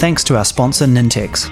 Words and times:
thanks 0.00 0.24
to 0.24 0.34
our 0.34 0.46
sponsor 0.46 0.86
Nintex. 0.86 1.50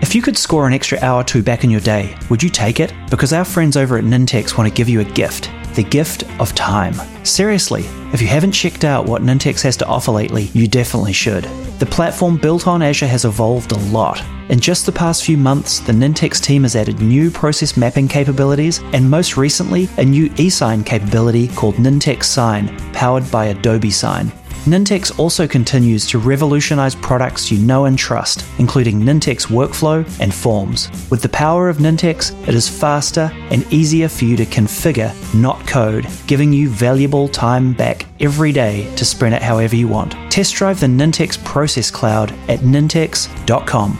If 0.00 0.14
you 0.14 0.22
could 0.22 0.38
score 0.38 0.68
an 0.68 0.72
extra 0.72 0.96
hour 1.00 1.22
or 1.22 1.24
two 1.24 1.42
back 1.42 1.64
in 1.64 1.70
your 1.70 1.80
day, 1.80 2.16
would 2.30 2.40
you 2.40 2.48
take 2.48 2.78
it? 2.78 2.94
Because 3.10 3.32
our 3.32 3.44
friends 3.44 3.76
over 3.76 3.98
at 3.98 4.04
Nintex 4.04 4.56
want 4.56 4.68
to 4.68 4.74
give 4.74 4.88
you 4.88 5.00
a 5.00 5.04
gift 5.04 5.50
the 5.74 5.84
gift 5.84 6.24
of 6.40 6.52
time. 6.56 6.94
Seriously, 7.24 7.84
if 8.12 8.20
you 8.20 8.26
haven't 8.26 8.50
checked 8.50 8.84
out 8.84 9.06
what 9.06 9.22
Nintex 9.22 9.62
has 9.62 9.76
to 9.76 9.86
offer 9.86 10.10
lately, 10.10 10.44
you 10.52 10.66
definitely 10.66 11.12
should. 11.12 11.44
The 11.78 11.86
platform 11.86 12.36
built 12.36 12.66
on 12.66 12.82
Azure 12.82 13.06
has 13.06 13.24
evolved 13.24 13.70
a 13.70 13.78
lot. 13.90 14.20
In 14.48 14.58
just 14.58 14.86
the 14.86 14.92
past 14.92 15.24
few 15.24 15.36
months, 15.36 15.78
the 15.78 15.92
Nintex 15.92 16.42
team 16.42 16.62
has 16.62 16.74
added 16.74 17.00
new 17.00 17.30
process 17.30 17.76
mapping 17.76 18.08
capabilities 18.08 18.80
and 18.92 19.08
most 19.08 19.36
recently, 19.36 19.88
a 19.98 20.04
new 20.04 20.30
eSign 20.30 20.84
capability 20.84 21.46
called 21.46 21.76
Nintex 21.76 22.24
Sign, 22.24 22.76
powered 22.92 23.30
by 23.30 23.46
Adobe 23.46 23.90
Sign. 23.90 24.32
Nintex 24.66 25.18
also 25.18 25.46
continues 25.46 26.06
to 26.06 26.18
revolutionize 26.18 26.94
products 26.94 27.50
you 27.50 27.58
know 27.58 27.86
and 27.86 27.98
trust, 27.98 28.44
including 28.58 29.00
Nintex 29.00 29.46
Workflow 29.46 30.04
and 30.20 30.34
Forms. 30.34 30.90
With 31.10 31.22
the 31.22 31.28
power 31.28 31.68
of 31.68 31.78
Nintex, 31.78 32.32
it 32.46 32.54
is 32.54 32.68
faster 32.68 33.30
and 33.50 33.64
easier 33.72 34.08
for 34.08 34.24
you 34.24 34.36
to 34.36 34.44
configure, 34.44 35.14
not 35.34 35.66
code, 35.66 36.06
giving 36.26 36.52
you 36.52 36.68
valuable 36.68 37.28
time 37.28 37.72
back 37.72 38.06
every 38.20 38.52
day 38.52 38.92
to 38.96 39.04
sprint 39.04 39.34
it 39.34 39.42
however 39.42 39.76
you 39.76 39.88
want. 39.88 40.12
Test 40.30 40.54
drive 40.54 40.80
the 40.80 40.86
Nintex 40.86 41.42
Process 41.44 41.90
Cloud 41.90 42.32
at 42.48 42.60
nintex.com. 42.60 43.98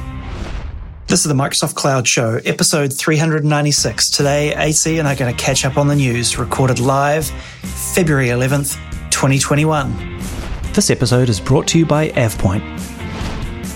This 1.07 1.25
is 1.25 1.29
the 1.29 1.35
Microsoft 1.35 1.75
Cloud 1.75 2.07
Show, 2.07 2.38
episode 2.45 2.93
396. 2.93 4.11
Today, 4.11 4.55
AC 4.55 4.99
and 4.99 5.09
I 5.09 5.15
are 5.15 5.16
going 5.16 5.35
to 5.35 5.43
catch 5.43 5.65
up 5.65 5.79
on 5.79 5.88
the 5.88 5.97
news, 5.97 6.37
recorded 6.37 6.80
live 6.80 7.27
February 7.29 8.27
11th, 8.27 8.75
2021. 9.11 10.18
This 10.78 10.91
episode 10.91 11.28
is 11.28 11.41
brought 11.41 11.66
to 11.70 11.78
you 11.80 11.84
by 11.84 12.10
AvePoint. 12.10 12.62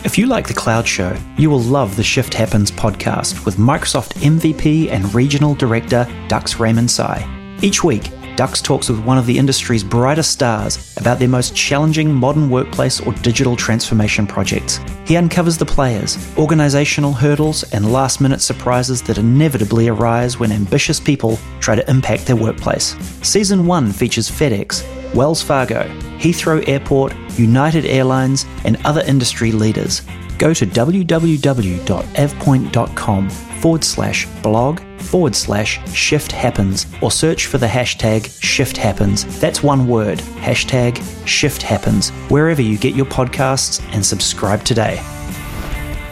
If 0.06 0.16
you 0.16 0.26
like 0.26 0.46
the 0.46 0.54
Cloud 0.54 0.86
Show, 0.86 1.16
you 1.36 1.50
will 1.50 1.58
love 1.58 1.96
the 1.96 2.04
Shift 2.04 2.32
Happens 2.32 2.70
podcast 2.70 3.44
with 3.44 3.56
Microsoft 3.56 4.12
MVP 4.20 4.88
and 4.88 5.12
Regional 5.12 5.56
Director 5.56 6.06
Dux 6.28 6.60
Raymond 6.60 6.88
Sy. 6.88 7.26
Each 7.60 7.82
week, 7.82 8.04
Dux 8.36 8.62
talks 8.62 8.88
with 8.88 9.04
one 9.04 9.18
of 9.18 9.26
the 9.26 9.38
industry's 9.38 9.84
brightest 9.84 10.30
stars 10.30 10.96
about 10.96 11.18
their 11.18 11.28
most 11.28 11.54
challenging 11.54 12.12
modern 12.12 12.48
workplace 12.48 13.00
or 13.00 13.12
digital 13.14 13.56
transformation 13.56 14.26
projects. 14.26 14.80
He 15.06 15.16
uncovers 15.16 15.58
the 15.58 15.66
players, 15.66 16.16
organizational 16.38 17.12
hurdles, 17.12 17.64
and 17.72 17.92
last 17.92 18.20
minute 18.20 18.40
surprises 18.40 19.02
that 19.02 19.18
inevitably 19.18 19.88
arise 19.88 20.38
when 20.38 20.52
ambitious 20.52 20.98
people 20.98 21.38
try 21.60 21.74
to 21.74 21.90
impact 21.90 22.26
their 22.26 22.36
workplace. 22.36 22.96
Season 23.22 23.66
1 23.66 23.92
features 23.92 24.30
FedEx, 24.30 25.14
Wells 25.14 25.42
Fargo, 25.42 25.82
Heathrow 26.18 26.66
Airport, 26.68 27.14
United 27.36 27.84
Airlines, 27.84 28.46
and 28.64 28.78
other 28.84 29.02
industry 29.02 29.52
leaders. 29.52 30.02
Go 30.38 30.54
to 30.54 30.66
www.avepoint.com 30.66 33.30
forward 33.30 33.84
slash 33.84 34.26
blog 34.42 34.80
forward 35.02 35.34
slash 35.34 35.80
shift 35.92 36.32
happens 36.32 36.86
or 37.00 37.10
search 37.10 37.46
for 37.46 37.58
the 37.58 37.66
hashtag 37.66 38.30
shift 38.40 38.76
happens. 38.76 39.40
That's 39.40 39.62
one 39.62 39.86
word, 39.86 40.18
hashtag 40.40 41.02
shift 41.26 41.62
happens, 41.62 42.10
wherever 42.30 42.62
you 42.62 42.78
get 42.78 42.94
your 42.94 43.06
podcasts 43.06 43.82
and 43.92 44.04
subscribe 44.04 44.64
today. 44.64 44.96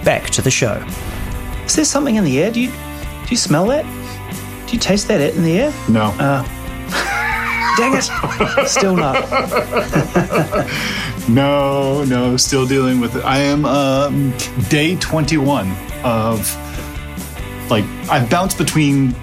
Back 0.05 0.31
to 0.31 0.43
the 0.43 0.51
show. 0.51 0.85
Is 1.65 1.77
there 1.77 1.85
something 1.85 2.17
in 2.17 2.25
the 2.25 2.43
air? 2.43 2.51
Do 2.51 2.61
you, 2.61 2.71
do 2.71 3.29
you 3.31 3.37
smell 3.37 3.67
that? 3.67 3.85
Do 4.67 4.73
you 4.73 4.79
taste 4.79 5.09
that 5.09 5.21
in 5.35 5.43
the 5.43 5.61
air? 5.61 5.75
No. 5.89 6.15
Uh, 6.19 6.43
dang 7.77 7.95
it. 7.97 8.69
Still 8.69 8.97
not. 8.97 9.29
no, 11.29 12.05
no, 12.05 12.37
still 12.37 12.67
dealing 12.67 13.01
with 13.01 13.17
it. 13.17 13.25
I 13.25 13.39
am 13.39 13.65
um, 13.65 14.33
day 14.69 14.97
21 14.97 15.71
of 16.03 16.57
like, 17.71 17.85
I've 18.11 18.29
bounced 18.29 18.59
between 18.59 19.15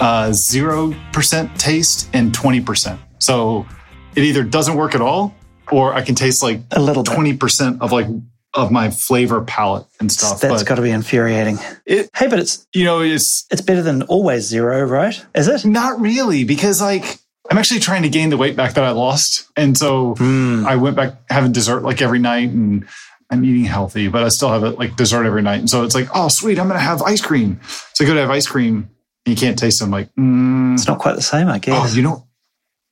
uh, 0.00 0.30
0% 0.30 1.58
taste 1.58 2.10
and 2.12 2.32
20%. 2.32 2.98
So 3.18 3.66
it 4.14 4.24
either 4.24 4.42
doesn't 4.42 4.76
work 4.76 4.94
at 4.94 5.00
all 5.00 5.34
or 5.70 5.94
I 5.94 6.02
can 6.02 6.14
taste 6.14 6.42
like 6.42 6.60
A 6.72 6.80
little 6.80 7.04
20% 7.04 7.80
of 7.80 7.92
like, 7.92 8.06
of 8.54 8.72
my 8.72 8.90
flavor 8.90 9.42
palette 9.42 9.86
and 10.00 10.10
stuff. 10.10 10.40
That's 10.40 10.64
got 10.64 10.74
to 10.76 10.82
be 10.82 10.90
infuriating. 10.90 11.58
it, 11.86 12.10
Hey, 12.14 12.26
but 12.26 12.38
it's 12.40 12.66
you 12.74 12.84
know, 12.84 13.00
it's 13.00 13.46
it's 13.50 13.62
better 13.62 13.82
than 13.82 14.02
always 14.02 14.42
zero, 14.44 14.82
right? 14.82 15.24
Is 15.36 15.46
it? 15.46 15.64
Not 15.64 16.00
really, 16.00 16.42
because 16.42 16.80
like 16.80 17.20
I'm 17.50 17.58
actually 17.58 17.80
trying 17.80 18.02
to 18.02 18.08
gain 18.08 18.30
the 18.30 18.36
weight 18.36 18.56
back 18.56 18.74
that 18.74 18.84
I 18.84 18.90
lost. 18.90 19.48
And 19.56 19.76
so 19.76 20.14
I 20.18 20.76
went 20.76 20.96
back 20.96 21.14
having 21.30 21.52
dessert 21.52 21.82
like 21.82 22.00
every 22.00 22.18
night 22.18 22.50
and 22.50 22.86
I'm 23.30 23.44
eating 23.44 23.64
healthy, 23.64 24.08
but 24.08 24.24
I 24.24 24.28
still 24.28 24.48
have 24.48 24.64
it 24.64 24.78
like 24.78 24.96
dessert 24.96 25.24
every 25.24 25.42
night. 25.42 25.60
And 25.60 25.70
so 25.70 25.84
it's 25.84 25.94
like, 25.94 26.08
oh, 26.14 26.28
sweet, 26.28 26.58
I'm 26.58 26.66
going 26.66 26.78
to 26.78 26.84
have 26.84 27.00
ice 27.02 27.20
cream. 27.20 27.60
So 27.94 28.04
I 28.04 28.08
go 28.08 28.14
to 28.14 28.20
have 28.20 28.30
ice 28.30 28.46
cream 28.46 28.90
and 29.24 29.32
you 29.32 29.36
can't 29.36 29.58
taste 29.58 29.80
it. 29.80 29.84
I'm 29.84 29.90
like, 29.90 30.12
mm, 30.16 30.74
It's 30.74 30.88
not 30.88 30.98
quite 30.98 31.14
the 31.14 31.22
same, 31.22 31.48
I 31.48 31.56
oh, 31.56 31.60
guess. 31.60 31.94
you 31.94 32.02
know, 32.02 32.26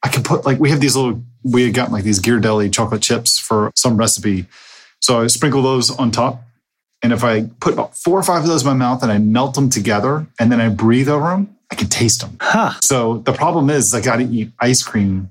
I 0.03 0.09
can 0.09 0.22
put 0.22 0.47
like, 0.47 0.60
we 0.60 0.71
have 0.71 0.81
these 0.81 0.94
little, 0.94 1.22
we 1.43 1.65
had 1.65 1.75
gotten 1.75 1.93
like 1.93 2.04
these 2.04 2.21
Ghirardelli 2.21 2.72
chocolate 2.72 3.03
chips 3.03 3.38
for 3.38 3.72
some 3.75 3.97
recipe. 3.97 4.47
So 5.00 5.21
I 5.22 5.27
sprinkle 5.27 5.62
those 5.62 5.91
on 5.91 6.10
top. 6.12 6.43
And 7.03 7.12
if 7.12 7.22
I 7.25 7.44
put 7.60 7.72
about 7.75 7.97
four 7.97 8.19
or 8.19 8.22
five 8.22 8.43
of 8.43 8.48
those 8.48 8.62
in 8.62 8.69
my 8.69 8.75
mouth 8.75 9.03
and 9.03 9.10
I 9.12 9.19
melt 9.19 9.54
them 9.54 9.71
together 9.71 10.27
and 10.38 10.50
then 10.53 10.60
I 10.60 10.69
breathe 10.69 11.09
over 11.09 11.28
them, 11.28 11.56
I 11.71 11.75
can 11.75 11.88
taste 11.88 12.21
them. 12.21 12.37
huh. 12.41 12.72
So 12.82 13.19
the 13.19 13.32
problem 13.32 13.71
is 13.71 13.93
I 13.94 14.00
got 14.00 14.16
to 14.16 14.25
eat 14.25 14.53
ice 14.60 14.82
cream 14.82 15.31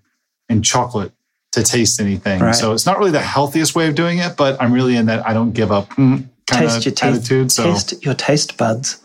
and 0.50 0.64
chocolate 0.64 1.12
to 1.54 1.64
taste 1.64 2.00
anything. 2.00 2.40
Right. 2.40 2.56
So 2.56 2.74
it's 2.74 2.86
not 2.86 3.00
really 3.00 3.12
the 3.12 3.20
healthiest 3.20 3.76
way 3.76 3.88
of 3.88 3.96
doing 3.96 4.20
it, 4.20 4.38
but 4.38 4.62
I'm 4.62 4.74
really 4.74 4.96
in 4.96 5.08
that 5.08 5.28
I 5.28 5.34
don't 5.34 5.54
give 5.54 5.72
up 5.72 5.90
mm, 5.92 6.28
kind 6.46 6.70
Taste 6.70 6.86
of 6.86 6.86
your 6.86 7.14
attitude. 7.14 7.52
So 7.52 7.64
Test 7.64 8.04
your 8.04 8.14
taste 8.14 8.58
buds 8.58 9.02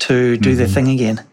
to 0.00 0.36
do 0.36 0.54
their 0.54 0.66
thing 0.66 0.88
again. 0.88 1.24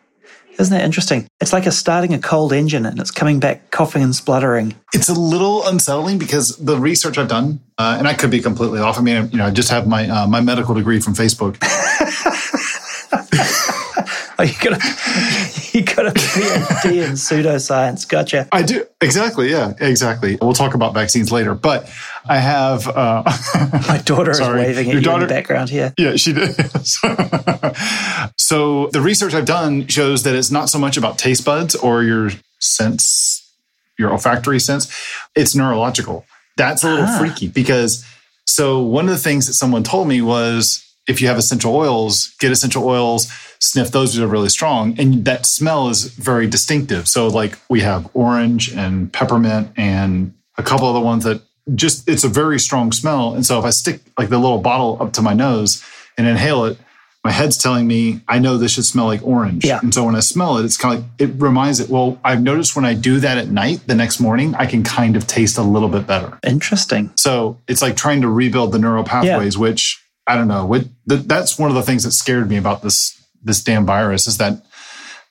Isn't 0.59 0.75
that 0.75 0.83
interesting? 0.83 1.27
It's 1.39 1.53
like 1.53 1.67
a 1.67 1.71
starting 1.71 2.15
a 2.15 2.19
cold 2.19 2.51
engine 2.51 2.85
and 2.85 2.99
it's 2.99 3.11
coming 3.11 3.39
back 3.39 3.69
coughing 3.69 4.01
and 4.01 4.15
spluttering. 4.15 4.73
it's 4.91 5.07
a 5.07 5.13
little 5.13 5.65
unsettling 5.67 6.17
because 6.17 6.57
the 6.57 6.77
research 6.77 7.19
I've 7.19 7.27
done, 7.27 7.59
uh, 7.77 7.95
and 7.99 8.07
I 8.07 8.15
could 8.15 8.31
be 8.31 8.39
completely 8.39 8.79
off. 8.79 8.97
I 8.97 9.01
mean, 9.01 9.29
you 9.31 9.37
know, 9.37 9.45
I 9.45 9.51
just 9.51 9.69
have 9.69 9.87
my 9.87 10.09
uh, 10.09 10.25
my 10.25 10.41
medical 10.41 10.73
degree 10.73 10.99
from 10.99 11.13
Facebook. 11.13 11.61
Are 14.39 14.45
you 14.45 14.53
got 14.59 14.73
a 14.73 14.79
you 15.73 15.83
got 15.83 16.07
a 16.07 16.11
PhD 16.11 17.03
in 17.05 17.11
pseudoscience. 17.13 18.07
Gotcha. 18.07 18.47
I 18.51 18.61
do 18.63 18.85
exactly, 19.01 19.49
yeah, 19.49 19.73
exactly. 19.79 20.37
We'll 20.41 20.53
talk 20.53 20.73
about 20.73 20.93
vaccines 20.93 21.31
later, 21.31 21.53
but 21.55 21.89
I 22.25 22.37
have. 22.37 22.87
Uh, 22.87 23.23
My 23.87 24.01
daughter 24.05 24.33
Sorry. 24.33 24.61
is 24.61 24.67
waving 24.67 24.87
at 24.89 24.93
Your 24.93 25.01
you 25.01 25.11
in 25.13 25.19
the 25.21 25.27
background 25.27 25.69
here. 25.69 25.93
Yeah, 25.97 26.15
she 26.15 26.33
did. 26.33 26.55
so 28.37 28.87
the 28.87 29.01
research 29.01 29.33
I've 29.33 29.45
done 29.45 29.87
shows 29.87 30.23
that 30.23 30.35
it's 30.35 30.51
not 30.51 30.69
so 30.69 30.79
much 30.79 30.97
about 30.97 31.17
taste 31.17 31.45
buds 31.45 31.75
or 31.75 32.03
your 32.03 32.31
sense, 32.59 33.43
your 33.97 34.11
olfactory 34.11 34.59
sense. 34.59 34.93
It's 35.35 35.55
neurological. 35.55 36.25
That's 36.55 36.83
a 36.83 36.89
little 36.89 37.05
Ah. 37.07 37.17
freaky 37.19 37.47
because 37.47 38.05
so 38.45 38.81
one 38.81 39.05
of 39.05 39.11
the 39.11 39.17
things 39.21 39.47
that 39.47 39.53
someone 39.53 39.83
told 39.83 40.07
me 40.07 40.21
was 40.21 40.83
if 41.07 41.21
you 41.21 41.27
have 41.27 41.37
essential 41.37 41.75
oils, 41.75 42.35
get 42.39 42.51
essential 42.51 42.85
oils, 42.85 43.31
sniff 43.59 43.91
those 43.91 44.13
that 44.13 44.23
are 44.23 44.27
really 44.27 44.49
strong. 44.49 44.99
And 44.99 45.25
that 45.25 45.45
smell 45.45 45.89
is 45.89 46.05
very 46.05 46.47
distinctive. 46.47 47.07
So 47.07 47.27
like 47.27 47.57
we 47.69 47.81
have 47.81 48.09
orange 48.13 48.71
and 48.73 49.11
peppermint 49.11 49.71
and 49.77 50.33
a 50.57 50.63
couple 50.63 50.87
other 50.87 50.99
ones 50.99 51.23
that 51.23 51.41
just 51.75 52.07
it's 52.07 52.23
a 52.23 52.29
very 52.29 52.59
strong 52.59 52.91
smell. 52.91 53.33
And 53.33 53.45
so 53.45 53.59
if 53.59 53.65
I 53.65 53.71
stick 53.71 54.01
like 54.17 54.29
the 54.29 54.37
little 54.37 54.59
bottle 54.59 54.97
up 55.01 55.13
to 55.13 55.21
my 55.21 55.33
nose 55.33 55.83
and 56.17 56.27
inhale 56.27 56.65
it, 56.65 56.77
my 57.23 57.31
head's 57.31 57.57
telling 57.57 57.87
me 57.87 58.21
I 58.27 58.39
know 58.39 58.57
this 58.57 58.73
should 58.73 58.85
smell 58.85 59.05
like 59.05 59.21
orange. 59.21 59.65
Yeah. 59.65 59.79
And 59.81 59.93
so 59.93 60.05
when 60.05 60.15
I 60.15 60.21
smell 60.21 60.57
it, 60.59 60.65
it's 60.65 60.77
kind 60.77 60.97
of 60.97 61.03
like 61.03 61.09
it 61.19 61.41
reminds 61.41 61.81
it. 61.81 61.89
Well, 61.89 62.17
I've 62.23 62.41
noticed 62.41 62.75
when 62.75 62.85
I 62.85 62.93
do 62.93 63.19
that 63.19 63.37
at 63.37 63.49
night, 63.49 63.81
the 63.85 63.95
next 63.95 64.21
morning, 64.21 64.55
I 64.55 64.65
can 64.65 64.83
kind 64.83 65.17
of 65.17 65.27
taste 65.27 65.57
a 65.57 65.61
little 65.61 65.89
bit 65.89 66.07
better. 66.07 66.39
Interesting. 66.47 67.11
So 67.17 67.59
it's 67.67 67.81
like 67.81 67.97
trying 67.97 68.21
to 68.21 68.29
rebuild 68.29 68.71
the 68.71 68.79
neural 68.79 69.03
pathways, 69.03 69.57
which 69.57 69.96
I 70.27 70.35
don't 70.35 70.47
know. 70.47 70.65
What 70.65 70.85
th- 71.09 71.21
that's 71.21 71.57
one 71.57 71.69
of 71.69 71.75
the 71.75 71.81
things 71.83 72.03
that 72.03 72.11
scared 72.11 72.49
me 72.49 72.57
about 72.57 72.81
this 72.81 73.19
this 73.43 73.63
damn 73.63 73.85
virus 73.85 74.27
is 74.27 74.37
that 74.37 74.65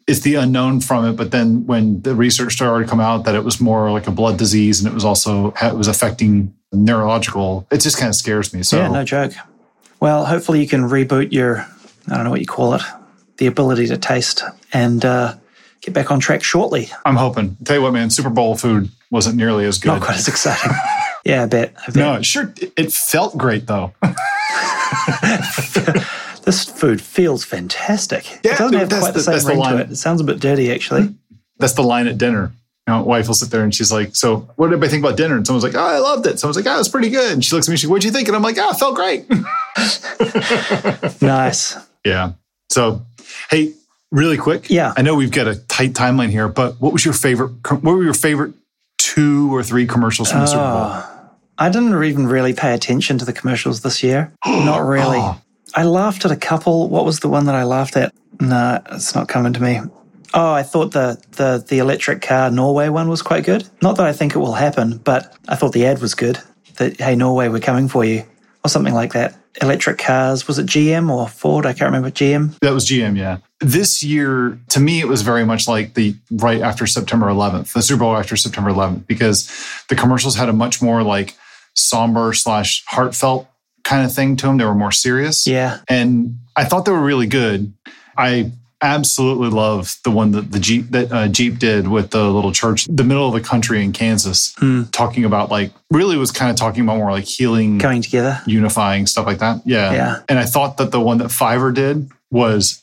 it's 0.06 0.20
the 0.20 0.37
unknown 0.37 0.81
from 0.81 1.04
it. 1.04 1.12
But 1.12 1.31
then 1.31 1.66
when 1.66 2.00
the 2.02 2.14
research 2.14 2.54
started 2.54 2.84
to 2.84 2.90
come 2.90 3.00
out 3.00 3.25
that 3.25 3.34
it 3.34 3.44
was 3.44 3.60
more 3.60 3.90
like 3.90 4.06
a 4.06 4.10
blood 4.10 4.38
disease 4.38 4.81
and 4.81 4.88
it 4.90 4.94
was 4.94 5.04
also 5.04 5.52
it 5.62 5.75
was 5.75 5.88
affecting 5.88 6.54
neurological, 6.72 7.66
it 7.70 7.78
just 7.78 7.98
kind 7.98 8.08
of 8.08 8.14
scares 8.14 8.54
me. 8.54 8.62
So 8.62 8.78
yeah, 8.78 8.88
no 8.88 9.04
joke. 9.04 9.32
Well, 10.00 10.25
hopefully 10.26 10.60
you 10.60 10.69
can 10.69 10.82
reboot 10.82 11.32
your 11.32 11.66
I 12.08 12.14
don't 12.14 12.25
know 12.25 12.31
what 12.31 12.40
you 12.40 12.46
call 12.46 12.75
it, 12.75 12.82
the 13.38 13.46
ability 13.46 13.88
to 13.88 13.98
taste 13.98 14.43
and 14.72 15.04
uh, 15.04 15.34
get 15.81 15.93
back 15.93 16.10
on 16.10 16.20
track 16.20 16.43
shortly. 16.43 16.88
I'm 17.04 17.16
hoping. 17.16 17.56
Tell 17.64 17.76
you 17.76 17.82
what, 17.82 17.93
man, 17.93 18.10
Super 18.10 18.31
Bowl 18.31 18.56
food 18.56 18.90
wasn't 19.10 19.37
nearly 19.37 19.66
as 19.66 19.78
good. 19.78 19.88
Not 19.88 20.02
quite 20.02 20.16
as 20.16 20.28
exciting. 20.28 20.72
yeah, 21.25 21.43
I 21.43 21.46
bet. 21.46 21.75
I 21.82 21.87
bet. 21.87 21.96
No, 21.96 22.14
it 22.14 22.25
sure 22.25 22.54
it 22.76 22.93
felt 22.93 23.37
great 23.37 23.66
though. 23.66 23.93
This 26.47 26.64
food 26.64 27.00
feels 27.03 27.44
fantastic. 27.44 28.31
Yeah, 28.44 28.55
it 28.55 28.58
doesn't 28.58 28.79
have 28.79 28.88
quite 28.88 29.14
the, 29.14 29.19
the- 29.19 29.41
same 29.41 29.58
the 29.58 29.58
ring 29.62 29.62
to 29.64 29.79
it. 29.81 29.91
It 29.91 29.97
sounds 29.97 30.20
a 30.20 30.25
bit 30.25 30.38
dirty, 30.38 30.70
actually. 30.70 31.06
Hmm. 31.06 31.14
That's 31.58 31.73
the 31.73 31.82
line 31.82 32.06
at 32.06 32.19
dinner. 32.19 32.53
my 32.87 33.00
wife 33.00 33.26
will 33.26 33.35
sit 33.35 33.50
there 33.50 33.64
and 33.64 33.75
she's 33.75 33.91
like, 33.91 34.14
"So, 34.14 34.49
what 34.55 34.69
did 34.69 34.75
everybody 34.75 34.91
think 34.91 35.05
about 35.05 35.17
dinner?" 35.17 35.37
And 35.37 35.44
someone's 35.44 35.64
like, 35.64 35.75
"Oh, 35.75 35.85
I 35.85 35.99
loved 35.99 36.25
it." 36.29 36.38
Someone's 36.38 36.56
like, 36.56 36.67
"Oh, 36.67 36.76
it 36.76 36.79
was 36.79 36.88
pretty 36.88 37.08
good." 37.11 37.32
And 37.32 37.44
she 37.44 37.53
looks 37.56 37.67
at 37.67 37.73
me, 37.73 37.76
she, 37.76 37.88
"What'd 37.88 38.05
you 38.05 38.12
think?" 38.12 38.29
And 38.29 38.37
I'm 38.37 38.43
like, 38.43 38.58
"Ah, 38.61 38.67
oh, 38.69 38.70
it 38.70 38.79
felt 38.79 38.94
great." 38.94 39.29
nice. 41.20 41.76
Yeah. 42.05 42.35
So, 42.70 43.03
hey, 43.50 43.73
really 44.12 44.37
quick. 44.37 44.70
Yeah. 44.70 44.93
I 44.97 45.03
know 45.03 45.17
we've 45.17 45.32
got 45.32 45.49
a 45.49 45.56
tight 45.56 45.94
timeline 45.94 46.31
here, 46.31 46.47
but 46.49 46.81
what 46.81 46.93
was 46.93 47.05
your 47.05 47.14
favorite? 47.14 47.55
What 47.70 47.82
were 47.82 48.05
your 48.05 48.14
favorite 48.14 48.55
two 48.99 49.53
or 49.53 49.64
three 49.64 49.88
commercials 49.88 50.31
from 50.31 50.41
the 50.41 50.47
Super 50.47 50.58
Bowl? 50.61 50.69
Ah. 50.69 51.12
I 51.58 51.70
didn't 51.70 52.03
even 52.05 52.26
really 52.26 52.53
pay 52.53 52.75
attention 52.75 53.19
to 53.19 53.25
the 53.25 53.32
commercials 53.32 53.81
this 53.81 54.03
year. 54.03 54.32
Not 54.47 54.87
really. 54.87 55.19
Oh. 55.19 55.41
I 55.75 55.85
laughed 55.85 56.25
at 56.25 56.31
a 56.31 56.37
couple. 56.37 56.88
What 56.88 57.05
was 57.05 57.20
the 57.20 57.29
one 57.29 57.47
that 57.47 57.55
I 57.55 57.64
laughed 57.64 57.97
at? 57.97 58.14
No, 58.41 58.81
it's 58.93 59.14
not 59.14 59.29
coming 59.29 59.53
to 59.55 59.62
me. 59.62 59.81
Oh, 60.35 60.53
I 60.53 60.62
thought 60.62 60.93
the, 60.93 61.20
the 61.32 61.64
the 61.67 61.79
electric 61.79 62.23
car 62.23 62.50
Norway 62.50 62.88
one 62.88 63.08
was 63.08 63.23
quite 63.23 63.44
good. 63.44 63.69
Not 63.82 63.97
that 63.97 64.06
I 64.06 64.12
think 64.12 64.35
it 64.35 64.38
will 64.38 64.55
happen, 64.55 64.99
but 64.99 65.35
I 65.49 65.56
thought 65.56 65.73
the 65.73 65.87
ad 65.87 66.00
was 66.00 66.14
good. 66.14 66.38
That 66.76 67.00
hey 67.00 67.17
Norway, 67.17 67.49
we're 67.49 67.61
coming 67.61 67.88
for 67.88 68.05
you, 68.05 68.25
or 68.64 68.69
something 68.69 68.94
like 68.94 69.12
that. 69.14 69.35
Electric 69.62 69.97
cars. 69.99 70.47
Was 70.47 70.58
it 70.58 70.67
GM 70.67 71.11
or 71.11 71.29
Ford? 71.29 71.64
I 71.64 71.73
can't 71.73 71.88
remember. 71.88 72.11
GM. 72.11 72.58
That 72.61 72.75
was 72.75 72.87
GM, 72.87 73.17
yeah. 73.17 73.38
This 73.61 74.03
year, 74.03 74.58
to 74.69 74.81
me, 74.81 75.00
it 75.00 75.08
was 75.08 75.23
very 75.23 75.47
much 75.47 75.67
like 75.67 75.94
the 75.94 76.14
right 76.31 76.61
after 76.61 76.87
September 76.87 77.26
11th, 77.26 77.73
the 77.73 77.81
Super 77.81 78.00
Bowl 78.00 78.17
after 78.17 78.37
September 78.37 78.70
11th, 78.70 79.06
because 79.06 79.50
the 79.88 79.97
commercials 79.97 80.37
had 80.37 80.50
a 80.50 80.53
much 80.53 80.82
more 80.82 81.03
like 81.03 81.35
somber 81.76 82.32
slash 82.32 82.84
heartfelt 82.87 83.49
kind 83.84 84.05
of 84.05 84.12
thing 84.14 84.37
to 84.37 84.46
them. 84.46 84.56
They 84.58 84.64
were 84.64 84.75
more 84.75 84.93
serious. 84.93 85.46
Yeah. 85.46 85.78
And 85.88 86.38
I 86.56 86.64
thought 86.64 86.84
they 86.84 86.93
were 86.93 87.00
really 87.00 87.26
good. 87.26 87.73
I 88.17 88.50
absolutely 88.82 89.49
love 89.49 89.96
the 90.05 90.11
one 90.11 90.32
that 90.32 90.52
the 90.52 90.58
Jeep 90.61 90.90
that 90.90 91.11
uh, 91.11 91.28
Jeep 91.28 91.58
did 91.58 91.88
with 91.88 92.11
the 92.11 92.28
little 92.31 92.52
church, 92.52 92.87
the 92.90 93.05
middle 93.05 93.26
of 93.26 93.32
the 93.32 93.40
country 93.40 93.82
in 93.82 93.93
Kansas, 93.93 94.55
Mm. 94.61 94.90
talking 94.93 95.25
about 95.25 95.50
like 95.50 95.73
really 95.90 96.17
was 96.17 96.31
kind 96.31 96.50
of 96.50 96.56
talking 96.56 96.82
about 96.82 96.99
more 96.99 97.11
like 97.11 97.25
healing, 97.25 97.79
Coming 97.79 98.02
together. 98.02 98.40
unifying 98.46 99.06
stuff 99.06 99.26
like 99.26 99.38
that. 99.38 99.62
Yeah, 99.64 99.93
Yeah. 99.93 100.19
And 100.29 100.38
I 100.38 100.44
thought 100.44 100.76
that 100.79 100.90
the 100.90 101.00
one 101.00 101.19
that 101.19 101.29
Fiverr 101.29 101.72
did 101.75 102.11
was 102.31 102.82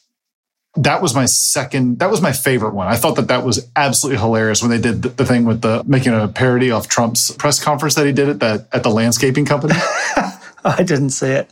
that 0.75 1.02
was 1.02 1.14
my 1.14 1.25
second 1.25 2.00
that 2.00 2.10
was 2.10 2.22
my 2.22 2.31
favorite 2.31 2.74
one 2.74 2.88
i 2.88 2.96
thought 2.96 3.16
that 3.16 3.28
that 3.28 3.44
was 3.46 3.70
absolutely 3.75 4.20
hilarious 4.20 4.62
when 4.62 4.72
they 4.72 4.80
did 4.80 5.04
the, 5.04 5.25
thing 5.25 5.46
with 5.46 5.62
the 5.62 5.84
making 5.86 6.14
a 6.14 6.28
parody 6.28 6.72
of 6.72 6.88
trump's 6.88 7.30
press 7.31 7.64
conference 7.64 7.94
that 7.94 8.06
he 8.08 8.12
did 8.12 8.28
at 8.28 8.40
that 8.40 8.68
at 8.72 8.81
the 8.81 8.90
landscaping 8.90 9.46
company 9.46 9.75
I 10.66 10.84
didn't 10.84 11.10
see 11.10 11.28
it. 11.28 11.50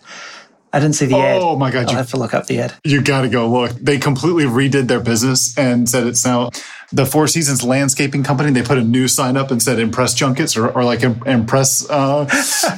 I 0.73 0.79
didn't 0.79 0.95
see 0.95 1.05
the 1.05 1.17
ad. 1.17 1.41
oh 1.41 1.57
my 1.57 1.69
god 1.69 1.85
I'll 1.85 1.91
you 1.91 1.97
have 1.97 2.09
to 2.11 2.17
look 2.17 2.33
up 2.33 2.47
the 2.47 2.59
ad. 2.59 2.73
You 2.83 3.01
got 3.01 3.21
to 3.21 3.29
go 3.29 3.49
look. 3.49 3.71
They 3.71 3.97
completely 3.97 4.45
redid 4.45 4.87
their 4.87 5.01
business 5.01 5.57
and 5.57 5.89
said 5.89 6.07
it's 6.07 6.25
now 6.25 6.51
the 6.93 7.05
Four 7.05 7.27
Seasons 7.27 7.61
Landscaping 7.61 8.23
Company. 8.23 8.51
They 8.51 8.63
put 8.63 8.77
a 8.77 8.83
new 8.83 9.09
sign 9.09 9.35
up 9.35 9.51
and 9.51 9.61
said 9.61 9.79
"Impress 9.79 10.13
Junkets" 10.13 10.55
or, 10.55 10.69
or 10.69 10.85
like 10.85 11.03
"Impress 11.03 11.89
uh, 11.89 12.21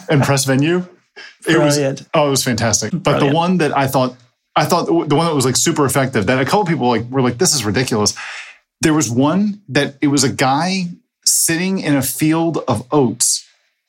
Impress 0.09 0.45
Venue." 0.45 0.87
It 1.47 1.59
was 1.59 1.75
Brilliant. 1.75 2.07
oh, 2.15 2.27
it 2.27 2.31
was 2.31 2.43
fantastic. 2.43 2.91
But 2.91 3.03
Brilliant. 3.03 3.29
the 3.29 3.35
one 3.35 3.57
that 3.59 3.77
I 3.77 3.85
thought 3.85 4.15
I 4.55 4.65
thought 4.65 4.85
the 4.85 5.15
one 5.15 5.25
that 5.25 5.33
was 5.35 5.45
like 5.45 5.55
super 5.55 5.85
effective 5.85 6.27
that 6.27 6.39
a 6.39 6.45
couple 6.45 6.65
people 6.65 6.87
like 6.87 7.09
were 7.09 7.21
like, 7.21 7.37
"This 7.37 7.53
is 7.55 7.65
ridiculous." 7.65 8.13
There 8.81 8.93
was 8.93 9.09
one 9.09 9.61
that 9.69 9.95
it 10.01 10.07
was 10.07 10.23
a 10.23 10.29
guy 10.31 10.89
sitting 11.25 11.79
in 11.79 11.95
a 11.95 12.01
field 12.01 12.63
of 12.67 12.85
oats, 12.91 13.45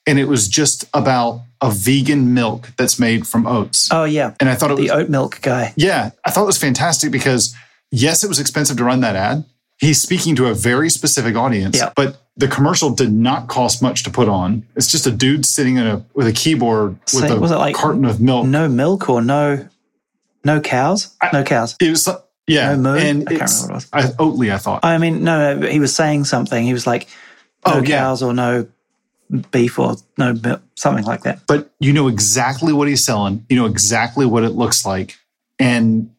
and 0.07 0.19
it 0.19 0.27
was 0.29 0.49
just 0.49 0.85
about 0.95 1.43
a 1.61 1.71
vegan 1.71 2.33
milk 2.35 2.71
that's 2.77 2.99
made 2.99 3.27
from 3.27 3.47
oats. 3.47 3.89
Oh 3.91 4.05
yeah, 4.05 4.35
and 4.41 4.49
I 4.49 4.55
thought 4.55 4.71
it 4.71 4.75
was 4.79 4.87
the 4.89 4.95
oat 4.95 5.09
milk 5.09 5.41
guy. 5.43 5.73
yeah, 5.77 6.11
I 6.25 6.31
thought 6.31 6.45
it 6.45 6.47
was 6.47 6.59
fantastic 6.59 7.11
because 7.11 7.55
yes, 7.91 8.23
it 8.25 8.29
was 8.29 8.39
expensive 8.41 8.77
to 8.79 8.85
run 8.85 9.01
that 9.01 9.17
ad. 9.17 9.45
He's 9.79 10.01
speaking 10.01 10.37
to 10.37 10.47
a 10.47 10.55
very 10.55 10.89
specific 10.89 11.35
audience, 11.35 11.77
Yeah. 11.77 11.91
but 11.97 12.21
the 12.37 12.47
commercial 12.49 12.91
did 12.91 13.13
not 13.13 13.49
cost 13.49 13.83
much 13.83 14.05
to 14.05 14.11
put 14.11 14.29
on. 14.29 14.65
It's 14.77 14.87
just 14.91 15.07
a 15.07 15.11
dude 15.11 15.45
sitting 15.45 15.77
in 15.77 15.87
a 15.87 16.05
with 16.15 16.27
a 16.29 16.33
keyboard 16.33 16.93
with 17.13 17.29
So 17.29 17.37
a 17.37 17.41
was 17.41 17.51
it 17.51 17.57
like 17.57 17.75
carton 17.75 18.05
of 18.05 18.21
milk. 18.21 18.47
No 18.47 18.69
milk 18.69 19.09
or 19.09 19.21
no 19.21 19.69
no 20.45 20.61
cows? 20.61 21.15
No 21.33 21.43
cows. 21.43 21.77
It 21.81 21.91
was 21.91 22.09
yeah, 22.47 22.75
No 22.75 22.95
and 22.95 23.27
I 23.29 23.37
can't 23.37 23.51
remember 23.51 23.63
what 23.63 23.71
it 23.71 23.75
was. 23.75 23.89
I, 23.93 24.03
Oatly. 24.23 24.53
I 24.53 24.59
thought. 24.59 24.85
I 24.85 24.99
mean, 24.99 25.25
no, 25.25 25.55
no, 25.57 25.67
he 25.67 25.81
was 25.81 25.95
saying 25.95 26.25
something. 26.25 26.65
He 26.65 26.73
was 26.75 26.87
like, 26.87 27.09
no 27.67 27.75
Oh, 27.75 27.83
yeah. 27.83 27.99
cows 28.01 28.23
or 28.23 28.35
no 28.35 28.67
beef 29.51 29.79
or 29.79 29.97
no 30.19 30.35
milk, 30.35 30.61
something 30.75 31.05
like 31.05 31.23
that. 31.23 31.41
but 31.47 31.71
you 31.81 31.93
know 31.95 32.09
exactly 32.09 32.73
what 32.73 32.89
he's 32.89 33.05
selling. 33.05 33.47
You 33.49 33.57
know 33.57 33.67
exactly 33.67 34.27
what 34.27 34.45
it 34.45 34.51
looks 34.51 34.85
like, 34.85 35.17
and 35.59 36.11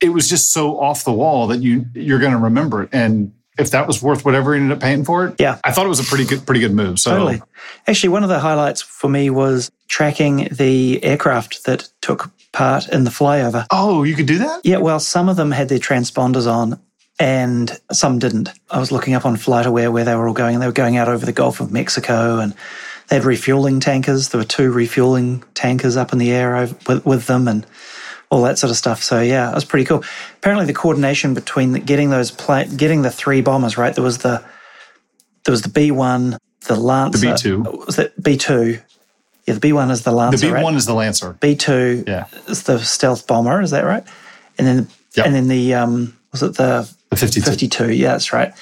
it 0.00 0.10
was 0.10 0.28
just 0.28 0.52
so 0.52 0.78
off 0.78 1.04
the 1.04 1.12
wall 1.12 1.46
that 1.48 1.58
you 1.62 1.86
you're 1.94 2.18
going 2.18 2.32
to 2.32 2.38
remember 2.38 2.82
it. 2.82 2.90
And 2.92 3.32
if 3.58 3.70
that 3.70 3.86
was 3.86 4.02
worth 4.02 4.24
whatever 4.24 4.54
he 4.54 4.60
ended 4.60 4.76
up 4.76 4.82
paying 4.82 5.04
for 5.04 5.26
it, 5.26 5.36
Yeah. 5.38 5.58
I 5.64 5.72
thought 5.72 5.84
it 5.86 5.90
was 5.90 6.00
a 6.00 6.04
pretty 6.04 6.24
good 6.26 6.44
pretty 6.44 6.60
good 6.60 6.72
move. 6.74 6.98
So 7.00 7.10
Totally. 7.12 7.42
Actually, 7.86 8.10
one 8.10 8.22
of 8.22 8.28
the 8.28 8.38
highlights 8.40 8.82
for 8.82 9.08
me 9.08 9.30
was 9.30 9.70
tracking 9.88 10.48
the 10.52 11.02
aircraft 11.02 11.64
that 11.64 11.88
took 12.02 12.30
part 12.52 12.88
in 12.88 13.04
the 13.04 13.10
flyover. 13.10 13.66
oh, 13.70 14.02
you 14.02 14.14
could 14.14 14.26
do 14.26 14.38
that. 14.38 14.60
Yeah, 14.64 14.78
well, 14.78 15.00
some 15.00 15.28
of 15.28 15.36
them 15.36 15.50
had 15.50 15.68
their 15.68 15.78
transponders 15.78 16.50
on 16.50 16.80
and 17.18 17.78
some 17.92 18.18
didn't. 18.18 18.50
I 18.70 18.78
was 18.78 18.90
looking 18.90 19.14
up 19.14 19.26
on 19.26 19.36
FlightAware 19.36 19.92
where 19.92 20.04
they 20.04 20.14
were 20.14 20.26
all 20.26 20.34
going, 20.34 20.54
and 20.54 20.62
they 20.62 20.66
were 20.66 20.72
going 20.72 20.96
out 20.96 21.08
over 21.08 21.26
the 21.26 21.32
Gulf 21.32 21.60
of 21.60 21.70
Mexico 21.70 22.38
and 22.38 22.54
they 23.08 23.16
had 23.16 23.24
refueling 23.24 23.78
tankers. 23.80 24.30
There 24.30 24.40
were 24.40 24.44
two 24.46 24.70
refueling 24.70 25.44
tankers 25.54 25.96
up 25.96 26.12
in 26.12 26.18
the 26.18 26.30
air 26.32 26.56
over, 26.56 26.76
with, 26.86 27.04
with 27.04 27.26
them 27.26 27.46
and 27.48 27.66
all 28.30 28.42
that 28.44 28.58
sort 28.58 28.70
of 28.70 28.76
stuff. 28.76 29.02
So, 29.02 29.20
yeah, 29.20 29.50
it 29.50 29.54
was 29.54 29.64
pretty 29.64 29.84
cool. 29.84 30.02
Apparently, 30.36 30.64
the 30.64 30.72
coordination 30.72 31.34
between 31.34 31.72
the, 31.72 31.80
getting 31.80 32.10
those 32.10 32.30
pla- 32.30 32.64
getting 32.64 33.02
the 33.02 33.10
three 33.10 33.42
bombers, 33.42 33.76
right? 33.76 33.94
There 33.94 34.04
was 34.04 34.18
the 34.18 34.42
there 35.44 35.52
was 35.52 35.62
the 35.62 35.68
B1, 35.68 36.38
the 36.66 36.76
Lancer. 36.76 37.26
B2. 37.26 37.86
Was 37.86 37.96
that 37.96 38.20
B2? 38.20 38.80
Yeah, 39.50 39.58
the 39.58 39.68
B1 39.68 39.90
is 39.90 40.02
the 40.02 40.12
Lancer. 40.12 40.38
The 40.38 40.46
B 40.46 40.52
right? 40.54 40.62
one 40.62 40.76
is 40.76 40.86
the 40.86 40.94
Lancer. 40.94 41.36
B2 41.40 42.06
Yeah. 42.06 42.26
is 42.48 42.62
the 42.64 42.78
stealth 42.78 43.26
bomber, 43.26 43.60
is 43.60 43.70
that 43.72 43.84
right? 43.84 44.04
And 44.58 44.66
then 44.66 44.88
Yep. 45.16 45.26
and 45.26 45.34
then 45.34 45.48
the 45.48 45.74
um 45.74 46.16
was 46.32 46.42
it 46.42 46.54
the 46.56 46.88
The 47.10 47.16
52. 47.16 47.50
52? 47.50 47.92
Yeah, 47.92 48.12
that's 48.12 48.32
right. 48.32 48.52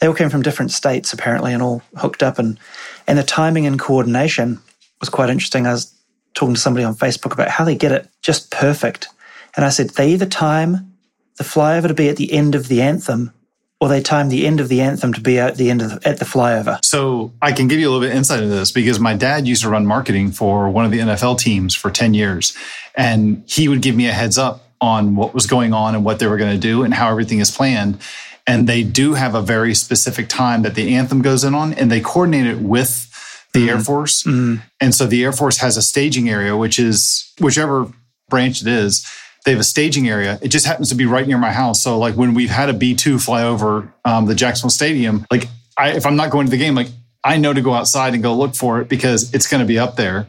They 0.00 0.08
all 0.08 0.14
came 0.14 0.28
from 0.30 0.42
different 0.42 0.72
states 0.72 1.12
apparently 1.12 1.52
and 1.52 1.62
all 1.62 1.82
hooked 1.96 2.22
up 2.22 2.38
and 2.38 2.58
and 3.06 3.16
the 3.18 3.22
timing 3.22 3.66
and 3.66 3.78
coordination 3.78 4.58
was 5.00 5.08
quite 5.08 5.30
interesting. 5.30 5.66
I 5.66 5.72
was 5.72 5.92
talking 6.34 6.54
to 6.54 6.60
somebody 6.60 6.84
on 6.84 6.94
Facebook 6.96 7.32
about 7.32 7.48
how 7.48 7.64
they 7.64 7.76
get 7.76 7.92
it 7.92 8.08
just 8.22 8.50
perfect. 8.50 9.08
And 9.56 9.64
I 9.64 9.68
said 9.68 9.90
they 9.90 10.10
either 10.12 10.26
time 10.26 10.92
the 11.36 11.44
flyover 11.44 11.86
to 11.88 11.94
be 11.94 12.08
at 12.08 12.16
the 12.16 12.32
end 12.32 12.54
of 12.56 12.66
the 12.68 12.82
anthem 12.82 13.32
or 13.80 13.88
they 13.88 14.00
time 14.00 14.28
the 14.28 14.46
end 14.46 14.60
of 14.60 14.68
the 14.68 14.80
anthem 14.80 15.12
to 15.12 15.20
be 15.20 15.38
at 15.38 15.56
the 15.56 15.70
end 15.70 15.82
of 15.82 15.90
the, 15.90 16.08
at 16.08 16.18
the 16.18 16.24
flyover. 16.24 16.78
So 16.84 17.32
I 17.42 17.52
can 17.52 17.68
give 17.68 17.78
you 17.78 17.88
a 17.88 17.90
little 17.90 18.00
bit 18.00 18.10
of 18.10 18.16
insight 18.16 18.42
into 18.42 18.54
this 18.54 18.70
because 18.70 19.00
my 19.00 19.14
dad 19.14 19.46
used 19.46 19.62
to 19.62 19.68
run 19.68 19.84
marketing 19.84 20.32
for 20.32 20.70
one 20.70 20.84
of 20.84 20.90
the 20.90 21.00
NFL 21.00 21.38
teams 21.38 21.74
for 21.74 21.90
10 21.90 22.14
years. 22.14 22.56
And 22.94 23.42
he 23.46 23.68
would 23.68 23.82
give 23.82 23.96
me 23.96 24.06
a 24.06 24.12
heads 24.12 24.38
up 24.38 24.64
on 24.80 25.16
what 25.16 25.34
was 25.34 25.46
going 25.46 25.72
on 25.72 25.94
and 25.94 26.04
what 26.04 26.18
they 26.18 26.26
were 26.26 26.36
going 26.36 26.52
to 26.52 26.60
do 26.60 26.82
and 26.82 26.94
how 26.94 27.10
everything 27.10 27.40
is 27.40 27.50
planned. 27.50 27.98
And 28.46 28.68
they 28.68 28.82
do 28.82 29.14
have 29.14 29.34
a 29.34 29.40
very 29.40 29.74
specific 29.74 30.28
time 30.28 30.62
that 30.62 30.74
the 30.74 30.94
anthem 30.94 31.22
goes 31.22 31.44
in 31.44 31.54
on, 31.54 31.72
and 31.72 31.90
they 31.90 32.00
coordinate 32.00 32.46
it 32.46 32.58
with 32.58 33.10
the 33.54 33.68
Air 33.70 33.76
mm-hmm. 33.76 33.84
Force. 33.84 34.22
Mm-hmm. 34.24 34.62
And 34.80 34.94
so 34.94 35.06
the 35.06 35.24
Air 35.24 35.32
Force 35.32 35.58
has 35.58 35.78
a 35.78 35.82
staging 35.82 36.28
area, 36.28 36.54
which 36.54 36.78
is 36.78 37.32
whichever 37.40 37.90
branch 38.28 38.60
it 38.60 38.66
is, 38.66 39.06
they 39.44 39.50
have 39.52 39.60
a 39.60 39.64
staging 39.64 40.08
area. 40.08 40.38
It 40.42 40.48
just 40.48 40.66
happens 40.66 40.88
to 40.88 40.94
be 40.94 41.06
right 41.06 41.26
near 41.26 41.38
my 41.38 41.52
house. 41.52 41.82
So 41.82 41.98
like 41.98 42.14
when 42.14 42.34
we've 42.34 42.50
had 42.50 42.68
a 42.68 42.72
B 42.72 42.94
two 42.94 43.18
fly 43.18 43.42
over 43.44 43.92
um, 44.04 44.26
the 44.26 44.34
Jacksonville 44.34 44.70
Stadium, 44.70 45.26
like 45.30 45.48
I, 45.76 45.92
if 45.92 46.06
I'm 46.06 46.16
not 46.16 46.30
going 46.30 46.46
to 46.46 46.50
the 46.50 46.56
game, 46.56 46.74
like 46.74 46.88
I 47.22 47.36
know 47.36 47.52
to 47.52 47.60
go 47.60 47.74
outside 47.74 48.14
and 48.14 48.22
go 48.22 48.34
look 48.34 48.54
for 48.54 48.80
it 48.80 48.88
because 48.88 49.32
it's 49.34 49.46
going 49.46 49.60
to 49.60 49.66
be 49.66 49.78
up 49.78 49.96
there 49.96 50.26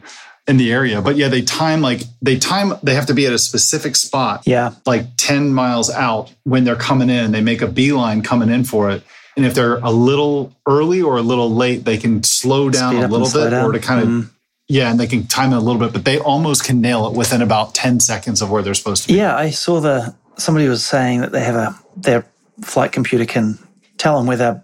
in 0.48 0.58
the 0.58 0.72
area. 0.72 1.00
But 1.02 1.16
yeah, 1.16 1.28
they 1.28 1.42
time 1.42 1.80
like 1.80 2.02
they 2.22 2.38
time 2.38 2.72
they 2.82 2.94
have 2.94 3.06
to 3.06 3.14
be 3.14 3.26
at 3.26 3.32
a 3.32 3.38
specific 3.38 3.96
spot 3.96 4.42
Yeah. 4.46 4.72
like 4.86 5.06
10 5.16 5.52
miles 5.52 5.90
out 5.90 6.32
when 6.44 6.64
they're 6.64 6.76
coming 6.76 7.10
in. 7.10 7.32
They 7.32 7.40
make 7.40 7.62
a 7.62 7.66
beeline 7.66 8.22
coming 8.22 8.48
in 8.50 8.64
for 8.64 8.90
it. 8.90 9.02
And 9.36 9.44
if 9.44 9.54
they're 9.54 9.76
a 9.78 9.90
little 9.90 10.54
early 10.66 11.02
or 11.02 11.16
a 11.18 11.22
little 11.22 11.50
late, 11.50 11.84
they 11.84 11.98
can 11.98 12.22
slow 12.22 12.70
down 12.70 12.96
a 12.96 13.08
little 13.08 13.30
bit 13.30 13.50
down. 13.50 13.64
or 13.66 13.72
to 13.72 13.78
kind 13.80 14.00
of, 14.02 14.08
Mhm. 14.08 14.28
Yeah, 14.68 14.90
and 14.90 14.98
they 14.98 15.06
can 15.06 15.26
time 15.26 15.52
it 15.52 15.56
a 15.56 15.60
little 15.60 15.80
bit, 15.80 15.92
but 15.92 16.04
they 16.04 16.18
almost 16.18 16.64
can 16.64 16.80
nail 16.80 17.06
it 17.06 17.14
within 17.14 17.40
about 17.40 17.74
10 17.74 18.00
seconds 18.00 18.42
of 18.42 18.50
where 18.50 18.62
they're 18.62 18.74
supposed 18.74 19.02
to 19.02 19.08
be. 19.08 19.14
Yeah, 19.14 19.36
I 19.36 19.50
saw 19.50 19.80
the 19.80 20.14
somebody 20.36 20.68
was 20.68 20.84
saying 20.84 21.20
that 21.20 21.32
they 21.32 21.42
have 21.42 21.54
a 21.54 21.78
their 21.96 22.26
flight 22.62 22.92
computer 22.92 23.24
can 23.24 23.58
tell 23.96 24.18
them 24.18 24.26
whether 24.26 24.62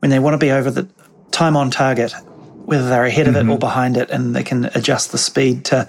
when 0.00 0.10
they 0.10 0.18
want 0.18 0.34
to 0.34 0.38
be 0.38 0.50
over 0.50 0.70
the 0.70 0.88
time 1.30 1.56
on 1.56 1.70
target, 1.70 2.12
whether 2.66 2.88
they're 2.88 3.04
ahead 3.04 3.26
of 3.26 3.36
it 3.36 3.48
or 3.48 3.58
behind 3.58 3.96
it, 3.96 4.10
and 4.10 4.36
they 4.36 4.42
can 4.42 4.66
adjust 4.74 5.12
the 5.12 5.18
speed 5.18 5.64
to 5.66 5.88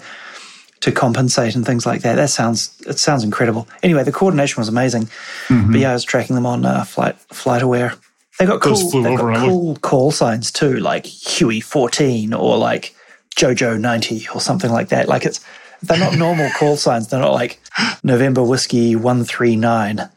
to 0.80 0.92
compensate 0.92 1.54
and 1.54 1.64
things 1.64 1.86
like 1.86 2.02
that. 2.02 2.16
That 2.16 2.30
sounds 2.30 2.80
it 2.86 2.98
sounds 2.98 3.24
incredible. 3.24 3.68
Anyway, 3.82 4.04
the 4.04 4.12
coordination 4.12 4.60
was 4.60 4.68
amazing. 4.68 5.08
But 5.48 5.80
yeah, 5.80 5.90
I 5.90 5.92
was 5.92 6.04
tracking 6.04 6.34
them 6.34 6.46
on 6.46 6.64
uh, 6.64 6.84
flight 6.84 7.16
FlightAware. 7.28 7.98
They 8.38 8.46
got 8.46 8.62
Those 8.62 8.90
cool, 8.90 9.02
they 9.02 9.16
got 9.16 9.36
cool 9.36 9.76
call 9.76 10.10
signs 10.10 10.50
too, 10.50 10.78
like 10.78 11.06
Huey 11.06 11.60
fourteen 11.60 12.32
or 12.32 12.56
like 12.56 12.94
Jojo 13.36 13.78
ninety 13.80 14.26
or 14.34 14.40
something 14.40 14.70
like 14.70 14.88
that. 14.88 15.08
Like 15.08 15.24
it's 15.24 15.44
they're 15.82 15.98
not 15.98 16.16
normal 16.16 16.50
call 16.58 16.76
signs. 16.76 17.08
They're 17.08 17.20
not 17.20 17.32
like 17.32 17.60
November 18.02 18.42
whiskey 18.42 18.96
one 18.96 19.24
three 19.24 19.56
nine, 19.56 20.08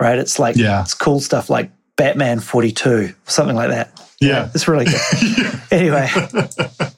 right? 0.00 0.18
It's 0.18 0.38
like 0.38 0.56
Yeah. 0.56 0.82
it's 0.82 0.94
cool 0.94 1.20
stuff 1.20 1.48
like 1.50 1.70
Batman 1.96 2.38
42, 2.40 2.90
or 2.90 3.14
something 3.24 3.56
like 3.56 3.70
that. 3.70 3.90
Yeah. 4.20 4.50
It's 4.54 4.68
really 4.68 4.84
good. 4.84 5.60
anyway, 5.72 6.08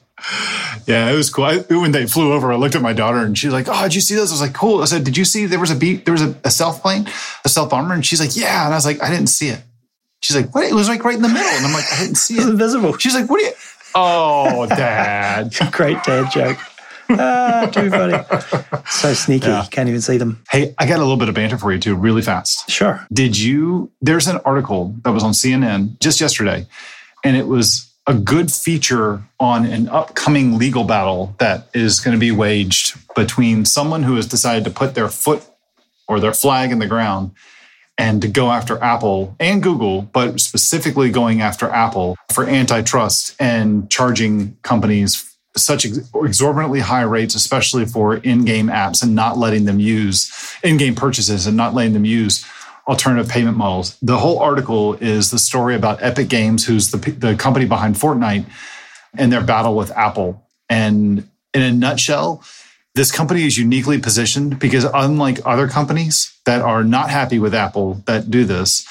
Yeah, 0.87 1.09
it 1.11 1.15
was 1.15 1.29
cool. 1.29 1.45
I, 1.45 1.57
when 1.59 1.91
they 1.91 2.05
flew 2.07 2.33
over, 2.33 2.51
I 2.51 2.55
looked 2.55 2.75
at 2.75 2.81
my 2.81 2.93
daughter 2.93 3.19
and 3.19 3.37
she's 3.37 3.51
like, 3.53 3.67
"Oh, 3.69 3.83
did 3.83 3.95
you 3.95 4.01
see 4.01 4.15
those?" 4.15 4.31
I 4.31 4.33
was 4.35 4.41
like, 4.41 4.53
"Cool." 4.53 4.81
I 4.81 4.85
said, 4.85 5.03
"Did 5.03 5.15
you 5.17 5.25
see 5.25 5.45
there 5.45 5.59
was 5.59 5.71
a 5.71 5.75
beat? 5.75 6.05
There 6.05 6.11
was 6.11 6.21
a, 6.21 6.35
a 6.43 6.51
stealth 6.51 6.81
plane, 6.81 7.07
a 7.45 7.49
stealth 7.49 7.69
bomber?" 7.69 7.93
And 7.93 8.05
she's 8.05 8.19
like, 8.19 8.35
"Yeah." 8.35 8.65
And 8.65 8.73
I 8.73 8.77
was 8.77 8.85
like, 8.85 9.01
"I 9.01 9.09
didn't 9.09 9.27
see 9.27 9.49
it." 9.49 9.61
She's 10.21 10.35
like, 10.35 10.53
"What?" 10.53 10.65
It 10.65 10.73
was 10.73 10.87
like 10.89 11.03
right 11.03 11.15
in 11.15 11.21
the 11.21 11.27
middle, 11.27 11.49
and 11.49 11.65
I'm 11.65 11.73
like, 11.73 11.85
"I 11.91 11.99
didn't 12.01 12.15
see 12.15 12.35
it's 12.35 12.45
it." 12.45 12.49
invisible. 12.49 12.97
She's 12.97 13.15
like, 13.15 13.29
"What 13.29 13.41
are 13.41 13.45
you?" 13.45 13.53
Oh, 13.95 14.65
Dad. 14.67 15.53
Great 15.71 16.03
dad 16.03 16.31
joke. 16.31 16.57
Ah, 17.09 17.69
too 17.71 17.89
funny. 17.89 18.17
So 18.87 19.13
sneaky. 19.13 19.47
Yeah. 19.47 19.65
Can't 19.69 19.89
even 19.89 20.01
see 20.01 20.17
them. 20.17 20.41
hey, 20.49 20.73
I 20.79 20.85
got 20.87 20.97
a 20.97 21.01
little 21.01 21.17
bit 21.17 21.27
of 21.27 21.35
banter 21.35 21.57
for 21.57 21.73
you 21.73 21.79
too, 21.79 21.95
really 21.95 22.21
fast. 22.21 22.69
Sure. 22.69 23.05
Did 23.11 23.37
you? 23.37 23.91
There's 24.01 24.27
an 24.27 24.37
article 24.45 24.95
that 25.03 25.11
was 25.11 25.23
on 25.23 25.31
CNN 25.33 25.99
just 25.99 26.21
yesterday, 26.21 26.65
and 27.23 27.35
it 27.35 27.47
was 27.47 27.91
a 28.07 28.13
good 28.13 28.51
feature 28.51 29.21
on 29.39 29.65
an 29.65 29.89
upcoming 29.89 30.57
legal 30.57 30.83
battle 30.85 31.35
that 31.39 31.67
is 31.73 31.99
going 31.99 32.15
to 32.15 32.19
be 32.19 32.31
waged 32.31 32.97
between 33.15 33.65
someone 33.65 34.03
who 34.03 34.15
has 34.15 34.25
decided 34.25 34.63
to 34.63 34.71
put 34.71 34.95
their 34.95 35.09
foot 35.09 35.43
or 36.07 36.19
their 36.19 36.33
flag 36.33 36.71
in 36.71 36.79
the 36.79 36.87
ground 36.87 37.31
and 38.01 38.19
to 38.23 38.27
go 38.27 38.49
after 38.49 38.81
Apple 38.83 39.35
and 39.39 39.61
Google, 39.61 40.01
but 40.01 40.39
specifically 40.39 41.11
going 41.11 41.41
after 41.41 41.69
Apple 41.69 42.17
for 42.33 42.47
antitrust 42.47 43.35
and 43.39 43.91
charging 43.91 44.57
companies 44.63 45.37
such 45.55 45.85
ex- 45.85 46.09
exorbitantly 46.15 46.79
high 46.79 47.03
rates, 47.03 47.35
especially 47.35 47.85
for 47.85 48.15
in-game 48.15 48.67
apps 48.69 49.03
and 49.03 49.13
not 49.13 49.37
letting 49.37 49.65
them 49.65 49.79
use 49.79 50.31
in-game 50.63 50.95
purchases 50.95 51.45
and 51.45 51.55
not 51.55 51.75
letting 51.75 51.93
them 51.93 52.05
use 52.05 52.43
alternative 52.87 53.29
payment 53.29 53.55
models. 53.55 53.95
The 54.01 54.17
whole 54.17 54.39
article 54.39 54.95
is 54.95 55.29
the 55.29 55.37
story 55.37 55.75
about 55.75 56.01
Epic 56.01 56.27
Games, 56.27 56.65
who's 56.65 56.89
the, 56.89 56.97
the 56.97 57.35
company 57.35 57.65
behind 57.65 57.95
Fortnite, 57.95 58.45
and 59.13 59.31
their 59.31 59.43
battle 59.43 59.75
with 59.75 59.91
Apple. 59.91 60.47
And 60.69 61.29
in 61.53 61.61
a 61.61 61.71
nutshell, 61.71 62.43
this 62.95 63.11
company 63.11 63.45
is 63.45 63.57
uniquely 63.57 63.99
positioned 63.99 64.59
because 64.59 64.83
unlike 64.83 65.39
other 65.45 65.67
companies 65.67 66.37
that 66.45 66.61
are 66.61 66.83
not 66.83 67.09
happy 67.09 67.39
with 67.39 67.53
Apple 67.55 68.01
that 68.05 68.29
do 68.29 68.43
this, 68.43 68.85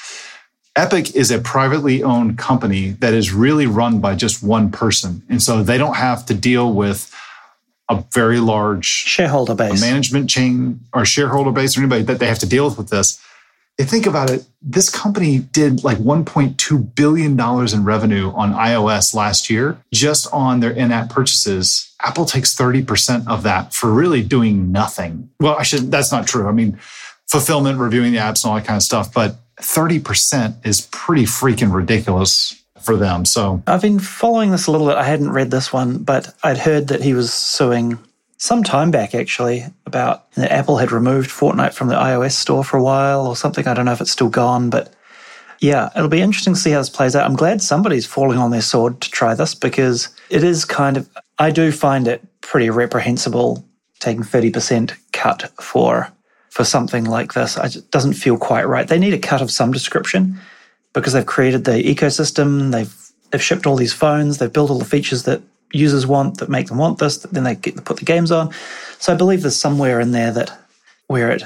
Epic 0.75 1.15
is 1.15 1.29
a 1.31 1.39
privately 1.39 2.01
owned 2.01 2.37
company 2.37 2.91
that 2.91 3.13
is 3.13 3.33
really 3.33 3.67
run 3.67 3.99
by 3.99 4.15
just 4.15 4.41
one 4.41 4.71
person. 4.71 5.21
And 5.29 5.41
so 5.41 5.61
they 5.61 5.77
don't 5.77 5.95
have 5.97 6.25
to 6.27 6.33
deal 6.33 6.73
with 6.73 7.13
a 7.89 8.03
very 8.13 8.39
large 8.39 8.85
Shareholder 8.85 9.53
base. 9.53 9.81
management 9.81 10.29
chain 10.29 10.79
or 10.93 11.03
shareholder 11.03 11.51
base 11.51 11.77
or 11.77 11.81
anybody 11.81 12.03
that 12.03 12.19
they 12.19 12.27
have 12.27 12.39
to 12.39 12.45
deal 12.47 12.65
with 12.65 12.77
with 12.77 12.89
this. 12.89 13.21
You 13.81 13.87
think 13.87 14.05
about 14.05 14.29
it, 14.29 14.45
this 14.61 14.91
company 14.91 15.39
did 15.39 15.83
like 15.83 15.97
$1.2 15.97 16.95
billion 16.95 17.31
in 17.31 17.83
revenue 17.83 18.29
on 18.29 18.53
iOS 18.53 19.15
last 19.15 19.49
year, 19.49 19.81
just 19.91 20.31
on 20.31 20.59
their 20.59 20.69
in 20.69 20.91
app 20.91 21.09
purchases. 21.09 21.91
Apple 21.99 22.25
takes 22.25 22.55
30% 22.55 23.27
of 23.27 23.41
that 23.41 23.73
for 23.73 23.91
really 23.91 24.21
doing 24.21 24.71
nothing. 24.71 25.31
Well, 25.39 25.55
I 25.57 25.63
should, 25.63 25.89
that's 25.89 26.11
not 26.11 26.27
true. 26.27 26.47
I 26.47 26.51
mean, 26.51 26.77
fulfillment, 27.25 27.79
reviewing 27.79 28.11
the 28.11 28.19
apps, 28.19 28.43
and 28.43 28.51
all 28.51 28.57
that 28.57 28.67
kind 28.67 28.77
of 28.77 28.83
stuff. 28.83 29.11
But 29.11 29.37
30% 29.59 30.63
is 30.63 30.87
pretty 30.91 31.23
freaking 31.23 31.73
ridiculous 31.73 32.63
for 32.79 32.95
them. 32.95 33.25
So, 33.25 33.63
I've 33.65 33.81
been 33.81 33.97
following 33.97 34.51
this 34.51 34.67
a 34.67 34.71
little 34.71 34.85
bit. 34.85 34.97
I 34.97 35.05
hadn't 35.05 35.31
read 35.31 35.49
this 35.49 35.73
one, 35.73 36.03
but 36.03 36.35
I'd 36.43 36.59
heard 36.59 36.89
that 36.89 37.01
he 37.01 37.15
was 37.15 37.33
suing 37.33 37.97
some 38.41 38.63
time 38.63 38.89
back 38.89 39.13
actually 39.13 39.63
about 39.85 40.31
that 40.31 40.51
Apple 40.51 40.77
had 40.77 40.91
removed 40.91 41.29
Fortnite 41.29 41.75
from 41.75 41.89
the 41.89 41.95
iOS 41.95 42.31
store 42.31 42.63
for 42.63 42.75
a 42.75 42.81
while 42.81 43.27
or 43.27 43.35
something. 43.35 43.67
I 43.67 43.75
don't 43.75 43.85
know 43.85 43.91
if 43.91 44.01
it's 44.01 44.11
still 44.11 44.29
gone, 44.29 44.71
but 44.71 44.91
yeah, 45.59 45.91
it'll 45.95 46.09
be 46.09 46.21
interesting 46.21 46.55
to 46.55 46.59
see 46.59 46.71
how 46.71 46.79
this 46.79 46.89
plays 46.89 47.15
out. 47.15 47.23
I'm 47.23 47.35
glad 47.35 47.61
somebody's 47.61 48.07
falling 48.07 48.39
on 48.39 48.49
their 48.49 48.63
sword 48.63 48.99
to 49.01 49.11
try 49.11 49.35
this 49.35 49.53
because 49.53 50.09
it 50.31 50.43
is 50.43 50.65
kind 50.65 50.97
of, 50.97 51.07
I 51.37 51.51
do 51.51 51.71
find 51.71 52.07
it 52.07 52.23
pretty 52.41 52.71
reprehensible 52.71 53.63
taking 53.99 54.23
30% 54.23 54.97
cut 55.13 55.51
for 55.61 56.11
for 56.49 56.63
something 56.65 57.05
like 57.05 57.33
this. 57.33 57.57
It 57.57 57.91
doesn't 57.91 58.13
feel 58.13 58.39
quite 58.39 58.67
right. 58.67 58.87
They 58.87 58.99
need 58.99 59.13
a 59.13 59.19
cut 59.19 59.43
of 59.43 59.51
some 59.51 59.71
description 59.71 60.39
because 60.93 61.13
they've 61.13 61.25
created 61.25 61.65
the 61.65 61.83
ecosystem, 61.83 62.71
they've 62.71 62.93
they've 63.29 63.41
shipped 63.41 63.67
all 63.67 63.75
these 63.75 63.93
phones, 63.93 64.39
they've 64.39 64.51
built 64.51 64.71
all 64.71 64.79
the 64.79 64.83
features 64.83 65.23
that 65.23 65.43
users 65.73 66.05
want 66.05 66.37
that 66.37 66.49
make 66.49 66.67
them 66.67 66.77
want 66.77 66.99
this, 66.99 67.17
then 67.17 67.43
they 67.43 67.55
get 67.55 67.75
to 67.75 67.81
put 67.81 67.97
the 67.97 68.05
games 68.05 68.31
on. 68.31 68.53
So 68.99 69.13
I 69.13 69.15
believe 69.15 69.41
there's 69.41 69.55
somewhere 69.55 69.99
in 69.99 70.11
there 70.11 70.31
that 70.31 70.57
where 71.07 71.31
it 71.31 71.43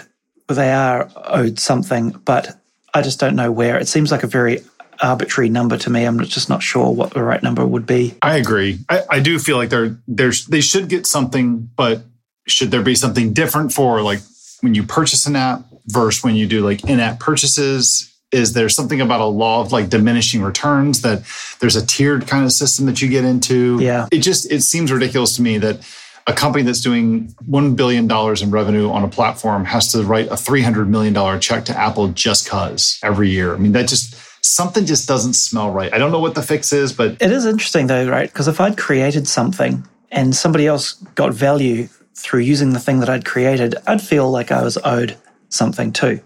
where 0.47 0.55
they 0.55 0.71
are 0.71 1.09
owed 1.15 1.59
something, 1.59 2.11
but 2.25 2.57
I 2.93 3.01
just 3.01 3.19
don't 3.19 3.35
know 3.35 3.51
where. 3.51 3.77
It 3.77 3.87
seems 3.87 4.11
like 4.11 4.23
a 4.23 4.27
very 4.27 4.59
arbitrary 5.01 5.49
number 5.49 5.77
to 5.77 5.89
me. 5.89 6.05
I'm 6.05 6.19
just 6.23 6.49
not 6.49 6.63
sure 6.63 6.91
what 6.91 7.13
the 7.13 7.23
right 7.23 7.41
number 7.41 7.65
would 7.65 7.85
be. 7.85 8.15
I 8.21 8.37
agree. 8.37 8.79
I, 8.89 9.03
I 9.09 9.19
do 9.19 9.39
feel 9.39 9.57
like 9.57 9.69
they're 9.69 9.97
there's 10.07 10.45
they 10.45 10.61
should 10.61 10.87
get 10.87 11.05
something, 11.05 11.69
but 11.75 12.03
should 12.47 12.71
there 12.71 12.83
be 12.83 12.95
something 12.95 13.33
different 13.33 13.73
for 13.73 14.01
like 14.01 14.19
when 14.61 14.75
you 14.75 14.83
purchase 14.83 15.25
an 15.25 15.35
app 15.35 15.65
versus 15.87 16.23
when 16.23 16.35
you 16.35 16.47
do 16.47 16.61
like 16.61 16.83
in-app 16.85 17.19
purchases? 17.19 18.14
Is 18.35 18.53
there 18.53 18.67
something 18.69 18.99
about 18.99 19.21
a 19.21 19.25
law 19.25 19.61
of 19.61 19.71
like 19.71 19.89
diminishing 19.89 20.41
returns 20.41 21.01
that 21.01 21.23
there's 21.59 21.77
a 21.77 21.85
tiered 21.85 22.27
kind 22.27 22.43
of 22.43 22.51
system 22.51 22.85
that 22.87 23.01
you 23.01 23.07
get 23.07 23.23
into? 23.23 23.79
Yeah. 23.79 24.07
It 24.11 24.19
just 24.19 24.51
it 24.51 24.61
seems 24.61 24.91
ridiculous 24.91 25.35
to 25.37 25.41
me 25.41 25.57
that 25.59 25.79
a 26.27 26.33
company 26.33 26.63
that's 26.63 26.81
doing 26.81 27.27
$1 27.49 27.75
billion 27.75 28.11
in 28.11 28.51
revenue 28.51 28.89
on 28.89 29.03
a 29.03 29.07
platform 29.07 29.63
has 29.65 29.91
to 29.91 30.03
write 30.03 30.27
a 30.27 30.35
$300 30.35 30.87
million 30.87 31.39
check 31.39 31.65
to 31.65 31.77
Apple 31.77 32.09
just 32.09 32.49
cause 32.49 32.99
every 33.03 33.29
year. 33.29 33.53
I 33.53 33.57
mean, 33.57 33.73
that 33.73 33.87
just, 33.87 34.15
something 34.43 34.85
just 34.85 35.07
doesn't 35.07 35.33
smell 35.33 35.71
right. 35.71 35.93
I 35.93 35.97
don't 35.97 36.11
know 36.11 36.19
what 36.19 36.35
the 36.35 36.41
fix 36.41 36.73
is, 36.73 36.93
but 36.93 37.21
It 37.21 37.31
is 37.31 37.45
interesting 37.45 37.87
though, 37.87 38.09
right? 38.09 38.31
Because 38.31 38.47
if 38.47 38.59
I'd 38.59 38.75
created 38.77 39.27
something 39.27 39.87
and 40.11 40.35
somebody 40.35 40.65
else 40.65 40.93
got 41.13 41.33
value 41.33 41.87
through 42.15 42.41
using 42.41 42.71
the 42.71 42.79
thing 42.79 42.99
that 43.01 43.09
I'd 43.09 43.25
created, 43.25 43.75
I'd 43.85 44.01
feel 44.01 44.29
like 44.31 44.51
I 44.51 44.63
was 44.63 44.77
owed 44.83 45.15
something 45.49 45.91
too. 45.93 46.21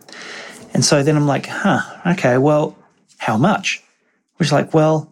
And 0.79 0.85
so 0.85 1.03
then 1.03 1.17
I'm 1.17 1.27
like, 1.27 1.45
huh, 1.45 1.81
okay, 2.13 2.37
well, 2.37 2.73
how 3.17 3.35
much? 3.35 3.83
Which 4.37 4.47
is 4.47 4.53
like, 4.53 4.73
well, 4.73 5.11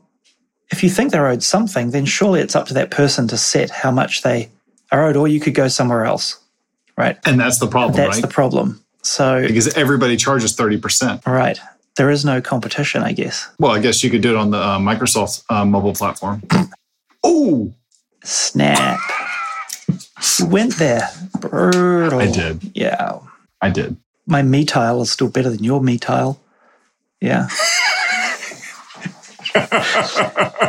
if 0.71 0.81
you 0.81 0.89
think 0.89 1.11
they're 1.11 1.27
owed 1.27 1.43
something, 1.43 1.91
then 1.91 2.05
surely 2.05 2.39
it's 2.39 2.55
up 2.55 2.67
to 2.67 2.73
that 2.75 2.89
person 2.89 3.27
to 3.27 3.37
set 3.37 3.69
how 3.69 3.91
much 3.91 4.21
they 4.21 4.49
are 4.93 5.07
owed, 5.07 5.17
or 5.17 5.27
you 5.27 5.41
could 5.41 5.53
go 5.53 5.67
somewhere 5.67 6.05
else, 6.05 6.39
right? 6.95 7.17
and 7.25 7.37
that's 7.37 7.59
the 7.59 7.67
problem, 7.67 7.97
That's 7.97 8.15
right? 8.15 8.21
the 8.21 8.29
problem. 8.29 8.81
So, 9.01 9.45
because 9.45 9.67
everybody 9.73 10.15
charges 10.15 10.55
30%. 10.55 11.25
right, 11.25 11.59
there 11.97 12.09
is 12.09 12.23
no 12.23 12.39
competition, 12.39 13.03
I 13.03 13.11
guess. 13.11 13.49
Well, 13.59 13.73
I 13.73 13.79
guess 13.79 14.05
you 14.05 14.09
could 14.09 14.21
do 14.21 14.29
it 14.29 14.37
on 14.37 14.51
the 14.51 14.59
uh, 14.59 14.79
Microsoft 14.79 15.43
uh, 15.49 15.65
mobile 15.65 15.93
platform. 15.93 16.43
oh, 17.25 17.73
Snap. 18.23 19.01
you 20.39 20.45
went 20.45 20.77
there. 20.77 21.09
Brutal. 21.41 22.21
I 22.21 22.31
did. 22.31 22.71
Yeah. 22.73 23.19
I 23.61 23.69
did. 23.69 23.97
My 24.27 24.43
me 24.43 24.65
tile 24.65 25.01
is 25.01 25.11
still 25.11 25.29
better 25.29 25.49
than 25.49 25.63
your 25.63 25.81
me 25.81 25.97
tile. 25.97 26.39
Yeah. 27.19 27.47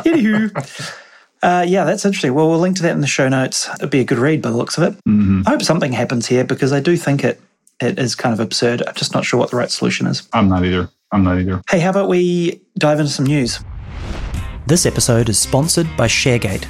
Anywho. 0.07 0.95
Uh, 1.43 1.65
yeah, 1.69 1.85
that's 1.85 2.05
interesting. 2.05 2.35
Well, 2.35 2.49
we'll 2.49 2.59
link 2.59 2.77
to 2.77 2.83
that 2.83 2.93
in 2.93 3.01
the 3.01 3.07
show 3.07 3.29
notes. 3.29 3.69
It'd 3.77 3.91
be 3.91 4.01
a 4.01 4.05
good 4.05 4.19
read 4.19 4.43
by 4.43 4.51
the 4.51 4.57
looks 4.57 4.79
of 4.79 4.85
it. 4.85 4.93
Mm-hmm. 5.05 5.43
I 5.47 5.51
hope 5.51 5.63
something 5.63 5.93
happens 5.93 6.27
here 6.27 6.45
because 6.45 6.73
I 6.73 6.81
do 6.81 6.97
think 6.97 7.23
it 7.25 7.41
it 7.81 7.99
is 7.99 8.15
kind 8.15 8.33
of 8.33 8.41
absurd. 8.41 8.83
I'm 8.87 8.95
just 8.95 9.15
not 9.15 9.25
sure 9.25 9.39
what 9.39 9.51
the 9.51 9.57
right 9.57 9.71
solution 9.71 10.07
is. 10.07 10.29
I'm 10.33 10.49
not 10.49 10.65
either. 10.65 10.89
I'm 11.13 11.23
not 11.23 11.39
either. 11.39 11.63
Hey, 11.71 11.79
how 11.79 11.91
about 11.91 12.09
we 12.09 12.61
dive 12.77 12.99
into 12.99 13.13
some 13.13 13.27
news? 13.27 13.61
This 14.67 14.85
episode 14.85 15.29
is 15.29 15.39
sponsored 15.39 15.89
by 15.97 16.09
ShareGate. 16.09 16.67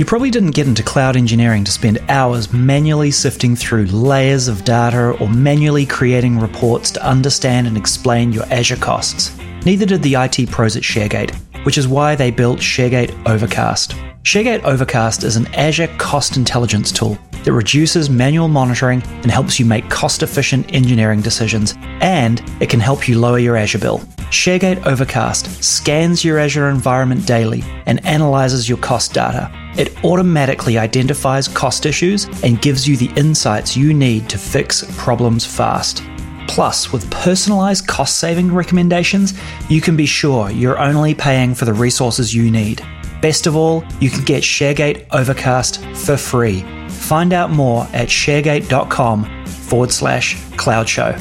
You 0.00 0.06
probably 0.06 0.30
didn't 0.30 0.52
get 0.52 0.66
into 0.66 0.82
cloud 0.82 1.14
engineering 1.14 1.62
to 1.62 1.70
spend 1.70 1.98
hours 2.08 2.54
manually 2.54 3.10
sifting 3.10 3.54
through 3.54 3.84
layers 3.84 4.48
of 4.48 4.64
data 4.64 5.10
or 5.20 5.28
manually 5.28 5.84
creating 5.84 6.38
reports 6.38 6.90
to 6.92 7.06
understand 7.06 7.66
and 7.66 7.76
explain 7.76 8.32
your 8.32 8.44
Azure 8.44 8.76
costs. 8.76 9.36
Neither 9.66 9.84
did 9.84 10.02
the 10.02 10.14
IT 10.14 10.50
pros 10.50 10.74
at 10.74 10.84
ShareGate, 10.84 11.38
which 11.64 11.78
is 11.78 11.88
why 11.88 12.14
they 12.14 12.30
built 12.30 12.58
ShareGate 12.58 13.26
Overcast. 13.26 13.94
ShareGate 14.22 14.62
Overcast 14.64 15.24
is 15.24 15.36
an 15.36 15.46
Azure 15.54 15.88
cost 15.98 16.36
intelligence 16.36 16.92
tool 16.92 17.18
that 17.44 17.52
reduces 17.52 18.10
manual 18.10 18.48
monitoring 18.48 19.02
and 19.22 19.30
helps 19.30 19.58
you 19.58 19.64
make 19.64 19.88
cost 19.88 20.22
efficient 20.22 20.74
engineering 20.74 21.20
decisions, 21.22 21.74
and 22.00 22.42
it 22.60 22.68
can 22.68 22.80
help 22.80 23.08
you 23.08 23.18
lower 23.18 23.38
your 23.38 23.56
Azure 23.56 23.78
bill. 23.78 23.98
ShareGate 24.30 24.86
Overcast 24.86 25.62
scans 25.64 26.24
your 26.24 26.38
Azure 26.38 26.68
environment 26.68 27.26
daily 27.26 27.64
and 27.86 28.04
analyzes 28.06 28.68
your 28.68 28.78
cost 28.78 29.14
data. 29.14 29.50
It 29.76 30.04
automatically 30.04 30.78
identifies 30.78 31.48
cost 31.48 31.86
issues 31.86 32.26
and 32.44 32.60
gives 32.60 32.86
you 32.86 32.96
the 32.96 33.10
insights 33.16 33.76
you 33.76 33.94
need 33.94 34.28
to 34.28 34.38
fix 34.38 34.84
problems 34.96 35.44
fast. 35.44 36.02
Plus, 36.50 36.92
with 36.92 37.08
personalized 37.12 37.86
cost 37.86 38.18
saving 38.18 38.52
recommendations, 38.52 39.34
you 39.68 39.80
can 39.80 39.96
be 39.96 40.04
sure 40.04 40.50
you're 40.50 40.80
only 40.80 41.14
paying 41.14 41.54
for 41.54 41.64
the 41.64 41.72
resources 41.72 42.34
you 42.34 42.50
need. 42.50 42.84
Best 43.22 43.46
of 43.46 43.54
all, 43.54 43.84
you 44.00 44.10
can 44.10 44.24
get 44.24 44.42
ShareGate 44.42 45.06
Overcast 45.12 45.80
for 45.94 46.16
free. 46.16 46.62
Find 46.88 47.32
out 47.32 47.52
more 47.52 47.84
at 47.92 48.08
sharegate.com 48.08 49.46
forward 49.46 49.92
slash 49.92 50.36
cloud 50.56 50.88
show. 50.88 51.12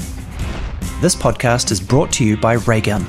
This 0.99 1.15
podcast 1.15 1.69
is 1.69 1.79
brought 1.79 2.11
to 2.13 2.25
you 2.25 2.35
by 2.35 2.53
Raygun. 2.53 3.05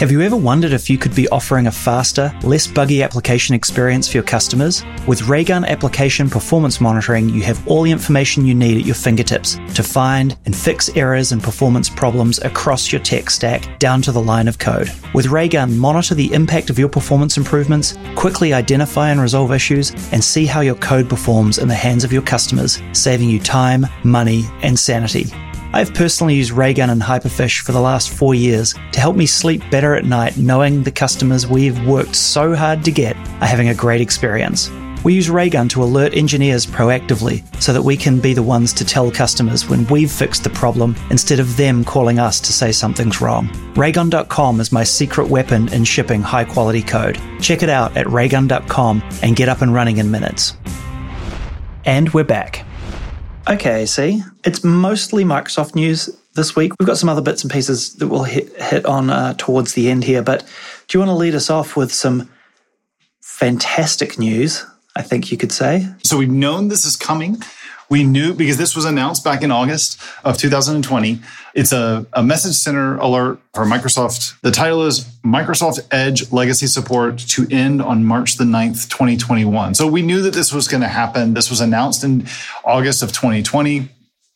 Have 0.00 0.10
you 0.10 0.22
ever 0.22 0.34
wondered 0.34 0.72
if 0.72 0.88
you 0.88 0.96
could 0.96 1.14
be 1.14 1.28
offering 1.28 1.66
a 1.66 1.70
faster, 1.70 2.32
less 2.42 2.66
buggy 2.66 3.02
application 3.02 3.54
experience 3.54 4.08
for 4.08 4.16
your 4.16 4.24
customers? 4.24 4.82
With 5.06 5.28
Raygun 5.28 5.66
Application 5.66 6.30
Performance 6.30 6.80
Monitoring, 6.80 7.28
you 7.28 7.42
have 7.42 7.68
all 7.68 7.82
the 7.82 7.90
information 7.90 8.46
you 8.46 8.54
need 8.54 8.78
at 8.78 8.86
your 8.86 8.94
fingertips 8.94 9.58
to 9.74 9.82
find 9.82 10.38
and 10.46 10.56
fix 10.56 10.88
errors 10.96 11.32
and 11.32 11.42
performance 11.42 11.90
problems 11.90 12.38
across 12.38 12.90
your 12.90 13.02
tech 13.02 13.28
stack 13.28 13.78
down 13.78 14.00
to 14.00 14.10
the 14.10 14.22
line 14.22 14.48
of 14.48 14.58
code. 14.58 14.90
With 15.12 15.26
Raygun, 15.26 15.76
monitor 15.76 16.14
the 16.14 16.32
impact 16.32 16.70
of 16.70 16.78
your 16.78 16.88
performance 16.88 17.36
improvements, 17.36 17.98
quickly 18.16 18.54
identify 18.54 19.10
and 19.10 19.20
resolve 19.20 19.52
issues, 19.52 19.90
and 20.12 20.24
see 20.24 20.46
how 20.46 20.62
your 20.62 20.76
code 20.76 21.10
performs 21.10 21.58
in 21.58 21.68
the 21.68 21.74
hands 21.74 22.04
of 22.04 22.12
your 22.12 22.22
customers, 22.22 22.80
saving 22.92 23.28
you 23.28 23.38
time, 23.38 23.86
money, 24.02 24.44
and 24.62 24.78
sanity. 24.78 25.26
I've 25.72 25.94
personally 25.94 26.34
used 26.34 26.50
Raygun 26.50 26.90
and 26.90 27.00
Hyperfish 27.00 27.60
for 27.60 27.70
the 27.70 27.80
last 27.80 28.10
four 28.10 28.34
years 28.34 28.74
to 28.92 29.00
help 29.00 29.14
me 29.14 29.26
sleep 29.26 29.62
better 29.70 29.94
at 29.94 30.04
night 30.04 30.36
knowing 30.36 30.82
the 30.82 30.90
customers 30.90 31.46
we've 31.46 31.86
worked 31.86 32.16
so 32.16 32.56
hard 32.56 32.84
to 32.84 32.90
get 32.90 33.16
are 33.40 33.46
having 33.46 33.68
a 33.68 33.74
great 33.74 34.00
experience. 34.00 34.68
We 35.04 35.14
use 35.14 35.30
Raygun 35.30 35.68
to 35.70 35.82
alert 35.84 36.14
engineers 36.14 36.66
proactively 36.66 37.44
so 37.62 37.72
that 37.72 37.82
we 37.82 37.96
can 37.96 38.18
be 38.18 38.34
the 38.34 38.42
ones 38.42 38.72
to 38.74 38.84
tell 38.84 39.12
customers 39.12 39.68
when 39.68 39.86
we've 39.86 40.10
fixed 40.10 40.42
the 40.42 40.50
problem 40.50 40.96
instead 41.08 41.38
of 41.38 41.56
them 41.56 41.84
calling 41.84 42.18
us 42.18 42.40
to 42.40 42.52
say 42.52 42.72
something's 42.72 43.20
wrong. 43.20 43.48
Raygun.com 43.76 44.60
is 44.60 44.72
my 44.72 44.82
secret 44.82 45.28
weapon 45.28 45.72
in 45.72 45.84
shipping 45.84 46.20
high 46.20 46.44
quality 46.44 46.82
code. 46.82 47.18
Check 47.40 47.62
it 47.62 47.70
out 47.70 47.96
at 47.96 48.10
raygun.com 48.10 49.02
and 49.22 49.36
get 49.36 49.48
up 49.48 49.62
and 49.62 49.72
running 49.72 49.98
in 49.98 50.10
minutes. 50.10 50.56
And 51.84 52.12
we're 52.12 52.24
back. 52.24 52.66
Okay, 53.48 53.86
see, 53.86 54.22
it's 54.44 54.62
mostly 54.62 55.24
Microsoft 55.24 55.74
news 55.74 56.08
this 56.34 56.54
week. 56.54 56.72
We've 56.78 56.86
got 56.86 56.98
some 56.98 57.08
other 57.08 57.22
bits 57.22 57.42
and 57.42 57.50
pieces 57.50 57.94
that 57.94 58.08
we'll 58.08 58.24
hit, 58.24 58.54
hit 58.60 58.86
on 58.86 59.10
uh, 59.10 59.34
towards 59.34 59.72
the 59.72 59.90
end 59.90 60.04
here, 60.04 60.22
but 60.22 60.46
do 60.86 60.98
you 60.98 61.00
want 61.00 61.08
to 61.10 61.14
lead 61.14 61.34
us 61.34 61.50
off 61.50 61.76
with 61.76 61.92
some 61.92 62.28
fantastic 63.20 64.18
news? 64.18 64.64
I 64.96 65.02
think 65.02 65.30
you 65.30 65.38
could 65.38 65.52
say. 65.52 65.86
So 66.02 66.16
we've 66.16 66.30
known 66.30 66.68
this 66.68 66.84
is 66.84 66.96
coming. 66.96 67.40
We 67.90 68.04
knew 68.04 68.34
because 68.34 68.56
this 68.56 68.76
was 68.76 68.84
announced 68.84 69.24
back 69.24 69.42
in 69.42 69.50
August 69.50 70.00
of 70.22 70.38
2020. 70.38 71.18
It's 71.54 71.72
a, 71.72 72.06
a 72.12 72.22
message 72.22 72.54
center 72.54 72.96
alert 72.98 73.40
for 73.52 73.64
Microsoft. 73.64 74.40
The 74.42 74.52
title 74.52 74.86
is 74.86 75.00
Microsoft 75.24 75.80
Edge 75.90 76.30
Legacy 76.30 76.68
Support 76.68 77.18
to 77.18 77.48
end 77.50 77.82
on 77.82 78.04
March 78.04 78.36
the 78.36 78.44
9th, 78.44 78.88
2021. 78.88 79.74
So 79.74 79.88
we 79.88 80.02
knew 80.02 80.22
that 80.22 80.34
this 80.34 80.52
was 80.52 80.68
going 80.68 80.82
to 80.82 80.88
happen. 80.88 81.34
This 81.34 81.50
was 81.50 81.60
announced 81.60 82.04
in 82.04 82.28
August 82.64 83.02
of 83.02 83.08
2020 83.08 83.88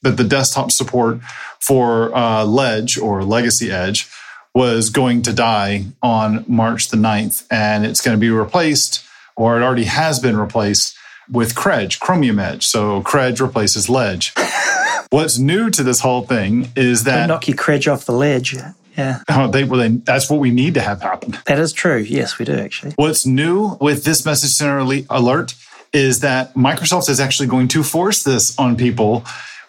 that 0.03 0.17
the 0.17 0.25
desktop 0.25 0.73
support 0.73 1.21
for 1.61 2.13
uh, 2.13 2.45
Ledge 2.45 2.99
or 2.99 3.23
Legacy 3.23 3.71
Edge 3.71 4.11
was 4.53 4.91
going 4.91 5.23
to 5.23 5.33
die 5.33 5.85
on 6.03 6.45
March 6.49 6.89
the 6.89 6.97
9th 6.97 7.47
and 7.53 7.87
it's 7.87 8.01
going 8.01 8.17
to 8.17 8.21
be 8.21 8.31
replaced 8.31 9.05
or 9.37 9.57
it 9.57 9.63
already 9.65 9.85
has 9.85 10.19
been 10.19 10.37
replaced 10.37 10.94
with 11.31 11.55
Credge, 11.55 12.01
Chromium 12.01 12.39
Edge. 12.39 12.65
So 12.65 13.03
Credge 13.03 13.41
replaces 13.41 13.89
Ledge. 13.89 14.33
What's 15.11 15.39
new 15.39 15.71
to 15.71 15.83
this 15.83 16.01
whole 16.01 16.23
thing 16.23 16.69
is 16.77 17.05
that 17.05 17.19
Don't 17.19 17.29
knock 17.29 17.49
your 17.49 17.57
Credge 17.57 17.89
off 17.89 18.05
the 18.05 18.13
ledge. 18.13 18.57
Yeah. 18.97 19.21
Oh, 19.29 19.49
they, 19.49 19.65
well, 19.65 19.81
then 19.81 20.03
that's 20.05 20.31
what 20.31 20.41
we 20.41 20.51
need 20.51 20.75
to 20.75 20.81
have 20.81 21.03
happen. 21.03 21.37
That 21.47 21.59
is 21.59 21.73
true. 21.73 21.99
Yes, 21.99 22.39
we 22.39 22.45
do 22.45 22.55
actually. 22.55 22.93
What's 22.97 23.27
new 23.27 23.77
with 23.81 24.05
this 24.05 24.25
message 24.25 24.51
center 24.51 24.79
alert 25.11 25.55
is 25.93 26.21
that 26.21 26.55
Microsoft 26.55 27.09
is 27.09 27.21
actually 27.21 27.49
going 27.49 27.69
to 27.69 27.83
force 27.83 28.23
this 28.23 28.57
on 28.59 28.77
people 28.77 29.25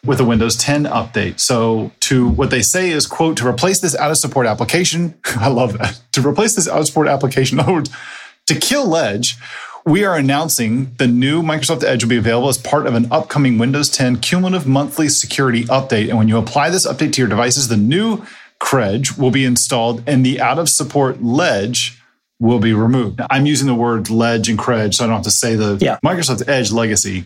with 0.06 0.20
a 0.20 0.24
Windows 0.24 0.56
10 0.58 0.86
update. 0.86 1.40
So 1.40 1.92
to 2.02 2.28
what 2.28 2.52
they 2.52 2.62
say 2.62 2.92
is, 2.92 3.08
quote, 3.08 3.38
to 3.38 3.48
replace 3.48 3.80
this 3.80 3.96
out 3.96 4.12
of 4.12 4.18
support 4.18 4.48
application, 4.48 5.16
I 5.38 5.48
love 5.48 5.78
that. 5.78 6.00
To 6.14 6.28
replace 6.28 6.56
this 6.56 6.68
out 6.68 6.80
of 6.80 6.88
support 6.88 7.08
application, 7.08 7.58
to 8.48 8.56
kill 8.56 8.88
Ledge, 8.88 9.38
we 9.86 10.04
are 10.04 10.16
announcing 10.16 10.92
the 10.98 11.08
new 11.08 11.44
Microsoft 11.44 11.84
Edge 11.84 12.04
will 12.04 12.10
be 12.10 12.18
available 12.18 12.50
as 12.50 12.58
part 12.58 12.88
of 12.88 12.96
an 12.96 13.08
upcoming 13.12 13.60
Windows 13.60 13.90
10 13.90 14.18
cumulative 14.18 14.66
monthly 14.66 15.08
security 15.08 15.64
update. 15.66 16.10
And 16.10 16.18
when 16.18 16.28
you 16.28 16.38
apply 16.38 16.72
this 16.72 16.88
update 16.88 17.14
to 17.14 17.22
your 17.22 17.30
devices, 17.30 17.68
the 17.68 17.78
new 17.78 18.26
Credge 18.60 19.16
will 19.16 19.30
be 19.30 19.46
installed 19.46 20.02
and 20.08 20.26
the 20.26 20.42
out 20.42 20.58
of 20.58 20.70
support 20.70 21.22
Ledge 21.22 22.02
will 22.40 22.60
be 22.60 22.74
removed. 22.74 23.20
Now, 23.20 23.28
I'm 23.30 23.46
using 23.46 23.68
the 23.68 23.76
word 23.76 24.10
Ledge 24.10 24.50
and 24.50 24.58
Credge, 24.58 24.96
so 24.96 25.04
I 25.04 25.08
don't 25.08 25.18
have 25.18 25.26
to 25.26 25.32
say 25.32 25.56
the 25.56 25.78
yeah. 25.80 26.00
Microsoft 26.04 26.48
Edge 26.50 26.72
legacy. 26.72 27.26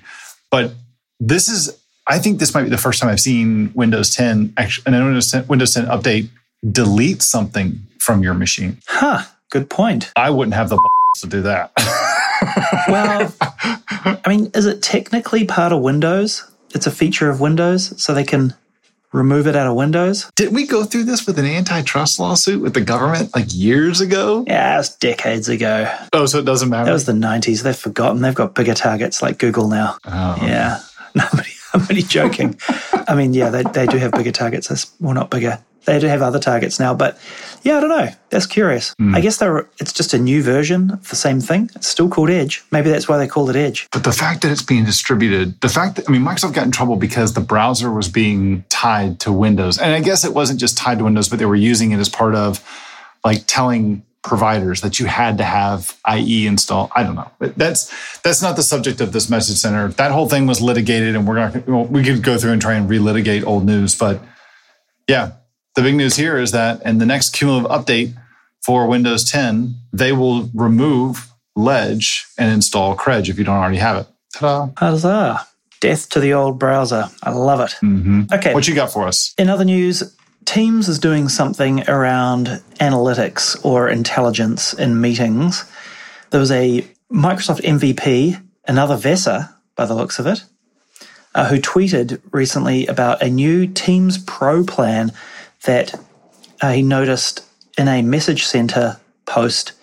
But 0.52 0.74
this 1.19 1.48
is, 1.48 1.80
I 2.08 2.19
think 2.19 2.39
this 2.39 2.54
might 2.54 2.63
be 2.63 2.69
the 2.69 2.78
first 2.78 3.00
time 3.00 3.10
I've 3.10 3.22
seen 3.22 3.72
Windows 3.74 4.13
10, 4.13 4.54
actually, 4.58 4.93
an 4.93 5.06
Windows 5.06 5.32
10, 5.32 5.48
Windows 5.48 5.74
10 5.74 5.86
update 5.86 6.28
delete 6.69 7.22
something 7.22 7.80
from 8.00 8.22
your 8.22 8.34
machine. 8.34 8.80
Huh. 8.86 9.24
Good 9.50 9.69
point. 9.69 10.12
I 10.17 10.30
wouldn't 10.30 10.56
have 10.56 10.69
the 10.69 10.76
b 10.76 10.82
to 11.22 11.28
do 11.28 11.41
that. 11.43 11.72
well, 12.88 13.34
I 13.39 14.22
mean, 14.28 14.52
is 14.54 14.65
it 14.65 14.82
technically 14.82 15.45
part 15.45 15.72
of 15.72 15.82
Windows? 15.82 16.50
It's 16.76 16.88
a 16.88 16.91
feature 16.91 17.30
of 17.30 17.39
Windows, 17.41 18.02
so 18.02 18.13
they 18.13 18.24
can 18.24 18.54
remove 19.12 19.48
it 19.48 19.56
out 19.56 19.65
of 19.67 19.76
Windows. 19.76 20.30
Did 20.36 20.54
we 20.54 20.67
go 20.67 20.84
through 20.84 21.06
this 21.06 21.26
with 21.26 21.39
an 21.39 21.45
antitrust 21.45 22.19
lawsuit 22.19 22.62
with 22.62 22.76
the 22.76 22.82
government 22.82 23.36
like 23.36 23.48
years 23.50 24.02
ago? 24.02 24.45
Yeah, 24.48 24.76
it 24.76 24.78
was 24.78 24.95
decades 24.98 25.50
ago. 25.50 25.91
Oh, 26.13 26.28
so 26.28 26.39
it 26.39 26.45
doesn't 26.45 26.69
matter. 26.69 26.86
That 26.86 26.93
was 26.93 27.06
the 27.06 27.13
90s. 27.13 27.63
They've 27.63 27.76
forgotten. 27.76 28.22
They've 28.22 28.36
got 28.36 28.54
bigger 28.54 28.76
targets 28.76 29.22
like 29.22 29.39
Google 29.39 29.67
now. 29.67 29.98
Oh. 30.06 30.38
Yeah. 30.41 30.80
No, 31.15 31.24
I'm 31.73 31.82
only 31.89 32.01
joking. 32.01 32.60
I 33.08 33.15
mean, 33.15 33.34
yeah, 33.34 33.49
they, 33.49 33.63
they 33.63 33.86
do 33.86 33.97
have 33.97 34.12
bigger 34.12 34.32
targets. 34.32 34.91
Well, 34.99 35.13
not 35.13 35.29
bigger. 35.29 35.60
They 35.86 35.99
do 35.99 36.08
have 36.08 36.21
other 36.21 36.39
targets 36.39 36.79
now, 36.79 36.93
but 36.93 37.17
yeah, 37.63 37.77
I 37.77 37.79
don't 37.79 37.89
know. 37.89 38.10
That's 38.29 38.45
curious. 38.45 38.93
Mm. 39.01 39.15
I 39.15 39.21
guess 39.21 39.38
they're 39.38 39.67
it's 39.79 39.93
just 39.93 40.13
a 40.13 40.19
new 40.19 40.43
version 40.43 40.91
of 40.91 41.10
the 41.10 41.15
same 41.15 41.39
thing. 41.39 41.71
It's 41.75 41.88
still 41.88 42.10
called 42.10 42.29
Edge. 42.29 42.63
Maybe 42.71 42.89
that's 42.89 43.08
why 43.08 43.17
they 43.17 43.27
called 43.27 43.49
it 43.49 43.55
Edge. 43.55 43.88
But 43.91 44.03
the 44.03 44.12
fact 44.12 44.41
that 44.41 44.51
it's 44.51 44.62
being 44.62 44.86
distributed, 44.86 45.60
the 45.62 45.69
fact 45.69 45.95
that 45.95 46.08
I 46.08 46.12
mean, 46.12 46.21
Microsoft 46.21 46.53
got 46.53 46.65
in 46.65 46.71
trouble 46.71 46.95
because 46.95 47.34
the 47.34 47.41
browser 47.41 47.91
was 47.91 48.08
being 48.08 48.65
tied 48.69 49.19
to 49.21 49.32
Windows, 49.32 49.79
and 49.79 49.93
I 49.93 49.99
guess 50.01 50.23
it 50.23 50.34
wasn't 50.34 50.60
just 50.60 50.77
tied 50.77 50.99
to 50.99 51.05
Windows, 51.05 51.29
but 51.29 51.39
they 51.39 51.45
were 51.45 51.55
using 51.55 51.91
it 51.91 51.99
as 51.99 52.10
part 52.10 52.36
of 52.36 52.63
like 53.23 53.43
telling 53.47 54.03
providers 54.30 54.82
that 54.82 55.00
you 55.00 55.08
had 55.08 55.39
to 55.39 55.44
have 55.44 55.98
IE 56.08 56.46
install. 56.46 56.89
I 56.96 57.04
don't 57.04 57.15
know. 57.15 57.30
That's 57.39 57.92
that's 58.22 58.42
not 58.42 58.56
the 58.56 58.63
subject 58.63 59.02
of 59.02 59.12
this 59.12 59.30
message 59.30 59.58
center. 59.58 59.89
That 59.89 60.12
whole 60.12 60.30
thing 60.30 60.46
was 60.46 60.62
litigated, 60.62 61.15
and 61.15 61.28
we're 61.28 61.36
not. 61.36 61.68
Well, 61.68 61.86
we 61.86 62.04
could 62.04 62.24
go 62.24 62.38
through 62.38 62.54
and 62.54 62.62
try 62.62 62.76
and 62.76 62.89
relitigate 62.89 63.44
old 63.44 63.65
news, 63.65 63.96
but 63.96 64.22
yeah, 65.08 65.32
the 65.76 65.82
big 65.82 65.96
news 65.96 66.15
here 66.15 66.38
is 66.38 66.52
that 66.52 66.86
in 66.86 67.00
the 67.00 67.06
next 67.06 67.34
cumulative 67.34 67.72
update 67.72 68.13
for 68.63 68.88
Windows 68.88 69.24
10, 69.30 69.74
they 69.92 70.12
will 70.12 70.50
remove 70.54 71.28
Ledge 71.56 72.28
and 72.38 72.52
install 72.54 72.96
Credge 72.96 73.30
if 73.30 73.39
you 73.39 73.44
don't 73.44 73.58
already 73.58 73.78
have 73.78 73.98
it. 73.98 74.08
Ta-da! 74.36 74.70
Huzzah! 74.78 75.48
Death 75.82 76.10
to 76.10 76.20
the 76.20 76.34
old 76.34 76.60
browser. 76.60 77.10
I 77.24 77.32
love 77.32 77.62
it. 77.62 77.72
Mm-hmm. 77.82 78.34
Okay. 78.34 78.54
What 78.54 78.68
you 78.68 78.76
got 78.76 78.92
for 78.92 79.08
us? 79.08 79.34
In 79.38 79.50
other 79.50 79.65
news, 79.65 80.04
Teams 80.50 80.90
is 80.90 80.98
doing 80.98 81.30
something 81.30 81.88
around 81.88 82.48
analytics 82.80 83.64
or 83.64 83.88
intelligence 83.88 84.74
in 84.74 85.00
meetings. 85.00 85.64
There 86.32 86.40
was 86.40 86.50
a 86.50 86.82
Microsoft 87.12 87.62
MVP, 87.62 88.42
another 88.68 88.96
Vesa 88.96 89.54
by 89.76 89.86
the 89.86 89.94
looks 89.94 90.18
of 90.18 90.26
it, 90.26 90.44
uh, 91.36 91.46
who 91.50 91.58
tweeted 91.58 92.20
recently 92.32 92.88
about 92.88 93.22
a 93.22 93.30
new 93.30 93.68
Teams 93.68 94.18
Pro 94.18 94.64
plan 94.64 95.12
that 95.66 95.94
uh, 96.64 96.72
he 96.72 96.82
noticed 96.82 97.46
in 97.78 97.88
a 97.88 98.02
message 98.02 98.44
center 98.44 99.00
post. 99.28 99.74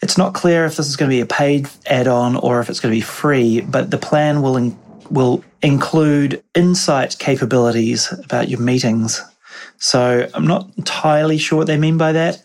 It's 0.00 0.16
not 0.16 0.32
clear 0.32 0.64
if 0.64 0.78
this 0.78 0.88
is 0.88 0.96
going 0.96 1.10
to 1.10 1.16
be 1.16 1.20
a 1.20 1.26
paid 1.26 1.68
add-on 1.84 2.34
or 2.36 2.60
if 2.60 2.70
it's 2.70 2.80
going 2.80 2.94
to 2.94 2.96
be 2.96 3.02
free, 3.02 3.60
but 3.60 3.90
the 3.90 3.98
plan 3.98 4.40
will 4.40 4.56
in- 4.56 4.78
will 5.10 5.44
include 5.60 6.42
insight 6.54 7.18
capabilities 7.18 8.10
about 8.24 8.48
your 8.48 8.60
meetings. 8.60 9.22
So 9.78 10.28
I'm 10.34 10.46
not 10.46 10.68
entirely 10.76 11.38
sure 11.38 11.58
what 11.58 11.66
they 11.66 11.76
mean 11.76 11.98
by 11.98 12.12
that, 12.12 12.42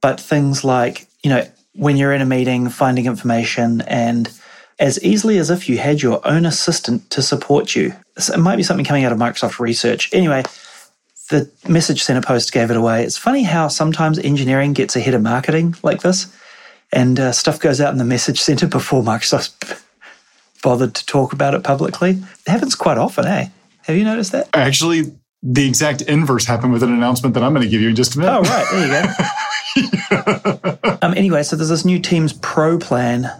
but 0.00 0.20
things 0.20 0.64
like 0.64 1.06
you 1.22 1.30
know 1.30 1.46
when 1.74 1.96
you're 1.96 2.12
in 2.12 2.20
a 2.20 2.26
meeting, 2.26 2.68
finding 2.68 3.06
information 3.06 3.80
and 3.82 4.30
as 4.78 5.02
easily 5.04 5.36
as 5.38 5.50
if 5.50 5.68
you 5.68 5.78
had 5.78 6.00
your 6.00 6.26
own 6.26 6.46
assistant 6.46 7.10
to 7.10 7.20
support 7.20 7.76
you. 7.76 7.94
So 8.18 8.32
it 8.32 8.38
might 8.38 8.56
be 8.56 8.62
something 8.62 8.84
coming 8.84 9.04
out 9.04 9.12
of 9.12 9.18
Microsoft 9.18 9.58
research. 9.60 10.12
Anyway, 10.12 10.42
the 11.28 11.50
message 11.68 12.02
center 12.02 12.22
post 12.22 12.50
gave 12.52 12.70
it 12.70 12.76
away. 12.76 13.04
It's 13.04 13.18
funny 13.18 13.42
how 13.42 13.68
sometimes 13.68 14.18
engineering 14.18 14.72
gets 14.72 14.96
ahead 14.96 15.14
of 15.14 15.22
marketing 15.22 15.76
like 15.82 16.00
this, 16.00 16.34
and 16.92 17.20
uh, 17.20 17.32
stuff 17.32 17.60
goes 17.60 17.80
out 17.80 17.92
in 17.92 17.98
the 17.98 18.04
message 18.04 18.40
center 18.40 18.66
before 18.78 19.02
Microsoft 19.02 19.82
bothered 20.62 20.94
to 20.94 21.06
talk 21.06 21.32
about 21.32 21.54
it 21.54 21.62
publicly. 21.62 22.10
It 22.10 22.48
happens 22.48 22.74
quite 22.74 22.98
often, 22.98 23.26
eh? 23.26 23.48
Have 23.82 23.96
you 23.96 24.04
noticed 24.04 24.32
that? 24.32 24.48
Actually, 24.52 25.12
the 25.42 25.66
exact 25.66 26.02
inverse 26.02 26.44
happened 26.44 26.72
with 26.72 26.82
an 26.82 26.92
announcement 26.92 27.34
that 27.34 27.42
I'm 27.42 27.54
going 27.54 27.64
to 27.64 27.68
give 27.68 27.80
you 27.80 27.88
in 27.88 27.96
just 27.96 28.14
a 28.14 28.18
minute. 28.18 28.32
Oh, 28.32 28.42
right. 28.42 28.66
There 28.70 28.86
you 28.86 29.08
go. 29.08 30.98
um, 31.02 31.14
anyway, 31.14 31.42
so 31.42 31.56
there's 31.56 31.68
this 31.68 31.84
new 31.84 31.98
Teams 31.98 32.32
Pro 32.32 32.78
plan 32.78 33.30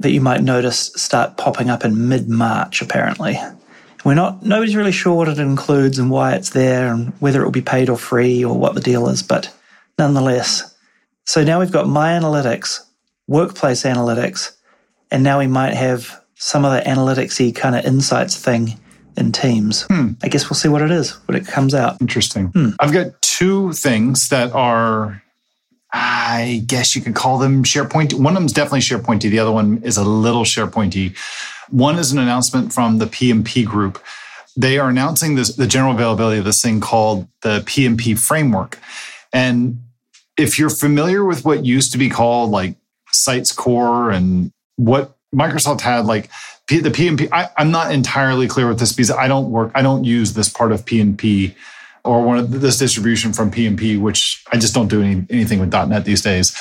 that 0.00 0.10
you 0.10 0.20
might 0.20 0.42
notice 0.42 0.92
start 0.94 1.36
popping 1.36 1.70
up 1.70 1.84
in 1.84 2.08
mid 2.08 2.28
March, 2.28 2.82
apparently. 2.82 3.38
We're 4.04 4.14
not, 4.14 4.44
nobody's 4.44 4.76
really 4.76 4.92
sure 4.92 5.14
what 5.14 5.28
it 5.28 5.38
includes 5.38 5.98
and 5.98 6.10
why 6.10 6.34
it's 6.34 6.50
there 6.50 6.92
and 6.92 7.12
whether 7.20 7.40
it 7.42 7.44
will 7.44 7.50
be 7.50 7.62
paid 7.62 7.88
or 7.88 7.96
free 7.96 8.44
or 8.44 8.56
what 8.56 8.74
the 8.74 8.80
deal 8.80 9.08
is, 9.08 9.22
but 9.22 9.52
nonetheless, 9.98 10.74
So 11.24 11.42
now 11.42 11.58
we've 11.58 11.72
got 11.72 11.88
My 11.88 12.10
Analytics, 12.10 12.80
Workplace 13.26 13.82
Analytics, 13.82 14.52
and 15.10 15.24
now 15.24 15.40
we 15.40 15.48
might 15.48 15.74
have 15.74 16.22
some 16.36 16.64
other 16.64 16.82
analyticsy 16.82 17.54
kind 17.54 17.74
of 17.74 17.84
insights 17.84 18.36
thing 18.36 18.78
in 19.16 19.32
Teams. 19.32 19.82
Hmm. 19.82 20.12
I 20.22 20.28
guess 20.28 20.48
we'll 20.48 20.56
see 20.56 20.68
what 20.68 20.82
it 20.82 20.90
is 20.90 21.12
when 21.26 21.36
it 21.36 21.46
comes 21.46 21.74
out. 21.74 22.00
Interesting. 22.00 22.48
Hmm. 22.48 22.70
I've 22.80 22.92
got 22.92 23.20
two 23.22 23.72
things 23.72 24.28
that 24.28 24.52
are, 24.52 25.22
I 25.92 26.62
guess 26.66 26.94
you 26.94 27.02
could 27.02 27.14
call 27.14 27.38
them 27.38 27.64
SharePoint. 27.64 28.14
One 28.14 28.34
of 28.34 28.40
them 28.40 28.46
is 28.46 28.52
definitely 28.52 28.80
SharePointy. 28.80 29.30
The 29.30 29.38
other 29.38 29.52
one 29.52 29.82
is 29.82 29.96
a 29.96 30.04
little 30.04 30.44
SharePointy. 30.44 31.16
One 31.70 31.98
is 31.98 32.12
an 32.12 32.18
announcement 32.18 32.72
from 32.72 32.98
the 32.98 33.06
PnP 33.06 33.64
group. 33.64 34.02
They 34.56 34.78
are 34.78 34.88
announcing 34.88 35.34
this, 35.34 35.54
the 35.54 35.66
general 35.66 35.92
availability 35.92 36.38
of 36.38 36.44
this 36.44 36.62
thing 36.62 36.80
called 36.80 37.28
the 37.42 37.60
PnP 37.60 38.18
framework. 38.18 38.78
And 39.32 39.80
if 40.38 40.58
you're 40.58 40.70
familiar 40.70 41.24
with 41.24 41.44
what 41.44 41.64
used 41.64 41.92
to 41.92 41.98
be 41.98 42.08
called 42.08 42.50
like 42.50 42.76
Sites 43.12 43.52
Core 43.52 44.10
and 44.10 44.52
what 44.76 45.16
Microsoft 45.34 45.80
had, 45.80 46.06
like 46.06 46.30
the 46.68 46.90
PnP, 46.90 47.28
I, 47.32 47.48
I'm 47.56 47.70
not 47.70 47.92
entirely 47.92 48.48
clear 48.48 48.68
with 48.68 48.78
this 48.78 48.92
because 48.92 49.10
I 49.10 49.28
don't 49.28 49.50
work, 49.50 49.70
I 49.74 49.82
don't 49.82 50.04
use 50.04 50.32
this 50.32 50.48
part 50.48 50.72
of 50.72 50.84
PnP 50.84 51.54
or 52.04 52.22
one 52.22 52.38
of 52.38 52.60
this 52.60 52.78
distribution 52.78 53.32
from 53.32 53.50
PnP, 53.50 54.00
which 54.00 54.44
I 54.52 54.58
just 54.58 54.74
don't 54.74 54.88
do 54.88 55.02
any, 55.02 55.26
anything 55.30 55.60
with 55.60 55.72
.NET 55.72 56.04
these 56.04 56.22
days. 56.22 56.56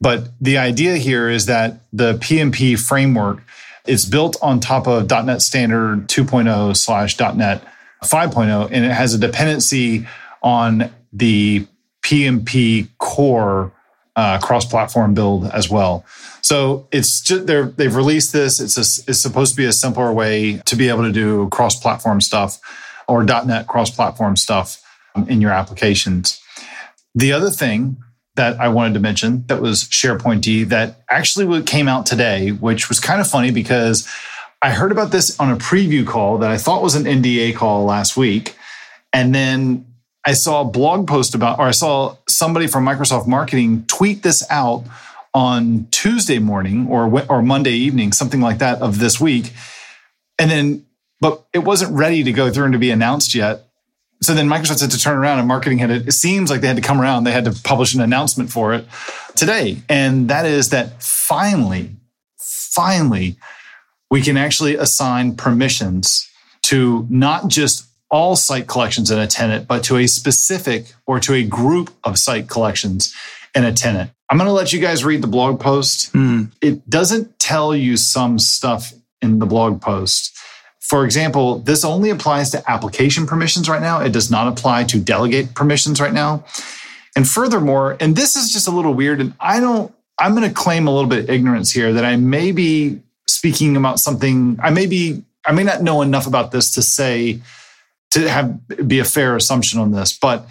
But 0.00 0.28
the 0.40 0.58
idea 0.58 0.96
here 0.96 1.28
is 1.28 1.46
that 1.46 1.80
the 1.92 2.14
PnP 2.14 2.78
framework 2.78 3.42
is 3.86 4.04
built 4.04 4.36
on 4.42 4.60
top 4.60 4.86
of 4.86 5.10
.NET 5.10 5.42
Standard 5.42 6.08
2.0 6.08 6.76
slash 6.76 7.18
.NET 7.18 7.64
5.0, 8.04 8.70
and 8.70 8.84
it 8.84 8.92
has 8.92 9.14
a 9.14 9.18
dependency 9.18 10.06
on 10.42 10.90
the 11.12 11.66
PnP 12.02 12.88
core 12.98 13.72
uh, 14.18 14.36
cross-platform 14.40 15.14
build 15.14 15.44
as 15.52 15.70
well. 15.70 16.04
So 16.42 16.88
it's 16.90 17.20
just 17.20 17.46
they're, 17.46 17.66
they've 17.66 17.94
released 17.94 18.32
this. 18.32 18.58
It's 18.58 18.76
a, 18.76 18.80
it's 19.08 19.22
supposed 19.22 19.52
to 19.52 19.56
be 19.56 19.64
a 19.64 19.72
simpler 19.72 20.12
way 20.12 20.56
to 20.66 20.74
be 20.74 20.88
able 20.88 21.04
to 21.04 21.12
do 21.12 21.48
cross-platform 21.50 22.20
stuff 22.20 22.58
or 23.06 23.22
.NET 23.22 23.68
cross-platform 23.68 24.34
stuff 24.34 24.82
in 25.28 25.40
your 25.40 25.52
applications. 25.52 26.42
The 27.14 27.32
other 27.32 27.50
thing 27.50 27.96
that 28.34 28.58
I 28.58 28.68
wanted 28.68 28.94
to 28.94 29.00
mention 29.00 29.44
that 29.46 29.62
was 29.62 29.84
SharePoint 29.84 30.40
D 30.40 30.64
that 30.64 31.04
actually 31.08 31.62
came 31.62 31.86
out 31.86 32.04
today, 32.04 32.50
which 32.50 32.88
was 32.88 32.98
kind 32.98 33.20
of 33.20 33.28
funny 33.28 33.52
because 33.52 34.08
I 34.62 34.70
heard 34.70 34.90
about 34.90 35.12
this 35.12 35.38
on 35.38 35.48
a 35.52 35.56
preview 35.56 36.04
call 36.04 36.38
that 36.38 36.50
I 36.50 36.58
thought 36.58 36.82
was 36.82 36.96
an 36.96 37.04
NDA 37.04 37.54
call 37.54 37.84
last 37.84 38.16
week. 38.16 38.56
And 39.12 39.32
then 39.32 39.86
I 40.26 40.32
saw 40.32 40.62
a 40.62 40.64
blog 40.64 41.06
post 41.06 41.34
about, 41.34 41.58
or 41.58 41.66
I 41.66 41.70
saw 41.70 42.16
somebody 42.28 42.66
from 42.66 42.84
Microsoft 42.84 43.26
Marketing 43.26 43.84
tweet 43.86 44.22
this 44.22 44.44
out 44.50 44.84
on 45.32 45.86
Tuesday 45.90 46.38
morning 46.38 46.88
or, 46.88 47.24
or 47.30 47.42
Monday 47.42 47.72
evening, 47.72 48.12
something 48.12 48.40
like 48.40 48.58
that 48.58 48.80
of 48.82 48.98
this 48.98 49.20
week. 49.20 49.52
And 50.38 50.50
then, 50.50 50.86
but 51.20 51.44
it 51.52 51.60
wasn't 51.60 51.92
ready 51.92 52.24
to 52.24 52.32
go 52.32 52.50
through 52.50 52.64
and 52.64 52.72
to 52.72 52.78
be 52.78 52.90
announced 52.90 53.34
yet 53.34 53.68
so 54.20 54.34
then 54.34 54.48
Microsoft 54.48 54.80
had 54.80 54.90
to 54.90 54.98
turn 54.98 55.16
around 55.16 55.38
and 55.38 55.46
marketing 55.46 55.78
had 55.78 55.88
to, 55.88 56.08
it 56.08 56.12
seems 56.12 56.50
like 56.50 56.60
they 56.60 56.66
had 56.66 56.76
to 56.76 56.82
come 56.82 57.00
around. 57.00 57.24
They 57.24 57.32
had 57.32 57.44
to 57.44 57.52
publish 57.62 57.94
an 57.94 58.00
announcement 58.00 58.50
for 58.50 58.74
it 58.74 58.84
today. 59.36 59.78
And 59.88 60.28
that 60.28 60.44
is 60.44 60.70
that 60.70 61.02
finally, 61.02 61.90
finally, 62.36 63.36
we 64.10 64.22
can 64.22 64.36
actually 64.36 64.74
assign 64.74 65.36
permissions 65.36 66.28
to 66.62 67.06
not 67.08 67.48
just 67.48 67.86
all 68.10 68.36
site 68.36 68.66
collections 68.66 69.10
in 69.10 69.18
a 69.18 69.26
tenant, 69.26 69.68
but 69.68 69.84
to 69.84 69.96
a 69.96 70.06
specific 70.06 70.94
or 71.06 71.20
to 71.20 71.34
a 71.34 71.44
group 71.44 71.90
of 72.04 72.18
site 72.18 72.48
collections 72.48 73.14
in 73.54 73.64
a 73.64 73.72
tenant. 73.72 74.10
I'm 74.30 74.38
going 74.38 74.48
to 74.48 74.52
let 74.52 74.72
you 74.72 74.80
guys 74.80 75.04
read 75.04 75.22
the 75.22 75.28
blog 75.28 75.58
post. 75.60 76.12
Mm. 76.12 76.52
It 76.60 76.88
doesn't 76.88 77.38
tell 77.38 77.74
you 77.74 77.96
some 77.96 78.38
stuff 78.38 78.92
in 79.20 79.38
the 79.38 79.46
blog 79.46 79.80
post 79.80 80.38
for 80.88 81.04
example, 81.04 81.58
this 81.58 81.84
only 81.84 82.08
applies 82.08 82.50
to 82.52 82.70
application 82.70 83.26
permissions 83.26 83.68
right 83.68 83.82
now. 83.82 84.00
It 84.00 84.10
does 84.10 84.30
not 84.30 84.48
apply 84.48 84.84
to 84.84 84.98
delegate 84.98 85.54
permissions 85.54 86.00
right 86.00 86.14
now. 86.14 86.46
And 87.14 87.28
furthermore, 87.28 87.98
and 88.00 88.16
this 88.16 88.36
is 88.36 88.50
just 88.50 88.68
a 88.68 88.70
little 88.70 88.94
weird, 88.94 89.20
and 89.20 89.34
I 89.38 89.60
don't, 89.60 89.94
I'm 90.18 90.34
going 90.34 90.48
to 90.48 90.54
claim 90.54 90.86
a 90.86 90.90
little 90.90 91.10
bit 91.10 91.24
of 91.24 91.30
ignorance 91.30 91.70
here 91.70 91.92
that 91.92 92.06
I 92.06 92.16
may 92.16 92.52
be 92.52 93.02
speaking 93.26 93.76
about 93.76 94.00
something, 94.00 94.58
I 94.62 94.70
may 94.70 94.86
be, 94.86 95.22
I 95.44 95.52
may 95.52 95.62
not 95.62 95.82
know 95.82 96.00
enough 96.00 96.26
about 96.26 96.52
this 96.52 96.72
to 96.74 96.82
say, 96.82 97.40
to 98.10 98.28
have 98.28 98.88
be 98.88 98.98
a 98.98 99.04
fair 99.04 99.36
assumption 99.36 99.78
on 99.78 99.92
this. 99.92 100.16
But 100.16 100.46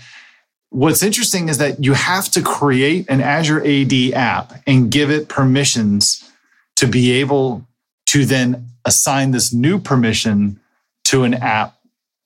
what's 0.69 1.03
interesting 1.03 1.49
is 1.49 1.57
that 1.57 1.83
you 1.83 1.93
have 1.93 2.29
to 2.31 2.41
create 2.41 3.09
an 3.09 3.21
Azure 3.21 3.65
AD 3.65 3.93
app 4.13 4.53
and 4.67 4.91
give 4.91 5.09
it 5.09 5.27
permissions 5.27 6.29
to 6.75 6.87
be 6.87 7.11
able 7.13 7.65
to 8.07 8.25
then 8.25 8.67
assign 8.85 9.31
this 9.31 9.53
new 9.53 9.79
permission 9.79 10.59
to 11.05 11.23
an 11.23 11.33
app 11.33 11.75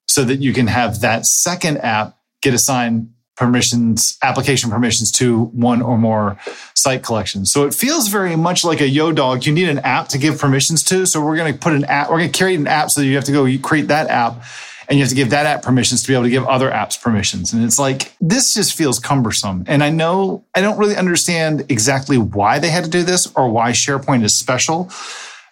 so 0.07 0.23
that 0.23 0.37
you 0.37 0.53
can 0.53 0.67
have 0.67 1.01
that 1.01 1.25
second 1.25 1.77
app 1.77 2.17
get 2.41 2.53
assigned 2.53 3.13
permissions, 3.37 4.17
application 4.21 4.69
permissions 4.69 5.11
to 5.11 5.45
one 5.45 5.81
or 5.81 5.97
more 5.97 6.37
site 6.75 7.01
collections. 7.01 7.51
So 7.51 7.65
it 7.65 7.73
feels 7.73 8.07
very 8.07 8.35
much 8.35 8.63
like 8.63 8.81
a 8.81 8.87
yo 8.87 9.11
dog. 9.11 9.45
You 9.45 9.53
need 9.53 9.69
an 9.69 9.79
app 9.79 10.09
to 10.09 10.17
give 10.17 10.37
permissions 10.37 10.83
to. 10.85 11.05
So 11.05 11.23
we're 11.23 11.37
going 11.37 11.53
to 11.53 11.57
put 11.57 11.73
an 11.73 11.85
app, 11.85 12.09
we're 12.09 12.19
going 12.19 12.31
to 12.31 12.37
create 12.37 12.59
an 12.59 12.67
app 12.67 12.91
so 12.91 13.01
you 13.01 13.15
have 13.15 13.23
to 13.23 13.31
go 13.31 13.47
create 13.59 13.87
that 13.87 14.09
app 14.09 14.43
and 14.91 14.97
you 14.97 15.05
have 15.05 15.09
to 15.09 15.15
give 15.15 15.29
that 15.29 15.45
app 15.45 15.63
permissions 15.63 16.01
to 16.01 16.07
be 16.09 16.13
able 16.13 16.25
to 16.25 16.29
give 16.29 16.45
other 16.47 16.69
apps 16.69 17.01
permissions. 17.01 17.53
And 17.53 17.63
it's 17.63 17.79
like, 17.79 18.13
this 18.19 18.53
just 18.53 18.75
feels 18.75 18.99
cumbersome. 18.99 19.63
And 19.65 19.85
I 19.85 19.89
know 19.89 20.43
I 20.53 20.59
don't 20.59 20.77
really 20.77 20.97
understand 20.97 21.65
exactly 21.69 22.17
why 22.17 22.59
they 22.59 22.69
had 22.69 22.83
to 22.83 22.89
do 22.89 23.01
this 23.03 23.31
or 23.37 23.49
why 23.49 23.71
SharePoint 23.71 24.25
is 24.25 24.37
special. 24.37 24.91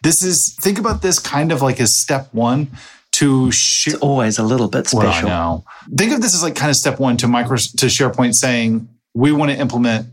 This 0.03 0.23
is 0.23 0.53
think 0.55 0.77
about 0.77 1.01
this 1.01 1.19
kind 1.19 1.53
of 1.53 1.61
like 1.61 1.79
as 1.79 1.95
step 1.95 2.27
one 2.33 2.67
to 3.13 3.49
sh- 3.49 3.87
it's 3.87 3.95
always 3.99 4.39
a 4.39 4.43
little 4.43 4.67
bit 4.67 4.87
special. 4.87 5.29
Well, 5.29 5.41
I 5.41 5.53
know. 5.53 5.65
Think 5.95 6.11
of 6.11 6.21
this 6.21 6.35
as 6.35 6.43
like 6.43 6.57
kind 6.57 6.69
of 6.69 6.75
step 6.75 6.99
one 6.99 7.15
to 7.17 7.27
micro 7.29 7.55
to 7.55 7.85
SharePoint 7.85 8.35
saying 8.35 8.89
we 9.13 9.31
want 9.31 9.51
to 9.51 9.57
implement 9.57 10.07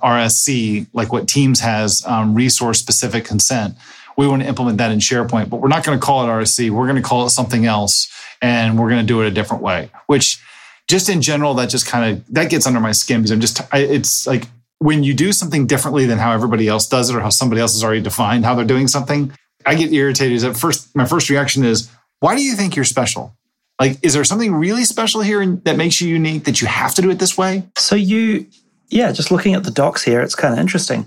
RSC 0.00 0.86
like 0.92 1.12
what 1.12 1.26
Teams 1.26 1.58
has 1.58 2.04
um, 2.06 2.36
resource 2.36 2.78
specific 2.78 3.24
consent. 3.24 3.74
We 4.16 4.28
want 4.28 4.42
to 4.42 4.48
implement 4.48 4.78
that 4.78 4.92
in 4.92 4.98
SharePoint, 4.98 5.48
but 5.48 5.60
we're 5.60 5.68
not 5.68 5.84
going 5.84 5.98
to 5.98 6.04
call 6.04 6.24
it 6.24 6.28
RSC. 6.28 6.70
We're 6.70 6.86
going 6.86 6.96
to 6.96 7.02
call 7.02 7.26
it 7.26 7.30
something 7.30 7.64
else, 7.64 8.08
and 8.42 8.78
we're 8.78 8.90
going 8.90 9.00
to 9.00 9.06
do 9.06 9.22
it 9.22 9.28
a 9.28 9.30
different 9.30 9.62
way. 9.62 9.88
Which, 10.06 10.42
just 10.88 11.08
in 11.08 11.22
general, 11.22 11.54
that 11.54 11.70
just 11.70 11.86
kind 11.86 12.12
of 12.12 12.26
that 12.34 12.50
gets 12.50 12.66
under 12.66 12.80
my 12.80 12.92
skin 12.92 13.20
because 13.20 13.30
I'm 13.30 13.40
just 13.40 13.62
I, 13.72 13.78
it's 13.78 14.26
like 14.26 14.48
when 14.78 15.04
you 15.04 15.14
do 15.14 15.32
something 15.32 15.66
differently 15.66 16.06
than 16.06 16.18
how 16.18 16.32
everybody 16.32 16.66
else 16.66 16.88
does 16.88 17.08
it 17.08 17.14
or 17.14 17.20
how 17.20 17.30
somebody 17.30 17.60
else 17.60 17.72
has 17.72 17.84
already 17.84 18.02
defined 18.02 18.44
how 18.44 18.54
they're 18.54 18.64
doing 18.64 18.88
something, 18.88 19.32
I 19.64 19.76
get 19.76 19.92
irritated. 19.92 20.34
Is 20.34 20.44
At 20.44 20.56
first, 20.56 20.94
my 20.96 21.06
first 21.06 21.30
reaction 21.30 21.64
is, 21.64 21.88
why 22.18 22.34
do 22.34 22.42
you 22.42 22.56
think 22.56 22.74
you're 22.74 22.84
special? 22.84 23.32
Like, 23.80 23.98
is 24.02 24.14
there 24.14 24.24
something 24.24 24.52
really 24.52 24.84
special 24.84 25.20
here 25.20 25.44
that 25.46 25.76
makes 25.76 26.00
you 26.00 26.08
unique 26.08 26.44
that 26.44 26.60
you 26.60 26.66
have 26.66 26.94
to 26.96 27.02
do 27.02 27.10
it 27.10 27.18
this 27.20 27.38
way? 27.38 27.62
So 27.76 27.94
you, 27.94 28.46
yeah, 28.88 29.12
just 29.12 29.30
looking 29.30 29.54
at 29.54 29.64
the 29.64 29.70
docs 29.70 30.02
here, 30.02 30.20
it's 30.20 30.34
kind 30.34 30.52
of 30.52 30.58
interesting. 30.58 31.06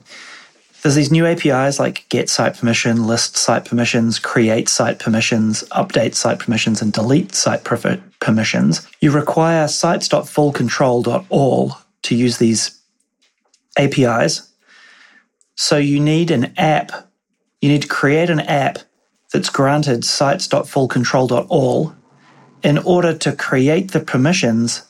There's 0.85 0.93
these 0.93 1.11
new 1.11 1.25
APIs 1.25 1.79
like 1.79 2.05
get 2.09 2.29
site 2.29 2.59
permission, 2.59 3.07
list 3.07 3.37
site 3.37 3.65
permissions, 3.65 4.19
create 4.19 4.69
site 4.69 4.99
permissions, 4.99 5.63
update 5.71 6.13
site 6.13 6.37
permissions, 6.37 6.79
and 6.79 6.93
delete 6.93 7.33
site 7.33 7.63
permissions. 7.63 8.87
You 9.01 9.09
require 9.09 9.67
sites.fullcontrol.all 9.67 11.77
to 12.03 12.15
use 12.15 12.37
these 12.37 12.79
APIs. 13.79 14.53
So 15.55 15.77
you 15.77 15.99
need 15.99 16.29
an 16.29 16.53
app. 16.55 16.91
You 17.61 17.69
need 17.69 17.81
to 17.81 17.87
create 17.87 18.29
an 18.29 18.41
app 18.41 18.77
that's 19.33 19.49
granted 19.49 20.05
sites.fullcontrol.all 20.05 21.95
in 22.61 22.77
order 22.77 23.17
to 23.17 23.35
create 23.35 23.91
the 23.91 24.01
permissions 24.01 24.83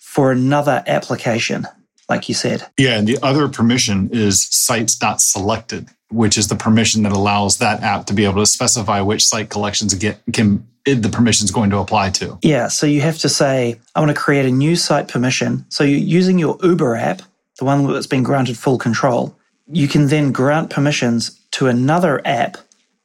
for 0.00 0.30
another 0.30 0.84
application, 0.86 1.66
like 2.08 2.28
you 2.28 2.34
said. 2.34 2.66
Yeah, 2.78 2.98
and 2.98 3.06
the 3.06 3.18
other 3.22 3.48
permission 3.48 4.10
is 4.12 4.44
sites.selected, 4.50 5.88
which 6.10 6.38
is 6.38 6.48
the 6.48 6.56
permission 6.56 7.02
that 7.02 7.12
allows 7.12 7.58
that 7.58 7.82
app 7.82 8.06
to 8.06 8.14
be 8.14 8.24
able 8.24 8.40
to 8.40 8.46
specify 8.46 9.00
which 9.00 9.24
site 9.24 9.50
collections 9.50 9.94
get 9.94 10.20
can 10.32 10.66
the 10.84 11.10
permission 11.10 11.44
is 11.44 11.50
going 11.50 11.68
to 11.68 11.76
apply 11.76 12.08
to. 12.08 12.38
Yeah, 12.40 12.68
so 12.68 12.86
you 12.86 13.02
have 13.02 13.18
to 13.18 13.28
say, 13.28 13.78
I 13.94 14.00
want 14.00 14.08
to 14.08 14.18
create 14.18 14.46
a 14.46 14.50
new 14.50 14.74
site 14.74 15.06
permission. 15.06 15.66
So 15.68 15.84
you're 15.84 15.98
using 15.98 16.38
your 16.38 16.56
Uber 16.62 16.96
app 16.96 17.20
the 17.58 17.64
one 17.64 17.92
that's 17.92 18.06
been 18.06 18.22
granted 18.22 18.56
full 18.56 18.78
control, 18.78 19.36
you 19.66 19.88
can 19.88 20.06
then 20.06 20.32
grant 20.32 20.70
permissions 20.70 21.38
to 21.50 21.66
another 21.66 22.22
app 22.24 22.56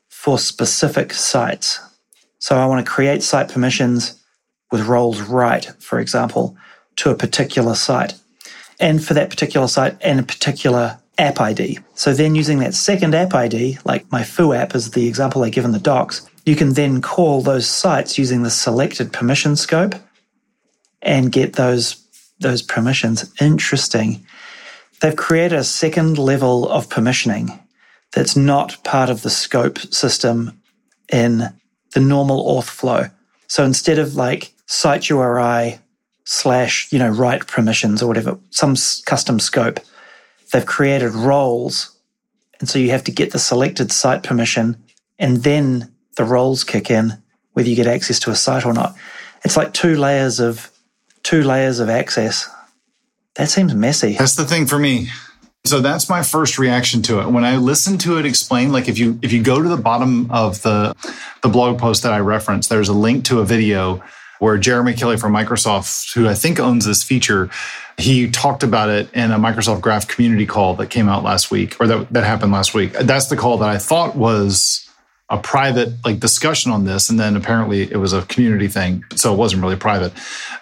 for 0.09 0.39
specific 0.39 1.11
sites. 1.11 1.79
So 2.39 2.55
I 2.57 2.65
want 2.67 2.85
to 2.85 2.91
create 2.91 3.23
site 3.23 3.49
permissions 3.49 4.23
with 4.71 4.87
roles 4.87 5.21
right, 5.21 5.65
for 5.79 5.99
example, 5.99 6.55
to 6.97 7.09
a 7.09 7.15
particular 7.15 7.75
site, 7.75 8.13
and 8.79 9.03
for 9.03 9.13
that 9.13 9.29
particular 9.29 9.67
site 9.67 9.97
and 10.01 10.19
a 10.19 10.23
particular 10.23 10.99
app 11.17 11.39
ID. 11.39 11.79
So 11.95 12.13
then 12.13 12.35
using 12.35 12.59
that 12.59 12.73
second 12.73 13.13
app 13.13 13.33
ID, 13.33 13.77
like 13.85 14.11
my 14.11 14.23
Foo 14.23 14.53
app 14.53 14.75
is 14.75 14.91
the 14.91 15.07
example 15.07 15.43
I 15.43 15.49
give 15.49 15.65
in 15.65 15.71
the 15.71 15.79
docs, 15.79 16.27
you 16.45 16.55
can 16.55 16.73
then 16.73 17.01
call 17.01 17.41
those 17.41 17.67
sites 17.67 18.17
using 18.17 18.43
the 18.43 18.49
selected 18.49 19.13
permission 19.13 19.55
scope 19.55 19.95
and 21.01 21.31
get 21.31 21.53
those 21.53 21.99
those 22.39 22.61
permissions. 22.61 23.31
Interesting 23.39 24.25
they've 25.03 25.15
created 25.17 25.59
a 25.59 25.63
second 25.65 26.17
level 26.17 26.67
of 26.69 26.87
permissioning 26.87 27.59
that's 28.13 28.37
not 28.37 28.81
part 28.85 29.09
of 29.09 29.21
the 29.21 29.29
scope 29.29 29.77
system 29.77 30.61
in 31.11 31.53
the 31.93 31.99
normal 31.99 32.45
auth 32.45 32.69
flow. 32.69 33.09
So 33.47 33.65
instead 33.65 33.99
of 33.99 34.15
like 34.15 34.53
site 34.65 35.09
URI 35.09 35.77
slash, 36.25 36.91
you 36.91 36.99
know, 36.99 37.09
write 37.09 37.47
permissions 37.47 38.01
or 38.01 38.07
whatever, 38.07 38.37
some 38.49 38.75
custom 39.05 39.39
scope, 39.39 39.79
they've 40.51 40.65
created 40.65 41.13
roles. 41.13 41.97
And 42.59 42.69
so 42.69 42.79
you 42.79 42.91
have 42.91 43.03
to 43.05 43.11
get 43.11 43.31
the 43.31 43.39
selected 43.39 43.91
site 43.91 44.23
permission 44.23 44.77
and 45.19 45.43
then 45.43 45.91
the 46.15 46.23
roles 46.23 46.63
kick 46.63 46.89
in, 46.89 47.21
whether 47.53 47.69
you 47.69 47.75
get 47.75 47.87
access 47.87 48.19
to 48.19 48.31
a 48.31 48.35
site 48.35 48.65
or 48.65 48.73
not. 48.73 48.95
It's 49.43 49.57
like 49.57 49.73
two 49.73 49.97
layers 49.97 50.39
of 50.39 50.71
two 51.23 51.43
layers 51.43 51.79
of 51.79 51.89
access. 51.89 52.49
That 53.35 53.49
seems 53.49 53.73
messy. 53.73 54.13
That's 54.13 54.35
the 54.35 54.45
thing 54.45 54.67
for 54.67 54.77
me. 54.77 55.09
So 55.65 55.79
that's 55.79 56.09
my 56.09 56.23
first 56.23 56.59
reaction 56.59 57.01
to 57.03 57.21
it. 57.21 57.29
When 57.29 57.45
I 57.45 57.55
listen 57.55 57.97
to 57.99 58.19
it 58.19 58.25
explained, 58.25 58.73
like 58.73 58.89
if 58.89 58.97
you 58.97 59.17
if 59.21 59.31
you 59.31 59.41
go 59.41 59.61
to 59.61 59.69
the 59.69 59.77
bottom 59.77 60.29
of 60.29 60.61
the 60.61 60.93
the 61.41 61.49
blog 61.49 61.79
post 61.79 62.03
that 62.03 62.11
I 62.11 62.19
referenced, 62.19 62.69
there's 62.69 62.89
a 62.89 62.93
link 62.93 63.25
to 63.25 63.39
a 63.39 63.45
video 63.45 64.03
where 64.43 64.57
Jeremy 64.57 64.93
Kelly 64.93 65.15
from 65.15 65.31
Microsoft, 65.31 66.13
who 66.13 66.27
I 66.27 66.33
think 66.33 66.59
owns 66.59 66.85
this 66.85 67.01
feature, 67.01 67.49
he 67.97 68.29
talked 68.29 68.61
about 68.61 68.89
it 68.89 69.07
in 69.13 69.31
a 69.31 69.39
Microsoft 69.39 69.79
Graph 69.79 70.05
community 70.09 70.45
call 70.45 70.73
that 70.75 70.87
came 70.87 71.07
out 71.07 71.23
last 71.23 71.49
week, 71.49 71.79
or 71.79 71.87
that, 71.87 72.11
that 72.11 72.25
happened 72.25 72.51
last 72.51 72.73
week. 72.73 72.91
That's 72.91 73.27
the 73.27 73.37
call 73.37 73.57
that 73.59 73.69
I 73.69 73.77
thought 73.77 74.17
was 74.17 74.89
a 75.29 75.37
private 75.37 75.93
like 76.03 76.19
discussion 76.19 76.73
on 76.73 76.83
this 76.83 77.09
and 77.09 77.17
then 77.17 77.37
apparently 77.37 77.83
it 77.83 77.95
was 77.95 78.11
a 78.11 78.21
community 78.23 78.67
thing 78.67 79.05
so 79.15 79.33
it 79.33 79.37
wasn't 79.37 79.61
really 79.61 79.77
private. 79.77 80.11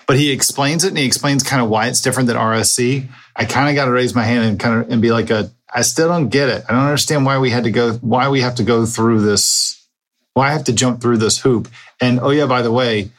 But 0.06 0.18
he 0.18 0.32
explains 0.32 0.84
it 0.84 0.90
and 0.90 0.98
he 1.00 1.06
explains 1.06 1.42
kind 1.42 1.64
of 1.64 1.68
why 1.68 1.88
it's 1.88 2.00
different 2.00 2.28
than 2.28 2.38
rsc 2.38 3.08
i 3.36 3.44
kind 3.44 3.70
of 3.70 3.76
got 3.76 3.86
to 3.86 3.92
raise 3.92 4.14
my 4.14 4.24
hand 4.24 4.46
and 4.46 4.60
kind 4.60 4.82
of 4.82 4.92
and 4.92 5.02
be 5.02 5.12
like 5.12 5.32
a 5.32 5.50
i 5.74 5.82
still 5.82 6.08
don't 6.08 6.30
get 6.30 6.48
it. 6.48 6.64
I 6.70 6.74
don't 6.74 6.84
understand 6.84 7.26
why 7.26 7.40
we 7.40 7.50
had 7.50 7.64
to 7.64 7.72
go 7.72 7.94
why 7.96 8.30
we 8.30 8.42
have 8.42 8.56
to 8.56 8.64
go 8.64 8.86
through 8.86 9.22
this 9.22 9.84
why 10.36 10.50
i 10.50 10.52
have 10.52 10.66
to 10.66 10.74
jump 10.74 11.02
through 11.02 11.18
this 11.18 11.40
hoop. 11.40 11.68
And 12.00 12.20
oh 12.20 12.30
yeah 12.30 12.46
by 12.46 12.62
the 12.62 12.72
way 12.72 13.10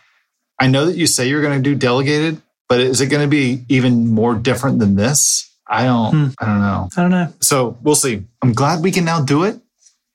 i 0.58 0.66
know 0.66 0.86
that 0.86 0.96
you 0.96 1.06
say 1.06 1.28
you're 1.28 1.42
going 1.42 1.56
to 1.56 1.62
do 1.62 1.74
delegated 1.74 2.40
but 2.68 2.80
is 2.80 3.00
it 3.00 3.06
going 3.06 3.22
to 3.22 3.28
be 3.28 3.64
even 3.68 4.08
more 4.08 4.34
different 4.34 4.78
than 4.78 4.96
this 4.96 5.50
i 5.68 5.84
don't 5.84 6.12
hmm. 6.12 6.28
i 6.40 6.46
don't 6.46 6.60
know 6.60 6.88
i 6.96 7.00
don't 7.00 7.10
know 7.10 7.32
so 7.40 7.76
we'll 7.82 7.94
see 7.94 8.22
i'm 8.42 8.52
glad 8.52 8.82
we 8.82 8.92
can 8.92 9.04
now 9.04 9.20
do 9.20 9.44
it 9.44 9.58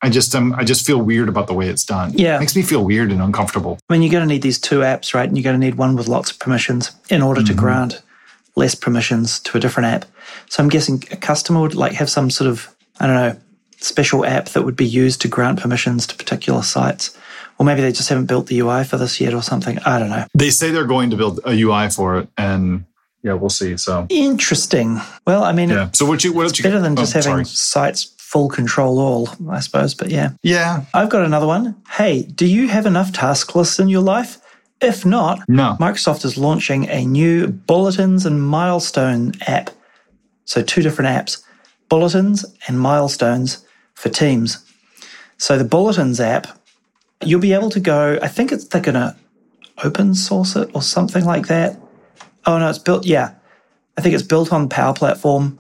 I 0.02 0.10
just 0.10 0.36
um, 0.36 0.54
I 0.54 0.64
just 0.64 0.86
feel 0.86 1.00
weird 1.00 1.28
about 1.28 1.48
the 1.48 1.56
way 1.56 1.70
it's 1.70 1.84
done. 1.84 2.12
Yeah, 2.14 2.36
it 2.36 2.40
makes 2.40 2.56
me 2.56 2.62
feel 2.62 2.86
weird 2.86 3.12
and 3.12 3.20
uncomfortable. 3.20 3.80
I 3.90 3.94
mean, 3.94 4.04
you're 4.04 4.12
going 4.12 4.28
to 4.28 4.32
need 4.32 4.44
these 4.44 4.60
two 4.60 4.80
apps, 4.82 5.16
right? 5.16 5.28
And 5.28 5.36
you're 5.36 5.44
going 5.44 5.60
to 5.60 5.66
need 5.66 5.76
one 5.76 5.96
with 5.96 6.08
lots 6.08 6.30
of 6.30 6.38
permissions 6.38 6.92
in 7.10 7.24
order 7.24 7.42
mm-hmm. 7.42 7.48
to 7.48 7.54
grant 7.56 8.02
less 8.56 8.76
permissions 8.76 9.40
to 9.40 9.58
a 9.58 9.60
different 9.60 9.88
app. 9.88 10.06
So 10.50 10.62
I'm 10.62 10.70
guessing 10.70 11.04
a 11.12 11.16
customer 11.16 11.62
would 11.62 11.76
like 11.76 11.94
have 11.94 12.10
some 12.10 12.30
sort 12.30 12.50
of 12.50 12.76
I 13.00 13.08
don't 13.08 13.16
know 13.16 13.38
special 13.78 14.26
app 14.26 14.50
that 14.50 14.64
would 14.64 14.76
be 14.76 14.86
used 14.86 15.22
to 15.22 15.28
grant 15.28 15.60
permissions 15.60 16.06
to 16.08 16.16
particular 16.16 16.62
sites. 16.62 17.18
Or 17.60 17.66
maybe 17.66 17.82
they 17.82 17.92
just 17.92 18.10
haven't 18.10 18.28
built 18.28 18.48
the 18.48 18.60
UI 18.60 18.84
for 18.84 18.98
this 18.98 19.20
yet 19.20 19.34
or 19.34 19.42
something. 19.42 19.80
I 19.80 19.98
don't 19.98 20.10
know. 20.10 20.26
They 20.36 20.52
say 20.52 20.70
they're 20.70 20.86
going 20.86 21.10
to 21.10 21.18
build 21.18 21.40
a 21.44 21.54
UI 21.54 21.90
for 21.90 22.20
it, 22.20 22.30
and 22.38 22.86
yeah, 23.24 23.34
we'll 23.34 23.50
see. 23.50 23.78
So 23.78 24.06
interesting. 24.10 25.00
Well, 25.26 25.44
I 25.44 25.52
mean, 25.54 25.70
yeah. 25.70 25.90
So 25.94 26.06
what 26.06 26.24
you 26.24 26.34
what 26.34 26.48
it's 26.48 26.62
better 26.62 26.80
than 26.80 26.94
oh, 26.94 26.96
just 26.96 27.16
oh, 27.16 27.20
having 27.20 27.46
sorry. 27.46 27.46
sites 27.46 28.14
full 28.28 28.50
control 28.50 29.00
all, 29.00 29.30
I 29.50 29.62
suppose. 29.62 29.94
But 29.94 30.12
yeah. 30.12 30.32
Yeah. 30.44 30.84
I've 30.94 31.10
got 31.10 31.24
another 31.24 31.48
one. 31.48 31.82
Hey, 31.90 32.24
do 32.24 32.46
you 32.46 32.68
have 32.68 32.86
enough 32.86 33.14
task 33.14 33.56
lists 33.56 33.80
in 33.80 33.88
your 33.88 34.02
life? 34.02 34.38
If 34.82 35.06
not, 35.06 35.40
no. 35.48 35.78
Microsoft 35.80 36.26
is 36.26 36.38
launching 36.38 36.90
a 36.90 37.06
new 37.06 37.48
bulletins 37.48 38.26
and 38.26 38.46
milestone 38.46 39.32
app. 39.48 39.70
So, 40.46 40.62
two 40.62 40.82
different 40.82 41.10
apps 41.10 41.44
bulletins 41.90 42.46
and 42.68 42.80
milestones 42.80 43.66
for 43.96 44.10
teams. 44.10 44.64
So, 45.38 45.58
the 45.58 45.64
bulletins 45.64 46.20
app, 46.20 46.57
you'll 47.24 47.42
be 47.42 47.54
able 47.54 47.70
to 47.72 47.80
go, 47.80 48.20
I 48.22 48.28
think 48.28 48.52
it's 48.52 48.66
they're 48.66 48.82
to 48.82 49.16
open 49.84 50.16
source 50.16 50.56
it 50.56 50.70
or 50.74 50.82
something 50.82 51.26
like 51.26 51.48
that. 51.48 51.80
Oh, 52.46 52.58
no, 52.58 52.70
it's 52.70 52.80
built, 52.80 53.06
yeah. 53.06 53.34
I 53.98 54.02
think 54.02 54.16
it's 54.16 54.24
built 54.24 54.54
on 54.54 54.70
Power 54.70 54.94
Platform. 54.94 55.58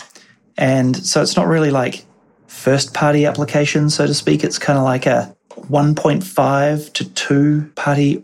And 0.58 0.96
so 0.96 1.22
it's 1.22 1.36
not 1.36 1.48
really 1.48 1.72
like 1.72 2.06
first 2.48 2.93
party 2.93 3.26
application, 3.26 3.89
so 3.89 4.08
to 4.08 4.13
speak. 4.13 4.43
It's 4.43 4.58
kind 4.58 4.78
of 4.78 4.86
like 4.86 5.06
a 5.06 5.36
1.5 5.50 6.93
to 6.93 7.13
2 7.13 7.72
party 7.76 8.24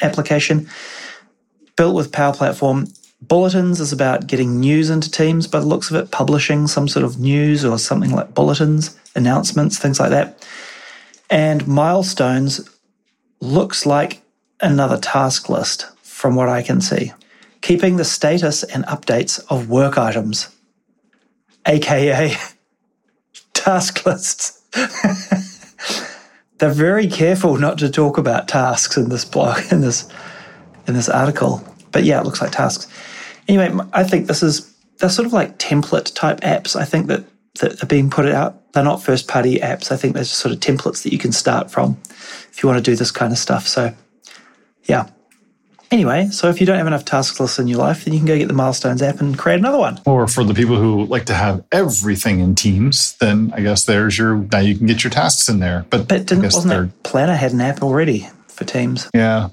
application 0.00 0.68
built 1.76 1.94
with 1.94 2.12
Power 2.12 2.34
Platform. 2.34 2.86
Bulletins 3.20 3.80
is 3.80 3.92
about 3.92 4.26
getting 4.28 4.60
news 4.60 4.90
into 4.90 5.10
Teams, 5.10 5.46
by 5.46 5.58
the 5.58 5.66
looks 5.66 5.90
of 5.90 5.96
it, 5.96 6.10
publishing 6.10 6.66
some 6.68 6.88
sort 6.88 7.04
of 7.04 7.18
news 7.18 7.64
or 7.64 7.78
something 7.78 8.12
like 8.12 8.32
bulletins, 8.34 8.96
announcements, 9.16 9.78
things 9.78 9.98
like 9.98 10.10
that. 10.10 10.46
And 11.30 11.66
milestones 11.66 12.68
looks 13.40 13.86
like 13.86 14.22
another 14.60 14.96
task 14.96 15.48
list 15.48 15.86
from 16.02 16.34
what 16.34 16.48
I 16.48 16.62
can 16.62 16.80
see. 16.80 17.12
Keeping 17.60 17.96
the 17.96 18.04
status 18.04 18.62
and 18.62 18.84
updates 18.86 19.44
of 19.50 19.68
work 19.68 19.98
items, 19.98 20.48
aka 21.66 22.34
task 23.52 24.06
lists. 24.06 24.62
They're 26.58 26.70
very 26.70 27.06
careful 27.06 27.56
not 27.56 27.78
to 27.78 27.90
talk 27.90 28.18
about 28.18 28.48
tasks 28.48 28.96
in 28.96 29.08
this 29.10 29.24
blog 29.24 29.60
in 29.70 29.80
this 29.80 30.08
in 30.86 30.94
this 30.94 31.08
article. 31.08 31.62
But 31.92 32.04
yeah, 32.04 32.20
it 32.20 32.24
looks 32.24 32.40
like 32.40 32.52
tasks. 32.52 32.88
Anyway, 33.46 33.72
I 33.92 34.02
think 34.04 34.26
this 34.26 34.42
is 34.42 34.72
they're 34.98 35.08
sort 35.08 35.26
of 35.26 35.32
like 35.32 35.58
template 35.58 36.14
type 36.14 36.40
apps. 36.40 36.74
I 36.74 36.84
think 36.84 37.06
that 37.06 37.24
that 37.60 37.82
are 37.82 37.86
being 37.86 38.10
put 38.10 38.26
out. 38.26 38.57
They're 38.78 38.84
not 38.84 39.02
first 39.02 39.26
party 39.26 39.58
apps. 39.58 39.90
I 39.90 39.96
think 39.96 40.14
they're 40.14 40.22
sort 40.22 40.54
of 40.54 40.60
templates 40.60 41.02
that 41.02 41.12
you 41.12 41.18
can 41.18 41.32
start 41.32 41.68
from 41.68 41.96
if 42.52 42.62
you 42.62 42.68
want 42.68 42.78
to 42.78 42.88
do 42.88 42.94
this 42.94 43.10
kind 43.10 43.32
of 43.32 43.38
stuff. 43.38 43.66
So 43.66 43.92
yeah, 44.84 45.08
Anyway, 45.90 46.28
so 46.28 46.48
if 46.48 46.60
you 46.60 46.66
don't 46.66 46.76
have 46.76 46.86
enough 46.86 47.04
task 47.04 47.40
lists 47.40 47.58
in 47.58 47.66
your 47.66 47.78
life, 47.78 48.04
then 48.04 48.14
you 48.14 48.20
can 48.20 48.26
go 48.28 48.38
get 48.38 48.46
the 48.46 48.54
Milestones 48.54 49.02
app 49.02 49.20
and 49.20 49.36
create 49.36 49.58
another 49.58 49.78
one. 49.78 50.00
Or 50.06 50.28
for 50.28 50.44
the 50.44 50.54
people 50.54 50.76
who 50.76 51.06
like 51.06 51.24
to 51.26 51.34
have 51.34 51.64
everything 51.72 52.38
in 52.38 52.54
Teams, 52.54 53.16
then 53.16 53.50
I 53.52 53.62
guess 53.62 53.86
there's 53.86 54.16
your 54.16 54.36
now 54.52 54.60
you 54.60 54.76
can 54.76 54.86
get 54.86 55.02
your 55.02 55.10
tasks 55.10 55.48
in 55.48 55.58
there. 55.58 55.86
But, 55.90 56.06
but 56.06 56.26
didn't 56.26 56.44
wasn't 56.44 56.68
that 56.68 57.02
Planner 57.02 57.34
had 57.34 57.52
an 57.52 57.60
app 57.60 57.82
already 57.82 58.28
for 58.46 58.64
Teams? 58.64 59.10
Yeah, 59.12 59.48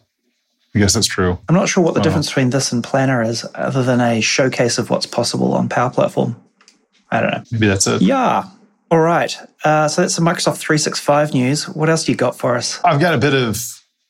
I 0.75 0.79
guess 0.79 0.93
that's 0.93 1.07
true. 1.07 1.39
I'm 1.49 1.55
not 1.55 1.67
sure 1.67 1.83
what 1.83 1.95
the 1.95 2.01
difference 2.01 2.27
between 2.27 2.51
this 2.51 2.71
and 2.71 2.83
Planner 2.83 3.23
is, 3.23 3.43
other 3.55 3.81
than 3.81 3.99
a 3.99 4.21
showcase 4.21 4.77
of 4.77 4.91
what's 4.91 5.07
possible 5.07 5.53
on 5.53 5.67
Power 5.67 5.89
Platform. 5.89 6.35
I 7.11 7.21
don't 7.21 7.31
know. 7.31 7.43
Maybe 7.51 7.67
that's 7.67 7.87
it. 7.87 8.01
Yeah. 8.01 8.49
All 8.91 8.99
right. 8.99 9.35
Uh, 9.63 9.87
so 9.87 10.01
that's 10.01 10.15
the 10.15 10.21
Microsoft 10.21 10.57
365 10.57 11.33
news. 11.33 11.67
What 11.67 11.89
else 11.89 12.03
do 12.05 12.11
you 12.11 12.17
got 12.17 12.37
for 12.37 12.55
us? 12.55 12.79
I've 12.83 12.99
got 12.99 13.13
a 13.13 13.17
bit 13.17 13.33
of 13.33 13.57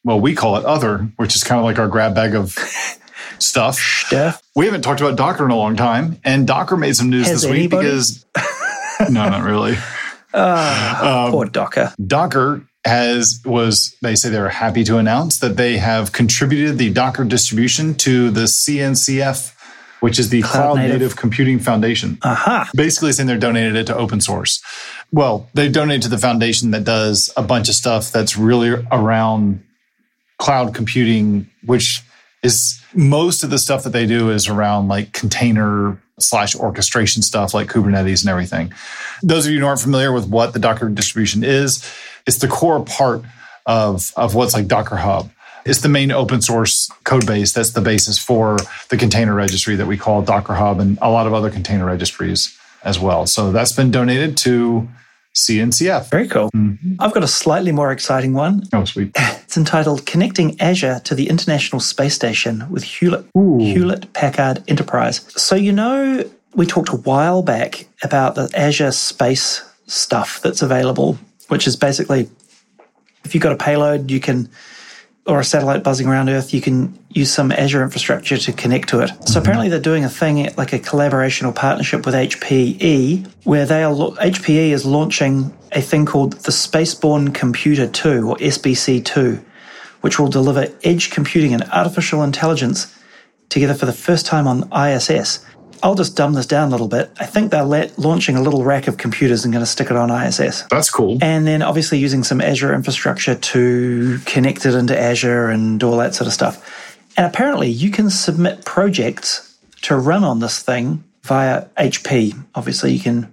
well, 0.03 0.19
we 0.19 0.35
call 0.35 0.57
it 0.57 0.65
other, 0.65 1.09
which 1.17 1.35
is 1.35 1.43
kind 1.43 1.57
of 1.57 1.65
like 1.65 1.79
our 1.79 1.87
grab 1.87 2.13
bag 2.13 2.35
of 2.35 2.51
stuff. 3.39 3.75
Stuff. 3.79 4.41
We 4.55 4.65
haven't 4.65 4.83
talked 4.83 5.01
about 5.01 5.17
Docker 5.17 5.45
in 5.45 5.51
a 5.51 5.55
long 5.55 5.75
time, 5.75 6.19
and 6.23 6.45
Docker 6.45 6.77
made 6.77 6.95
some 6.95 7.09
news 7.09 7.27
Has 7.27 7.41
this 7.41 7.51
anybody? 7.51 7.87
week 7.87 7.93
because 7.93 8.25
no, 9.09 9.27
not 9.29 9.43
really. 9.43 9.75
Uh, 10.33 11.23
um, 11.25 11.31
poor 11.31 11.45
Docker. 11.45 11.93
Docker 12.05 12.61
has 12.85 13.41
was 13.45 13.95
they 14.03 14.13
say 14.15 14.29
they're 14.29 14.49
happy 14.49 14.83
to 14.83 14.97
announce 14.97 15.39
that 15.39 15.57
they 15.57 15.77
have 15.77 16.11
contributed 16.11 16.77
the 16.77 16.91
Docker 16.93 17.23
distribution 17.23 17.95
to 17.95 18.29
the 18.29 18.41
CNCF 18.41 19.54
which 20.05 20.19
is 20.19 20.29
the 20.29 20.43
Cloud, 20.43 20.51
Cloud 20.51 20.75
Native. 20.75 20.99
Native. 20.99 21.15
Computing 21.15 21.57
Foundation. 21.57 22.19
Aha. 22.21 22.69
Basically 22.75 23.11
saying 23.11 23.25
they're 23.25 23.39
donated 23.39 23.75
it 23.75 23.87
to 23.87 23.97
open 23.97 24.21
source. 24.21 24.61
Well, 25.11 25.49
they 25.55 25.67
donated 25.67 26.03
to 26.03 26.09
the 26.09 26.19
foundation 26.19 26.69
that 26.71 26.83
does 26.83 27.33
a 27.35 27.41
bunch 27.41 27.69
of 27.69 27.73
stuff 27.73 28.11
that's 28.11 28.37
really 28.37 28.69
around 28.91 29.63
cloud 30.37 30.75
computing, 30.75 31.49
which 31.65 32.03
is 32.43 32.79
most 32.93 33.43
of 33.43 33.49
the 33.49 33.57
stuff 33.57 33.83
that 33.83 33.93
they 33.93 34.05
do 34.05 34.29
is 34.29 34.47
around 34.47 34.89
like 34.89 35.11
container 35.11 35.99
slash 36.19 36.55
orchestration 36.55 37.23
stuff 37.23 37.55
like 37.55 37.67
Kubernetes 37.67 38.21
and 38.21 38.29
everything. 38.29 38.71
Those 39.23 39.47
of 39.47 39.53
you 39.53 39.59
who 39.59 39.65
aren't 39.65 39.81
familiar 39.81 40.13
with 40.13 40.27
what 40.27 40.53
the 40.53 40.59
Docker 40.59 40.87
distribution 40.87 41.43
is, 41.43 41.83
it's 42.27 42.37
the 42.37 42.47
core 42.47 42.85
part 42.85 43.23
of, 43.65 44.13
of 44.15 44.35
what's 44.35 44.53
like 44.53 44.67
Docker 44.67 44.97
Hub. 44.97 45.31
It's 45.65 45.81
the 45.81 45.89
main 45.89 46.11
open 46.11 46.41
source 46.41 46.91
code 47.05 47.25
base 47.25 47.51
that's 47.51 47.71
the 47.71 47.81
basis 47.81 48.19
for 48.19 48.57
the 48.89 48.97
container 48.97 49.33
registry 49.33 49.75
that 49.75 49.87
we 49.87 49.97
call 49.97 50.21
Docker 50.21 50.53
Hub 50.53 50.79
and 50.79 50.99
a 51.01 51.09
lot 51.09 51.25
of 51.25 51.33
other 51.33 51.49
container 51.49 51.85
registries 51.85 52.55
as 52.83 52.99
well. 52.99 53.25
So 53.25 53.51
that's 53.51 53.71
been 53.71 53.89
donated 53.89 54.37
to 54.37 54.87
CNCF. 55.33 56.11
Very 56.11 56.27
cool. 56.27 56.51
Mm-hmm. 56.51 56.95
I've 56.99 57.13
got 57.13 57.23
a 57.23 57.27
slightly 57.27 57.71
more 57.71 57.91
exciting 57.91 58.33
one. 58.33 58.63
Oh, 58.73 58.85
sweet. 58.85 59.15
It's 59.45 59.57
entitled 59.57 60.05
Connecting 60.05 60.59
Azure 60.59 60.99
to 61.05 61.15
the 61.15 61.29
International 61.29 61.79
Space 61.79 62.15
Station 62.15 62.65
with 62.69 62.83
Hewlett, 62.83 63.25
Hewlett 63.35 64.11
Packard 64.11 64.63
Enterprise. 64.67 65.21
So, 65.39 65.55
you 65.55 65.71
know, 65.71 66.29
we 66.55 66.65
talked 66.65 66.89
a 66.89 66.97
while 66.97 67.41
back 67.41 67.87
about 68.03 68.35
the 68.35 68.49
Azure 68.53 68.91
Space 68.91 69.63
stuff 69.87 70.41
that's 70.41 70.61
available, 70.61 71.17
which 71.47 71.67
is 71.67 71.75
basically 71.75 72.27
if 73.23 73.33
you've 73.33 73.43
got 73.43 73.53
a 73.53 73.57
payload, 73.57 74.11
you 74.11 74.19
can 74.19 74.49
or 75.25 75.39
a 75.39 75.43
satellite 75.43 75.83
buzzing 75.83 76.07
around 76.07 76.29
Earth, 76.29 76.53
you 76.53 76.61
can 76.61 76.97
use 77.09 77.33
some 77.33 77.51
Azure 77.51 77.81
infrastructure 77.81 78.37
to 78.37 78.53
connect 78.53 78.89
to 78.89 78.99
it. 78.99 79.07
So 79.07 79.15
mm-hmm. 79.15 79.37
apparently 79.39 79.69
they're 79.69 79.79
doing 79.79 80.03
a 80.03 80.09
thing 80.09 80.53
like 80.55 80.71
a 80.71 80.79
collaboration 80.79 81.47
or 81.47 81.53
partnership 81.53 82.05
with 82.05 82.13
HPE, 82.13 83.27
where 83.43 83.65
they 83.65 83.83
are 83.83 83.93
HPE 83.93 84.69
is 84.69 84.85
launching 84.85 85.55
a 85.71 85.81
thing 85.81 86.05
called 86.05 86.33
the 86.33 86.51
Spaceborne 86.51 87.33
Computer 87.33 87.87
2 87.87 88.29
or 88.29 88.35
SBC2, 88.37 89.43
which 90.01 90.19
will 90.19 90.27
deliver 90.27 90.67
edge 90.83 91.09
computing 91.09 91.53
and 91.53 91.63
artificial 91.71 92.21
intelligence 92.21 92.95
together 93.49 93.73
for 93.73 93.87
the 93.87 93.93
first 93.93 94.25
time 94.25 94.47
on 94.47 94.71
ISS. 94.71 95.43
I'll 95.83 95.95
just 95.95 96.15
dumb 96.15 96.33
this 96.33 96.45
down 96.45 96.69
a 96.69 96.71
little 96.71 96.87
bit. 96.87 97.11
I 97.19 97.25
think 97.25 97.51
they're 97.51 97.63
la- 97.63 97.87
launching 97.97 98.35
a 98.35 98.41
little 98.41 98.63
rack 98.63 98.87
of 98.87 98.97
computers 98.97 99.45
and 99.45 99.53
going 99.53 99.63
to 99.63 99.69
stick 99.69 99.91
it 99.91 99.97
on 99.97 100.09
ISS. 100.09 100.63
That's 100.69 100.89
cool. 100.89 101.17
And 101.21 101.45
then 101.45 101.61
obviously 101.61 101.97
using 101.97 102.23
some 102.23 102.41
Azure 102.41 102.73
infrastructure 102.73 103.35
to 103.35 104.19
connect 104.25 104.65
it 104.65 104.73
into 104.73 104.99
Azure 104.99 105.49
and 105.49 105.83
all 105.83 105.97
that 105.97 106.15
sort 106.15 106.27
of 106.27 106.33
stuff. 106.33 106.91
And 107.17 107.25
apparently 107.25 107.69
you 107.69 107.91
can 107.91 108.09
submit 108.09 108.65
projects 108.65 109.57
to 109.83 109.95
run 109.95 110.23
on 110.23 110.39
this 110.39 110.61
thing 110.61 111.03
via 111.23 111.65
HP. 111.77 112.33
Obviously, 112.55 112.93
you 112.93 112.99
can 112.99 113.31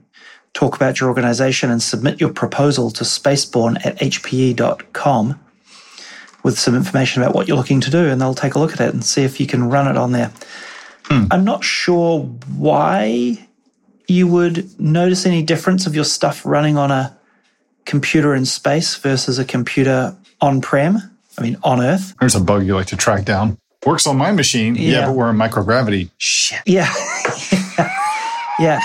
talk 0.55 0.77
about 0.77 1.01
your 1.01 1.09
organization 1.09 1.71
and 1.71 1.83
submit 1.83 2.21
your 2.21 2.33
proposal 2.33 2.91
to 2.91 3.05
spaceborne 3.05 3.85
at 3.87 3.99
hpe.com 3.99 5.41
with 6.43 6.59
some 6.59 6.75
information 6.75 7.23
about 7.23 7.35
what 7.35 7.47
you're 7.47 7.57
looking 7.57 7.81
to 7.81 7.91
do, 7.91 8.09
and 8.09 8.21
they'll 8.21 8.35
take 8.35 8.55
a 8.55 8.59
look 8.59 8.73
at 8.73 8.81
it 8.81 8.93
and 8.93 9.05
see 9.05 9.23
if 9.23 9.41
you 9.41 9.47
can 9.47 9.69
run 9.71 9.89
it 9.89 9.97
on 9.97 10.13
there. 10.13 10.33
Hmm. 11.05 11.25
I'm 11.31 11.45
not 11.45 11.65
sure 11.65 12.21
why 12.57 13.47
you 14.09 14.27
would 14.27 14.79
notice 14.81 15.27
any 15.27 15.43
difference 15.43 15.87
of 15.87 15.95
your 15.95 16.05
stuff 16.05 16.45
running 16.45 16.77
on 16.77 16.91
a 16.91 17.17
computer 17.85 18.35
in 18.35 18.45
space 18.45 18.97
versus 18.97 19.39
a 19.39 19.45
computer 19.45 20.17
on 20.41 20.61
prem. 20.61 20.99
I 21.39 21.43
mean, 21.43 21.57
on 21.63 21.81
Earth. 21.81 22.15
There's 22.21 22.35
a 22.35 22.41
bug 22.41 22.67
you 22.67 22.75
like 22.75 22.89
to 22.89 22.97
track 22.97 23.25
down. 23.25 23.59
Works 23.87 24.07
on 24.07 24.17
my 24.17 24.33
machine. 24.33 24.75
Yeah, 24.75 24.91
yeah 24.91 25.07
but 25.07 25.15
we're 25.15 25.31
in 25.31 25.37
microgravity. 25.37 26.11
Shit. 26.19 26.61
Yeah. 26.67 26.93
yeah. 28.59 28.81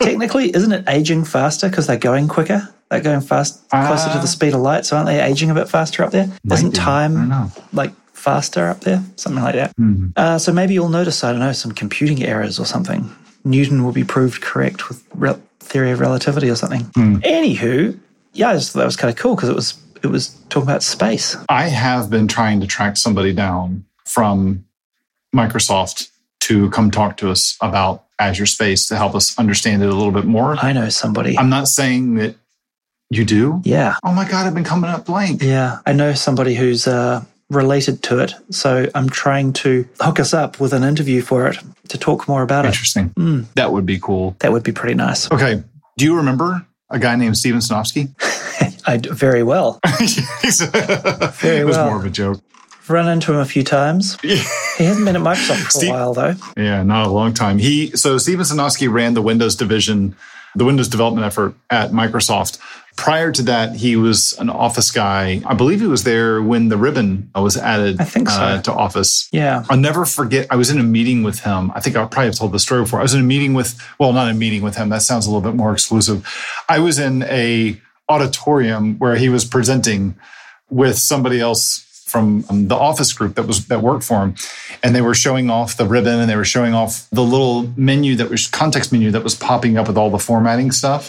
Technically, 0.00 0.54
isn't 0.54 0.72
it 0.72 0.84
aging 0.88 1.24
faster 1.24 1.68
because 1.68 1.86
they're 1.86 1.96
going 1.96 2.28
quicker? 2.28 2.68
They're 2.90 3.00
going 3.00 3.22
fast, 3.22 3.68
closer 3.70 4.08
uh, 4.08 4.12
to 4.12 4.18
the 4.18 4.24
ah. 4.24 4.26
speed 4.26 4.54
of 4.54 4.60
light. 4.60 4.84
So 4.84 4.96
aren't 4.96 5.06
they 5.06 5.20
aging 5.20 5.50
a 5.50 5.54
bit 5.54 5.68
faster 5.68 6.02
up 6.02 6.10
there? 6.10 6.30
Isn't 6.50 6.72
time 6.72 7.50
like 7.72 7.92
faster 8.24 8.68
up 8.68 8.80
there, 8.80 9.02
something 9.16 9.42
like 9.42 9.54
that. 9.54 9.76
Mm. 9.76 10.12
Uh, 10.16 10.38
so 10.38 10.50
maybe 10.50 10.72
you'll 10.72 10.88
notice, 10.88 11.22
I 11.22 11.30
don't 11.30 11.40
know, 11.40 11.52
some 11.52 11.72
computing 11.72 12.24
errors 12.24 12.58
or 12.58 12.64
something. 12.64 13.14
Newton 13.44 13.84
will 13.84 13.92
be 13.92 14.02
proved 14.02 14.40
correct 14.40 14.88
with 14.88 15.04
re- 15.14 15.38
theory 15.60 15.90
of 15.90 16.00
relativity 16.00 16.48
or 16.48 16.56
something. 16.56 16.84
Mm. 16.96 17.20
Anywho, 17.22 17.98
yeah, 18.32 18.48
I 18.50 18.54
just 18.54 18.72
thought 18.72 18.80
that 18.80 18.86
was 18.86 18.96
kind 18.96 19.12
of 19.12 19.18
cool 19.18 19.36
because 19.36 19.50
it 19.50 19.54
was 19.54 19.78
it 20.02 20.08
was 20.08 20.28
talking 20.48 20.64
about 20.64 20.82
space. 20.82 21.36
I 21.48 21.68
have 21.68 22.08
been 22.10 22.26
trying 22.26 22.60
to 22.60 22.66
track 22.66 22.96
somebody 22.96 23.32
down 23.32 23.84
from 24.06 24.64
Microsoft 25.34 26.08
to 26.40 26.70
come 26.70 26.90
talk 26.90 27.16
to 27.18 27.30
us 27.30 27.56
about 27.60 28.04
Azure 28.18 28.46
Space 28.46 28.88
to 28.88 28.96
help 28.96 29.14
us 29.14 29.38
understand 29.38 29.82
it 29.82 29.88
a 29.88 29.94
little 29.94 30.12
bit 30.12 30.24
more. 30.24 30.56
I 30.56 30.72
know 30.72 30.88
somebody. 30.88 31.38
I'm 31.38 31.50
not 31.50 31.68
saying 31.68 32.14
that 32.16 32.36
you 33.10 33.24
do. 33.24 33.60
Yeah. 33.64 33.96
Oh 34.02 34.12
my 34.12 34.28
God, 34.28 34.46
I've 34.46 34.54
been 34.54 34.64
coming 34.64 34.90
up 34.90 35.06
blank. 35.06 35.42
Yeah. 35.42 35.78
I 35.86 35.92
know 35.92 36.14
somebody 36.14 36.54
who's 36.54 36.86
uh, 36.86 37.24
related 37.54 38.02
to 38.04 38.18
it. 38.20 38.34
So 38.50 38.88
I'm 38.94 39.08
trying 39.08 39.52
to 39.54 39.88
hook 40.00 40.20
us 40.20 40.34
up 40.34 40.60
with 40.60 40.72
an 40.72 40.82
interview 40.84 41.22
for 41.22 41.48
it 41.48 41.58
to 41.88 41.98
talk 41.98 42.28
more 42.28 42.42
about 42.42 42.64
Interesting. 42.66 43.06
it. 43.16 43.18
Interesting. 43.18 43.44
Mm. 43.44 43.54
That 43.54 43.72
would 43.72 43.86
be 43.86 43.98
cool. 43.98 44.36
That 44.40 44.52
would 44.52 44.62
be 44.62 44.72
pretty 44.72 44.94
nice. 44.94 45.30
Okay. 45.30 45.62
Do 45.96 46.04
you 46.04 46.16
remember 46.16 46.66
a 46.90 46.98
guy 46.98 47.16
named 47.16 47.36
Steven 47.36 47.60
Sinofsky? 47.60 48.10
I 48.86 48.98
do, 48.98 49.12
very 49.12 49.42
well. 49.42 49.80
very 49.86 51.60
it 51.60 51.64
was 51.66 51.76
well. 51.76 51.86
more 51.90 51.96
of 51.98 52.04
a 52.04 52.10
joke. 52.10 52.40
Run 52.86 53.08
into 53.08 53.32
him 53.32 53.38
a 53.38 53.46
few 53.46 53.62
times. 53.62 54.18
he 54.22 54.36
hasn't 54.84 55.06
been 55.06 55.16
at 55.16 55.22
Microsoft 55.22 55.64
for 55.64 55.70
Steve, 55.70 55.90
a 55.90 55.92
while, 55.94 56.12
though. 56.12 56.34
Yeah, 56.56 56.82
not 56.82 57.06
a 57.06 57.10
long 57.10 57.32
time. 57.32 57.56
He 57.56 57.90
so 57.92 58.18
Steven 58.18 58.44
Sinofsky 58.44 58.92
ran 58.92 59.14
the 59.14 59.22
Windows 59.22 59.56
division, 59.56 60.14
the 60.54 60.64
Windows 60.64 60.88
development 60.88 61.26
effort 61.26 61.54
at 61.70 61.90
Microsoft 61.90 62.58
Prior 62.96 63.32
to 63.32 63.42
that, 63.42 63.74
he 63.74 63.96
was 63.96 64.34
an 64.38 64.48
Office 64.48 64.92
guy. 64.92 65.42
I 65.44 65.54
believe 65.54 65.80
he 65.80 65.86
was 65.86 66.04
there 66.04 66.40
when 66.40 66.68
the 66.68 66.76
ribbon 66.76 67.28
was 67.34 67.56
added 67.56 68.00
I 68.00 68.04
think 68.04 68.28
so. 68.28 68.40
uh, 68.40 68.62
to 68.62 68.72
Office. 68.72 69.28
Yeah. 69.32 69.64
I'll 69.68 69.76
never 69.76 70.04
forget. 70.04 70.46
I 70.48 70.56
was 70.56 70.70
in 70.70 70.78
a 70.78 70.84
meeting 70.84 71.24
with 71.24 71.40
him. 71.40 71.72
I 71.74 71.80
think 71.80 71.96
I 71.96 72.04
probably 72.06 72.26
have 72.26 72.36
told 72.36 72.52
the 72.52 72.60
story 72.60 72.82
before. 72.82 73.00
I 73.00 73.02
was 73.02 73.12
in 73.12 73.20
a 73.20 73.24
meeting 73.24 73.52
with, 73.52 73.80
well, 73.98 74.12
not 74.12 74.30
a 74.30 74.34
meeting 74.34 74.62
with 74.62 74.76
him. 74.76 74.90
That 74.90 75.02
sounds 75.02 75.26
a 75.26 75.30
little 75.30 75.42
bit 75.42 75.56
more 75.56 75.72
exclusive. 75.72 76.24
I 76.68 76.78
was 76.78 77.00
in 77.00 77.24
a 77.24 77.80
auditorium 78.08 78.96
where 78.98 79.16
he 79.16 79.28
was 79.28 79.44
presenting 79.44 80.14
with 80.70 80.96
somebody 80.96 81.40
else 81.40 81.83
from 82.14 82.44
um, 82.48 82.68
the 82.68 82.76
office 82.76 83.12
group 83.12 83.34
that 83.34 83.46
was 83.46 83.66
that 83.66 83.82
worked 83.82 84.04
for 84.04 84.22
him 84.22 84.34
and 84.82 84.94
they 84.94 85.02
were 85.02 85.14
showing 85.14 85.50
off 85.50 85.76
the 85.76 85.84
ribbon 85.84 86.20
and 86.20 86.30
they 86.30 86.36
were 86.36 86.50
showing 86.56 86.72
off 86.72 87.08
the 87.10 87.24
little 87.34 87.72
menu 87.76 88.14
that 88.14 88.30
was 88.30 88.46
context 88.46 88.92
menu 88.92 89.10
that 89.10 89.24
was 89.24 89.34
popping 89.34 89.76
up 89.76 89.88
with 89.88 89.98
all 89.98 90.10
the 90.10 90.18
formatting 90.18 90.70
stuff 90.70 91.04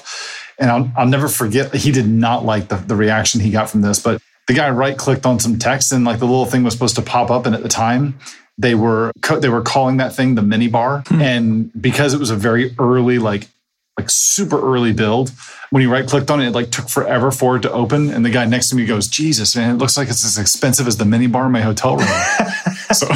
and 0.58 0.72
I'll, 0.72 0.91
I'll 0.98 1.08
never 1.08 1.28
forget, 1.28 1.74
he 1.76 1.91
did 1.91 2.08
not 2.08 2.46
like 2.46 2.70
the, 2.70 2.78
the 2.78 2.96
reaction 2.96 3.41
he 3.41 3.52
got 3.52 3.70
from 3.70 3.82
this, 3.82 4.00
but 4.00 4.22
the 4.48 4.54
guy 4.54 4.70
right 4.70 4.98
clicked 4.98 5.26
on 5.26 5.39
some 5.39 5.60
text 5.60 5.91
and 5.91 6.06
like 6.06 6.20
the 6.20 6.26
little 6.26 6.46
thing 6.46 6.63
was 6.63 6.74
supposed 6.74 6.96
to 6.96 7.02
pop 7.02 7.30
up. 7.30 7.46
And 7.46 7.56
at 7.56 7.63
the 7.63 7.70
time, 7.70 8.18
they 8.58 8.76
were 8.76 9.12
they 9.39 9.50
were 9.50 9.62
calling 9.62 9.98
that 9.98 10.15
thing 10.15 10.36
the 10.36 10.41
mini 10.41 10.70
bar, 10.70 11.04
hmm. 11.08 11.22
and 11.22 11.82
because 11.82 12.13
it 12.13 12.20
was 12.22 12.30
a 12.30 12.38
very 12.38 12.74
early 12.80 13.20
like 13.20 13.50
like 13.97 14.10
super 14.10 14.60
early 14.62 14.91
build, 14.91 15.31
when 15.69 15.81
you 15.81 15.91
right 15.91 16.08
clicked 16.08 16.29
on 16.29 16.41
it, 16.41 16.47
it 16.47 16.51
like 16.51 16.69
took 16.69 16.89
forever 16.89 17.31
for 17.31 17.55
it 17.55 17.62
to 17.62 17.71
open. 17.71 18.10
And 18.10 18.25
the 18.25 18.29
guy 18.29 18.45
next 18.45 18.69
to 18.69 18.75
me 18.75 18.86
goes, 18.86 19.08
"Jesus, 19.08 19.55
man, 19.55 19.75
it 19.75 19.77
looks 19.77 19.97
like 19.97 20.10
it's 20.10 20.25
as 20.25 20.38
expensive 20.38 20.88
as 20.88 20.97
the 20.97 21.05
mini 21.05 21.27
bar 21.27 21.45
in 21.45 21.51
my 21.51 21.62
hotel 21.62 21.95
room." 21.97 22.08
so 22.93 23.08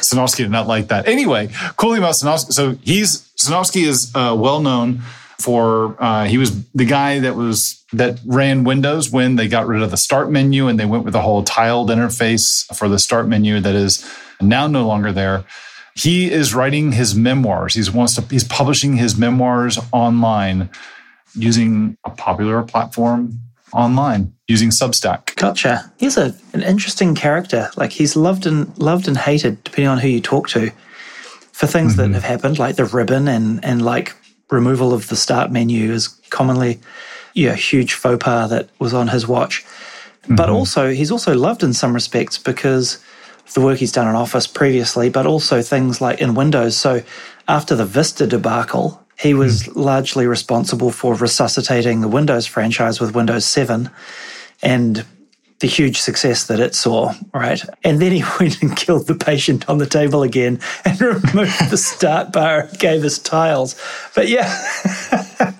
Sinofsky 0.00 0.38
did 0.38 0.50
not 0.50 0.66
like 0.66 0.88
that. 0.88 1.08
Anyway, 1.08 1.48
cool 1.76 1.94
about 1.94 2.14
Sinofsky. 2.14 2.52
So 2.52 2.72
he's 2.82 3.28
Sinofsky 3.36 3.86
is 3.86 4.12
uh, 4.14 4.36
well 4.38 4.60
known 4.60 5.00
for 5.38 5.96
uh, 6.02 6.24
he 6.24 6.38
was 6.38 6.64
the 6.72 6.84
guy 6.84 7.18
that 7.18 7.34
was 7.34 7.82
that 7.92 8.20
ran 8.24 8.64
Windows 8.64 9.10
when 9.10 9.36
they 9.36 9.48
got 9.48 9.66
rid 9.66 9.82
of 9.82 9.90
the 9.90 9.96
start 9.96 10.30
menu 10.30 10.68
and 10.68 10.78
they 10.78 10.86
went 10.86 11.04
with 11.04 11.14
a 11.14 11.20
whole 11.20 11.42
tiled 11.42 11.90
interface 11.90 12.64
for 12.76 12.88
the 12.88 12.98
start 12.98 13.26
menu 13.26 13.60
that 13.60 13.74
is 13.74 14.08
now 14.40 14.66
no 14.66 14.86
longer 14.86 15.12
there. 15.12 15.44
He 15.94 16.30
is 16.30 16.54
writing 16.54 16.92
his 16.92 17.14
memoirs. 17.14 17.74
He's 17.74 17.90
wants 17.90 18.14
to 18.16 18.22
he's 18.22 18.44
publishing 18.44 18.96
his 18.96 19.16
memoirs 19.16 19.78
online 19.92 20.70
using 21.34 21.96
a 22.04 22.10
popular 22.10 22.62
platform 22.62 23.40
online 23.72 24.32
using 24.48 24.70
Substack. 24.70 25.34
Gotcha. 25.36 25.92
He's 25.98 26.16
a, 26.16 26.34
an 26.52 26.62
interesting 26.62 27.14
character. 27.14 27.70
Like 27.76 27.92
he's 27.92 28.16
loved 28.16 28.46
and 28.46 28.76
loved 28.78 29.08
and 29.08 29.16
hated 29.16 29.62
depending 29.64 29.88
on 29.88 29.98
who 29.98 30.08
you 30.08 30.20
talk 30.20 30.48
to 30.50 30.70
for 31.52 31.66
things 31.66 31.92
mm-hmm. 31.92 32.12
that 32.12 32.14
have 32.14 32.24
happened, 32.24 32.58
like 32.58 32.76
the 32.76 32.84
ribbon 32.84 33.28
and 33.28 33.64
and 33.64 33.84
like 33.84 34.14
removal 34.50 34.92
of 34.92 35.08
the 35.08 35.16
start 35.16 35.50
menu 35.50 35.92
is 35.92 36.08
commonly 36.30 36.78
yeah, 37.34 37.50
a 37.50 37.56
huge 37.56 37.94
faux 37.94 38.22
pas 38.22 38.48
that 38.50 38.70
was 38.78 38.94
on 38.94 39.08
his 39.08 39.26
watch. 39.26 39.64
Mm-hmm. 39.64 40.36
But 40.36 40.48
also, 40.48 40.90
he's 40.90 41.10
also 41.10 41.34
loved 41.34 41.62
in 41.62 41.74
some 41.74 41.92
respects 41.92 42.38
because 42.38 42.98
the 43.52 43.60
work 43.60 43.78
he's 43.78 43.92
done 43.92 44.08
in 44.08 44.14
Office 44.14 44.46
previously, 44.46 45.10
but 45.10 45.26
also 45.26 45.62
things 45.62 46.00
like 46.00 46.20
in 46.20 46.34
Windows. 46.34 46.76
So 46.76 47.02
after 47.46 47.76
the 47.76 47.84
Vista 47.84 48.26
debacle, 48.26 49.04
he 49.18 49.34
was 49.34 49.64
mm. 49.64 49.76
largely 49.76 50.26
responsible 50.26 50.90
for 50.90 51.14
resuscitating 51.14 52.00
the 52.00 52.08
Windows 52.08 52.46
franchise 52.46 53.00
with 53.00 53.14
Windows 53.14 53.44
7 53.44 53.90
and 54.62 55.04
the 55.60 55.66
huge 55.68 55.98
success 55.98 56.46
that 56.48 56.58
it 56.58 56.74
saw, 56.74 57.14
right? 57.32 57.62
And 57.84 58.00
then 58.00 58.12
he 58.12 58.24
went 58.40 58.62
and 58.62 58.76
killed 58.76 59.06
the 59.06 59.14
patient 59.14 59.68
on 59.68 59.78
the 59.78 59.86
table 59.86 60.22
again 60.22 60.60
and 60.84 61.00
removed 61.00 61.70
the 61.70 61.76
start 61.76 62.32
bar, 62.32 62.60
and 62.60 62.78
gave 62.78 63.04
us 63.04 63.18
tiles. 63.18 63.80
But 64.14 64.28
yeah. 64.28 64.48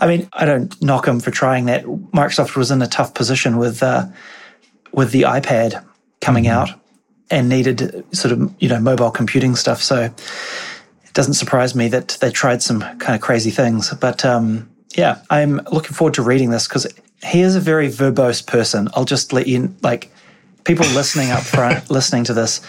I 0.00 0.06
mean, 0.06 0.28
I 0.32 0.44
don't 0.44 0.80
knock 0.82 1.08
him 1.08 1.20
for 1.20 1.30
trying 1.30 1.66
that. 1.66 1.84
Microsoft 1.84 2.56
was 2.56 2.70
in 2.70 2.82
a 2.82 2.86
tough 2.86 3.14
position 3.14 3.56
with 3.56 3.82
uh, 3.82 4.06
with 4.92 5.10
the 5.10 5.22
iPad 5.22 5.84
coming 6.26 6.44
mm-hmm. 6.44 6.72
out 6.72 6.80
and 7.30 7.48
needed 7.48 8.04
sort 8.12 8.32
of 8.32 8.52
you 8.58 8.68
know 8.68 8.80
mobile 8.80 9.10
computing 9.10 9.54
stuff. 9.54 9.80
So 9.82 10.02
it 11.04 11.12
doesn't 11.14 11.34
surprise 11.34 11.74
me 11.74 11.88
that 11.88 12.18
they 12.20 12.30
tried 12.30 12.62
some 12.62 12.80
kind 12.98 13.14
of 13.14 13.20
crazy 13.20 13.50
things. 13.50 13.94
But 13.94 14.24
um, 14.24 14.68
yeah, 14.96 15.22
I'm 15.30 15.60
looking 15.70 15.92
forward 15.92 16.14
to 16.14 16.22
reading 16.22 16.50
this 16.50 16.66
because 16.66 16.86
he 17.24 17.40
is 17.40 17.54
a 17.54 17.60
very 17.60 17.88
verbose 17.88 18.44
person. 18.44 18.88
I'll 18.94 19.04
just 19.04 19.32
let 19.32 19.46
you 19.46 19.74
like 19.82 20.10
people 20.64 20.86
listening 20.94 21.30
up 21.30 21.44
front, 21.44 21.90
listening 21.90 22.24
to 22.24 22.34
this. 22.34 22.60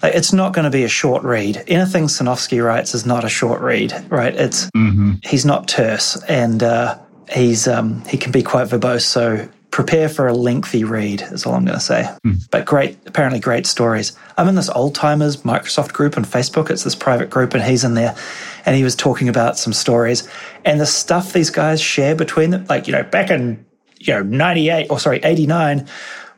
Like, 0.00 0.14
it's 0.14 0.32
not 0.32 0.52
going 0.52 0.64
to 0.64 0.70
be 0.70 0.84
a 0.84 0.88
short 0.88 1.24
read. 1.24 1.64
Anything 1.66 2.04
Sinofsky 2.04 2.64
writes 2.64 2.94
is 2.94 3.04
not 3.04 3.24
a 3.24 3.28
short 3.28 3.60
read, 3.60 3.92
right? 4.10 4.32
It's 4.32 4.70
mm-hmm. 4.76 5.14
he's 5.24 5.44
not 5.44 5.66
terse, 5.66 6.22
and 6.28 6.62
uh, 6.62 6.96
he's 7.32 7.66
um, 7.66 8.04
he 8.04 8.16
can 8.16 8.30
be 8.30 8.42
quite 8.42 8.68
verbose. 8.68 9.02
So 9.02 9.48
prepare 9.78 10.08
for 10.08 10.26
a 10.26 10.32
lengthy 10.34 10.82
read 10.82 11.22
is 11.30 11.46
all 11.46 11.54
I'm 11.54 11.64
going 11.64 11.78
to 11.78 11.84
say. 11.84 12.02
Mm. 12.26 12.50
But 12.50 12.66
great, 12.66 12.98
apparently 13.06 13.38
great 13.38 13.64
stories. 13.64 14.10
I'm 14.36 14.48
in 14.48 14.56
this 14.56 14.68
old 14.70 14.96
timers 14.96 15.36
Microsoft 15.42 15.92
group 15.92 16.16
on 16.16 16.24
Facebook. 16.24 16.68
It's 16.68 16.82
this 16.82 16.96
private 16.96 17.30
group, 17.30 17.54
and 17.54 17.62
he's 17.62 17.84
in 17.84 17.94
there, 17.94 18.16
and 18.66 18.74
he 18.74 18.82
was 18.82 18.96
talking 18.96 19.28
about 19.28 19.56
some 19.56 19.72
stories 19.72 20.28
and 20.64 20.80
the 20.80 20.86
stuff 20.86 21.32
these 21.32 21.50
guys 21.50 21.80
share 21.80 22.16
between 22.16 22.50
them. 22.50 22.66
Like 22.68 22.88
you 22.88 22.92
know, 22.92 23.04
back 23.04 23.30
in 23.30 23.64
you 24.00 24.14
know, 24.14 24.22
98 24.24 24.88
or 24.90 24.98
sorry, 24.98 25.20
89 25.22 25.86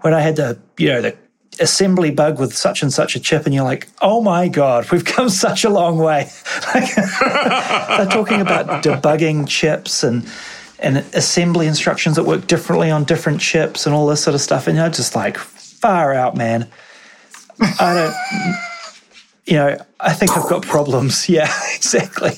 when 0.02 0.12
I 0.12 0.20
had 0.20 0.36
the, 0.36 0.58
you 0.76 0.88
know, 0.88 1.00
the 1.00 1.16
assembly 1.60 2.10
bug 2.10 2.38
with 2.38 2.54
such 2.54 2.82
and 2.82 2.92
such 2.92 3.16
a 3.16 3.20
chip, 3.20 3.46
and 3.46 3.54
you're 3.54 3.64
like, 3.64 3.88
oh 4.02 4.20
my 4.20 4.48
God, 4.48 4.90
we've 4.90 5.06
come 5.06 5.28
such 5.46 5.64
a 5.64 5.70
long 5.70 5.96
way. 5.96 6.28
they're 6.74 8.04
talking 8.04 8.42
about 8.42 8.84
debugging 8.84 9.48
chips 9.48 10.04
and 10.04 10.30
and 10.80 10.98
assembly 11.14 11.66
instructions 11.66 12.16
that 12.16 12.24
work 12.24 12.46
differently 12.46 12.90
on 12.90 13.04
different 13.04 13.40
chips 13.40 13.86
and 13.86 13.94
all 13.94 14.06
this 14.06 14.22
sort 14.22 14.34
of 14.34 14.40
stuff. 14.40 14.66
And 14.66 14.76
you're 14.76 14.88
just 14.88 15.14
like, 15.14 15.36
far 15.36 16.12
out, 16.12 16.36
man. 16.36 16.68
I 17.60 17.94
don't, 17.94 18.56
you 19.46 19.54
know, 19.54 19.76
I 20.00 20.12
think 20.12 20.36
I've 20.36 20.48
got 20.48 20.62
problems. 20.62 21.28
Yeah, 21.28 21.52
exactly. 21.74 22.32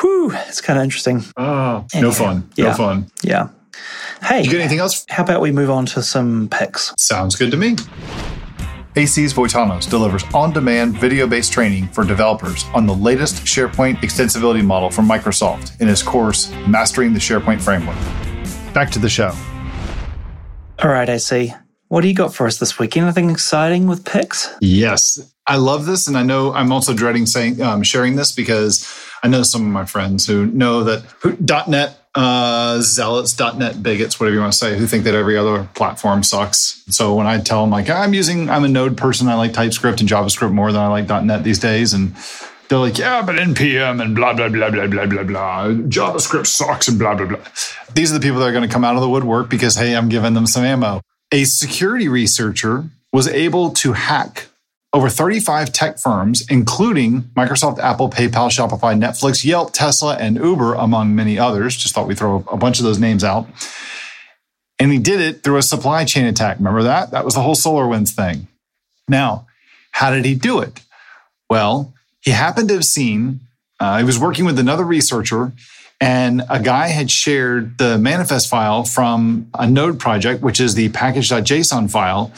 Whew, 0.00 0.32
it's 0.32 0.60
kind 0.60 0.78
of 0.78 0.84
interesting. 0.84 1.22
Oh, 1.36 1.86
anyway, 1.92 2.08
no 2.08 2.12
fun. 2.12 2.50
Yeah, 2.56 2.64
no 2.66 2.74
fun. 2.74 3.10
Yeah. 3.22 3.48
Hey, 4.22 4.42
you 4.42 4.50
got 4.50 4.60
anything 4.60 4.78
else? 4.78 5.04
How 5.08 5.22
about 5.22 5.40
we 5.40 5.50
move 5.52 5.70
on 5.70 5.86
to 5.86 6.02
some 6.02 6.48
picks? 6.48 6.92
Sounds 6.98 7.36
good 7.36 7.50
to 7.50 7.56
me. 7.56 7.76
AC's 8.96 9.32
Voitanos 9.32 9.88
delivers 9.88 10.24
on 10.34 10.52
demand 10.52 10.98
video 10.98 11.24
based 11.24 11.52
training 11.52 11.86
for 11.88 12.04
developers 12.04 12.64
on 12.74 12.86
the 12.86 12.94
latest 12.94 13.36
SharePoint 13.44 13.98
extensibility 13.98 14.64
model 14.64 14.90
from 14.90 15.08
Microsoft 15.08 15.80
in 15.80 15.86
his 15.86 16.02
course, 16.02 16.50
Mastering 16.66 17.12
the 17.12 17.20
SharePoint 17.20 17.60
Framework. 17.60 17.96
Back 18.74 18.90
to 18.90 18.98
the 18.98 19.08
show. 19.08 19.32
All 20.82 20.90
right, 20.90 21.08
AC. 21.08 21.54
What 21.86 22.00
do 22.00 22.08
you 22.08 22.14
got 22.14 22.34
for 22.34 22.46
us 22.46 22.58
this 22.58 22.78
week? 22.78 22.96
Anything 22.96 23.30
exciting 23.30 23.86
with 23.86 24.04
picks? 24.04 24.48
Yes. 24.60 25.20
I 25.46 25.56
love 25.56 25.86
this. 25.86 26.08
And 26.08 26.16
I 26.16 26.22
know 26.22 26.52
I'm 26.52 26.72
also 26.72 26.92
dreading 26.94 27.26
saying, 27.26 27.60
um, 27.60 27.82
sharing 27.82 28.16
this 28.16 28.32
because 28.32 28.92
I 29.22 29.28
know 29.28 29.42
some 29.42 29.62
of 29.62 29.68
my 29.68 29.84
friends 29.84 30.26
who 30.26 30.46
know 30.46 30.84
that 30.84 31.02
who, 31.20 31.36
.NET 31.68 31.99
uh, 32.14 32.80
zealots, 32.80 33.38
.NET 33.38 33.82
bigots, 33.82 34.18
whatever 34.18 34.34
you 34.34 34.40
want 34.40 34.52
to 34.52 34.58
say, 34.58 34.76
who 34.76 34.86
think 34.86 35.04
that 35.04 35.14
every 35.14 35.36
other 35.36 35.68
platform 35.74 36.22
sucks. 36.22 36.82
So 36.88 37.14
when 37.14 37.26
I 37.26 37.40
tell 37.40 37.62
them 37.62 37.70
like 37.70 37.88
I'm 37.88 38.14
using, 38.14 38.50
I'm 38.50 38.64
a 38.64 38.68
Node 38.68 38.96
person, 38.96 39.28
I 39.28 39.34
like 39.34 39.52
TypeScript 39.52 40.00
and 40.00 40.08
JavaScript 40.08 40.52
more 40.52 40.72
than 40.72 40.80
I 40.80 40.88
like 40.88 41.24
.NET 41.24 41.44
these 41.44 41.58
days, 41.58 41.92
and 41.92 42.14
they're 42.68 42.78
like, 42.78 42.98
yeah, 42.98 43.22
but 43.22 43.36
npm 43.36 44.00
and 44.02 44.14
blah 44.14 44.32
blah 44.32 44.48
blah 44.48 44.70
blah 44.70 44.86
blah 44.86 45.06
blah 45.06 45.24
blah, 45.24 45.64
JavaScript 45.68 46.46
sucks 46.46 46.88
and 46.88 46.98
blah 46.98 47.14
blah 47.14 47.26
blah. 47.26 47.44
These 47.94 48.12
are 48.12 48.18
the 48.18 48.22
people 48.22 48.40
that 48.40 48.46
are 48.46 48.52
going 48.52 48.68
to 48.68 48.72
come 48.72 48.84
out 48.84 48.96
of 48.96 49.02
the 49.02 49.08
woodwork 49.08 49.48
because 49.48 49.76
hey, 49.76 49.96
I'm 49.96 50.08
giving 50.08 50.34
them 50.34 50.46
some 50.46 50.64
ammo. 50.64 51.00
A 51.32 51.44
security 51.44 52.08
researcher 52.08 52.90
was 53.12 53.28
able 53.28 53.70
to 53.70 53.92
hack 53.92 54.46
over 54.92 55.08
35 55.08 55.72
tech 55.72 55.98
firms, 55.98 56.44
including 56.50 57.22
Microsoft, 57.36 57.78
Apple, 57.78 58.10
PayPal, 58.10 58.50
Shopify, 58.50 58.98
Netflix, 58.98 59.44
Yelp, 59.44 59.72
Tesla, 59.72 60.16
and 60.16 60.36
Uber, 60.36 60.74
among 60.74 61.14
many 61.14 61.38
others. 61.38 61.76
Just 61.76 61.94
thought 61.94 62.08
we'd 62.08 62.18
throw 62.18 62.44
a 62.50 62.56
bunch 62.56 62.78
of 62.78 62.84
those 62.84 62.98
names 62.98 63.22
out. 63.22 63.46
And 64.80 64.90
he 64.90 64.98
did 64.98 65.20
it 65.20 65.44
through 65.44 65.58
a 65.58 65.62
supply 65.62 66.04
chain 66.04 66.24
attack. 66.24 66.58
Remember 66.58 66.82
that? 66.82 67.12
That 67.12 67.24
was 67.24 67.34
the 67.34 67.42
whole 67.42 67.54
SolarWinds 67.54 68.10
thing. 68.10 68.48
Now, 69.08 69.46
how 69.92 70.10
did 70.10 70.24
he 70.24 70.34
do 70.34 70.60
it? 70.60 70.80
Well, 71.48 71.94
he 72.20 72.32
happened 72.32 72.68
to 72.68 72.74
have 72.74 72.84
seen, 72.84 73.40
uh, 73.78 73.98
he 73.98 74.04
was 74.04 74.18
working 74.18 74.44
with 74.44 74.58
another 74.58 74.84
researcher, 74.84 75.52
and 76.00 76.42
a 76.48 76.60
guy 76.60 76.88
had 76.88 77.10
shared 77.10 77.76
the 77.78 77.98
manifest 77.98 78.48
file 78.48 78.84
from 78.84 79.50
a 79.54 79.68
node 79.68 80.00
project, 80.00 80.42
which 80.42 80.60
is 80.60 80.74
the 80.74 80.88
package.json 80.90 81.90
file 81.90 82.32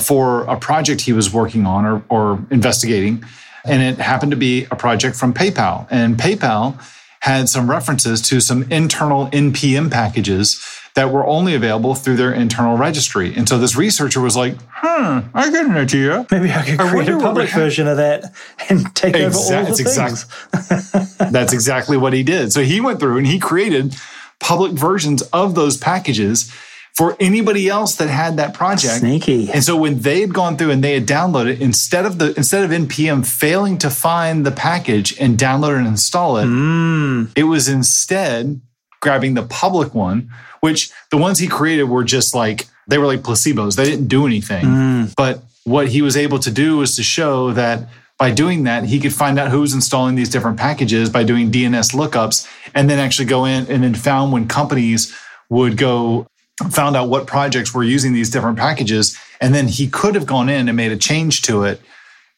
for 0.00 0.42
a 0.44 0.56
project 0.56 1.02
he 1.02 1.12
was 1.12 1.32
working 1.32 1.66
on 1.66 1.84
or, 1.84 2.02
or 2.08 2.44
investigating. 2.50 3.24
And 3.64 3.82
it 3.82 3.98
happened 3.98 4.32
to 4.32 4.36
be 4.36 4.66
a 4.70 4.76
project 4.76 5.16
from 5.16 5.32
PayPal. 5.32 5.86
And 5.90 6.16
PayPal 6.16 6.80
had 7.20 7.48
some 7.48 7.70
references 7.70 8.20
to 8.22 8.40
some 8.40 8.64
internal 8.72 9.28
NPM 9.28 9.90
packages 9.90 10.60
that 10.94 11.10
were 11.10 11.24
only 11.26 11.54
available 11.54 11.94
through 11.94 12.16
their 12.16 12.32
internal 12.32 12.76
registry. 12.76 13.34
And 13.34 13.48
so 13.48 13.58
this 13.58 13.76
researcher 13.76 14.20
was 14.20 14.36
like, 14.36 14.56
huh, 14.68 15.22
I 15.32 15.50
got 15.50 15.66
an 15.66 15.76
idea. 15.76 16.26
Maybe 16.30 16.50
I 16.52 16.64
could 16.64 16.78
create 16.78 17.08
a 17.08 17.18
public 17.18 17.48
version 17.50 17.86
of 17.86 17.96
that 17.96 18.24
and 18.68 18.94
take 18.94 19.16
over 19.16 19.36
all 19.36 19.64
the 19.64 19.74
things. 19.74 21.16
that's 21.32 21.52
exactly 21.52 21.96
what 21.96 22.12
he 22.12 22.22
did. 22.22 22.52
So 22.52 22.62
he 22.62 22.80
went 22.80 23.00
through 23.00 23.18
and 23.18 23.26
he 23.26 23.38
created 23.38 23.96
public 24.38 24.72
versions 24.72 25.22
of 25.32 25.54
those 25.54 25.76
packages 25.76 26.52
for 26.94 27.16
anybody 27.18 27.68
else 27.68 27.96
that 27.96 28.08
had 28.08 28.36
that 28.36 28.54
project. 28.54 29.00
Sneaky. 29.00 29.50
And 29.50 29.64
so 29.64 29.76
when 29.76 30.00
they 30.00 30.20
had 30.20 30.34
gone 30.34 30.56
through 30.56 30.70
and 30.70 30.84
they 30.84 30.94
had 30.94 31.06
downloaded 31.06 31.60
instead 31.60 32.04
of 32.04 32.18
the 32.18 32.34
instead 32.36 32.64
of 32.64 32.70
npm 32.70 33.26
failing 33.26 33.78
to 33.78 33.88
find 33.88 34.44
the 34.44 34.50
package 34.50 35.18
and 35.18 35.38
download 35.38 35.78
and 35.78 35.86
install 35.86 36.36
it, 36.36 36.44
mm. 36.44 37.32
it 37.34 37.44
was 37.44 37.68
instead 37.68 38.60
grabbing 39.00 39.34
the 39.34 39.42
public 39.42 39.94
one, 39.94 40.30
which 40.60 40.90
the 41.10 41.16
ones 41.16 41.38
he 41.38 41.48
created 41.48 41.84
were 41.84 42.04
just 42.04 42.34
like 42.34 42.66
they 42.88 42.98
were 42.98 43.06
like 43.06 43.20
placebos. 43.20 43.76
They 43.76 43.84
didn't 43.84 44.08
do 44.08 44.26
anything. 44.26 44.64
Mm. 44.64 45.14
But 45.16 45.42
what 45.64 45.88
he 45.88 46.02
was 46.02 46.16
able 46.16 46.38
to 46.40 46.50
do 46.50 46.78
was 46.78 46.96
to 46.96 47.02
show 47.02 47.52
that 47.52 47.88
by 48.18 48.30
doing 48.30 48.64
that, 48.64 48.84
he 48.84 49.00
could 49.00 49.12
find 49.12 49.38
out 49.38 49.50
who's 49.50 49.74
installing 49.74 50.14
these 50.14 50.28
different 50.28 50.58
packages 50.58 51.10
by 51.10 51.24
doing 51.24 51.50
DNS 51.50 51.92
lookups 51.92 52.48
and 52.74 52.88
then 52.88 52.98
actually 52.98 53.24
go 53.24 53.44
in 53.44 53.66
and 53.68 53.82
then 53.82 53.94
found 53.94 54.32
when 54.32 54.46
companies 54.46 55.16
would 55.50 55.76
go 55.76 56.26
found 56.70 56.96
out 56.96 57.08
what 57.08 57.26
projects 57.26 57.74
were 57.74 57.84
using 57.84 58.12
these 58.12 58.30
different 58.30 58.58
packages. 58.58 59.18
And 59.40 59.54
then 59.54 59.68
he 59.68 59.88
could 59.88 60.14
have 60.14 60.26
gone 60.26 60.48
in 60.48 60.68
and 60.68 60.76
made 60.76 60.92
a 60.92 60.96
change 60.96 61.42
to 61.42 61.64
it 61.64 61.80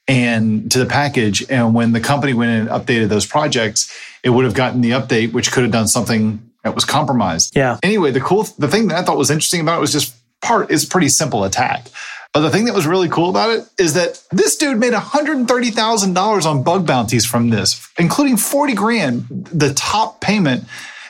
and 0.07 0.71
to 0.73 0.79
the 0.79 0.87
package. 0.87 1.49
And 1.51 1.75
when 1.75 1.93
the 1.93 2.01
company 2.01 2.35
went 2.35 2.51
in 2.51 2.61
and 2.63 2.69
updated 2.69 3.09
those 3.09 3.27
projects, 3.27 3.95
it 4.23 4.31
would 4.31 4.45
have 4.45 4.55
gotten 4.55 4.81
the 4.81 4.91
update, 4.91 5.33
which 5.33 5.53
could 5.53 5.63
have 5.63 5.73
done 5.73 5.89
something 5.89 6.51
that 6.63 6.75
was 6.75 6.85
compromised. 6.85 7.55
Yeah. 7.55 7.79
Anyway, 7.83 8.11
the 8.11 8.21
cool, 8.21 8.45
the 8.59 8.69
thing 8.69 8.89
that 8.89 8.99
I 8.99 9.03
thought 9.03 9.19
was 9.19 9.31
interesting 9.31 9.61
about 9.61 9.79
it 9.79 9.81
was 9.81 9.93
just 9.93 10.15
part 10.41 10.71
is 10.71 10.85
pretty 10.85 11.09
simple 11.09 11.45
attack. 11.45 11.89
But 12.33 12.41
the 12.41 12.51
thing 12.51 12.65
that 12.65 12.75
was 12.75 12.87
really 12.87 13.09
cool 13.09 13.31
about 13.31 13.51
it 13.51 13.69
is 13.79 13.95
that 13.95 14.21
this 14.33 14.57
dude 14.57 14.79
made 14.79 14.93
$130,000 14.93 16.47
on 16.47 16.63
bug 16.65 16.85
bounties 16.85 17.25
from 17.25 17.51
this, 17.51 17.89
including 17.97 18.37
40 18.37 18.75
grand, 18.75 19.27
the 19.53 19.73
top 19.75 20.21
payment 20.21 20.65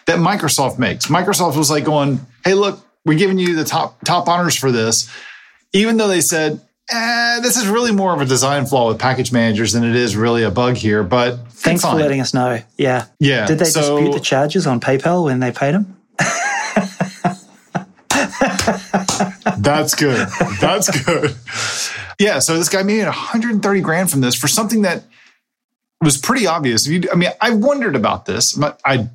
that 0.07 0.19
Microsoft 0.19 0.79
makes. 0.79 1.07
Microsoft 1.07 1.57
was 1.57 1.71
like 1.71 1.85
going, 1.85 2.21
Hey, 2.45 2.53
look, 2.53 2.84
we're 3.05 3.19
giving 3.19 3.39
you 3.39 3.55
the 3.57 3.65
top 3.65 4.03
top 4.05 4.29
honors 4.29 4.57
for 4.57 4.73
this, 4.73 5.11
even 5.73 5.97
though 5.97 6.09
they 6.09 6.21
said 6.21 6.61
eh, 6.91 7.41
this 7.41 7.57
is 7.57 7.67
really 7.67 7.93
more 7.93 8.15
of 8.15 8.21
a 8.21 8.25
design 8.25 8.67
flaw 8.67 8.89
with 8.89 8.99
package 8.99 9.33
managers 9.33 9.73
than 9.73 9.85
it 9.85 9.97
is 9.97 10.17
really 10.17 10.43
a 10.43 10.51
bug 10.51 10.77
here. 10.77 11.03
But 11.03 11.49
thanks 11.53 11.83
for 11.83 11.95
letting 11.95 12.21
us 12.21 12.35
know. 12.35 12.61
Yeah, 12.77 13.07
yeah. 13.19 13.47
Did 13.47 13.59
they 13.59 13.65
so, 13.67 13.97
dispute 13.97 14.13
the 14.13 14.21
charges 14.21 14.67
on 14.67 14.81
PayPal 14.81 15.25
when 15.25 15.41
they 15.41 15.53
paid 15.53 15.75
them? 15.75 15.97
That's 19.59 19.95
good. 19.95 20.29
That's 20.61 21.05
good. 21.05 21.37
Yeah. 22.19 22.39
So 22.39 22.57
this 22.57 22.69
guy 22.69 22.83
made 22.83 23.05
130 23.05 23.81
grand 23.81 24.11
from 24.11 24.21
this 24.21 24.35
for 24.35 24.49
something 24.49 24.83
that 24.83 25.05
was 26.01 26.17
pretty 26.17 26.47
obvious. 26.47 26.87
You, 26.87 27.03
I 27.13 27.17
mean, 27.17 27.31
I 27.41 27.51
wondered 27.51 27.97
about 27.97 28.27
this. 28.27 28.59
I 28.85 29.09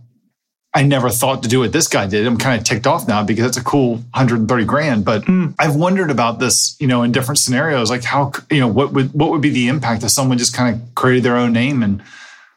I 0.74 0.84
never 0.84 1.10
thought 1.10 1.42
to 1.44 1.50
do 1.50 1.62
what 1.62 1.72
this 1.72 1.88
guy 1.88 2.06
did. 2.06 2.28
I'm 2.28 2.38
kind 2.38 2.60
of 2.60 2.66
ticked 2.66 2.86
off 2.86 3.08
now 3.08 3.24
because 3.24 3.46
it's 3.46 3.58
a 3.58 3.64
cool 3.64 3.96
130 3.96 4.66
grand. 4.66 5.04
But 5.04 5.24
mm. 5.24 5.56
I've 5.58 5.76
wondered 5.76 6.12
about 6.12 6.40
this, 6.40 6.78
you 6.80 6.86
know, 6.86 7.02
in 7.02 7.12
different 7.12 7.40
scenarios, 7.40 7.90
like 7.90 8.04
how, 8.04 8.32
you 8.52 8.60
know, 8.60 8.68
what 8.68 8.94
would 8.94 9.12
what 9.14 9.32
would 9.32 9.42
be 9.42 9.50
the 9.50 9.68
impact 9.68 10.04
if 10.04 10.12
someone 10.12 10.38
just 10.38 10.54
kind 10.54 10.76
of 10.76 10.96
created 10.96 11.24
their 11.24 11.38
own 11.38 11.54
name 11.54 11.82
and 11.82 12.04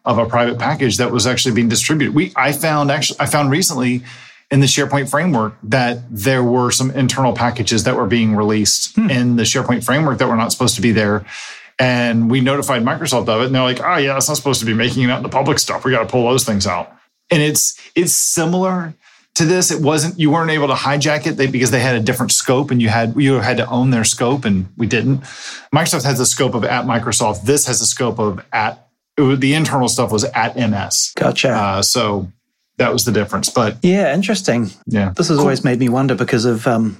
of 0.04 0.18
a 0.18 0.26
private 0.26 0.58
package 0.58 0.96
that 0.96 1.10
was 1.10 1.26
actually 1.26 1.54
being 1.54 1.68
distributed. 1.68 2.14
We 2.14 2.32
I 2.36 2.52
found 2.52 2.90
actually 2.90 3.20
I 3.20 3.26
found 3.26 3.50
recently 3.50 4.02
in 4.50 4.60
the 4.60 4.66
SharePoint 4.66 5.10
framework 5.10 5.54
that 5.62 6.00
there 6.10 6.44
were 6.44 6.70
some 6.70 6.90
internal 6.90 7.32
packages 7.32 7.84
that 7.84 7.96
were 7.96 8.06
being 8.06 8.36
released 8.36 8.94
hmm. 8.94 9.08
in 9.08 9.36
the 9.36 9.44
SharePoint 9.44 9.84
framework 9.84 10.18
that 10.18 10.28
were 10.28 10.36
not 10.36 10.52
supposed 10.52 10.74
to 10.76 10.82
be 10.82 10.92
there. 10.92 11.24
And 11.78 12.30
we 12.30 12.42
notified 12.42 12.82
Microsoft 12.82 13.28
of 13.28 13.40
it, 13.40 13.46
and 13.46 13.54
they're 13.54 13.62
like, 13.62 13.80
"Oh 13.82 13.96
yeah, 13.96 14.16
it's 14.16 14.28
not 14.28 14.36
supposed 14.36 14.60
to 14.60 14.66
be 14.66 14.74
making 14.74 15.04
it 15.04 15.10
out 15.10 15.16
in 15.16 15.22
the 15.22 15.30
public 15.30 15.58
stuff. 15.58 15.84
We 15.84 15.90
got 15.90 16.02
to 16.02 16.08
pull 16.08 16.28
those 16.28 16.44
things 16.44 16.66
out." 16.66 16.92
And 17.33 17.43
it's 17.43 17.78
it's 17.95 18.12
similar 18.12 18.95
to 19.35 19.45
this. 19.45 19.70
It 19.70 19.83
wasn't 19.83 20.18
you 20.18 20.30
weren't 20.30 20.51
able 20.51 20.68
to 20.68 20.74
hijack 20.74 21.26
it 21.26 21.51
because 21.51 21.70
they 21.70 21.80
had 21.80 21.97
a 21.97 22.01
different 22.01 22.33
scope, 22.33 22.70
and 22.70 22.80
you 22.80 22.89
had 22.89 23.14
you 23.16 23.35
had 23.35 23.57
to 23.59 23.68
own 23.68 23.91
their 23.91 24.05
scope, 24.05 24.45
and 24.45 24.68
we 24.76 24.87
didn't. 24.87 25.20
Microsoft 25.74 26.05
has 26.05 26.18
the 26.18 26.26
scope 26.26 26.55
of 26.55 26.64
at 26.64 26.85
Microsoft. 26.85 27.43
This 27.43 27.66
has 27.66 27.80
the 27.80 27.87
scope 27.87 28.18
of 28.18 28.45
at 28.53 28.87
was, 29.18 29.37
the 29.37 29.55
internal 29.55 29.89
stuff 29.89 30.12
was 30.12 30.24
at 30.24 30.57
MS. 30.57 31.12
Gotcha. 31.16 31.51
Uh, 31.51 31.83
so 31.83 32.30
that 32.78 32.93
was 32.93 33.05
the 33.05 33.12
difference. 33.12 33.49
But 33.51 33.78
yeah, 33.83 34.14
interesting. 34.14 34.70
Yeah, 34.87 35.12
this 35.16 35.28
has 35.28 35.37
cool. 35.37 35.45
always 35.45 35.64
made 35.64 35.78
me 35.78 35.89
wonder 35.89 36.14
because 36.14 36.45
of 36.45 36.66
um, 36.66 36.99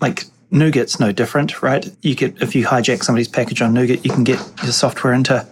like 0.00 0.24
NuGet's 0.52 0.98
no 0.98 1.12
different, 1.12 1.62
right? 1.62 1.88
You 2.02 2.14
get 2.14 2.40
if 2.42 2.54
you 2.54 2.66
hijack 2.66 3.02
somebody's 3.02 3.28
package 3.28 3.62
on 3.62 3.74
NuGet, 3.74 4.04
you 4.04 4.10
can 4.10 4.24
get 4.24 4.38
your 4.62 4.72
software 4.72 5.12
into 5.12 5.46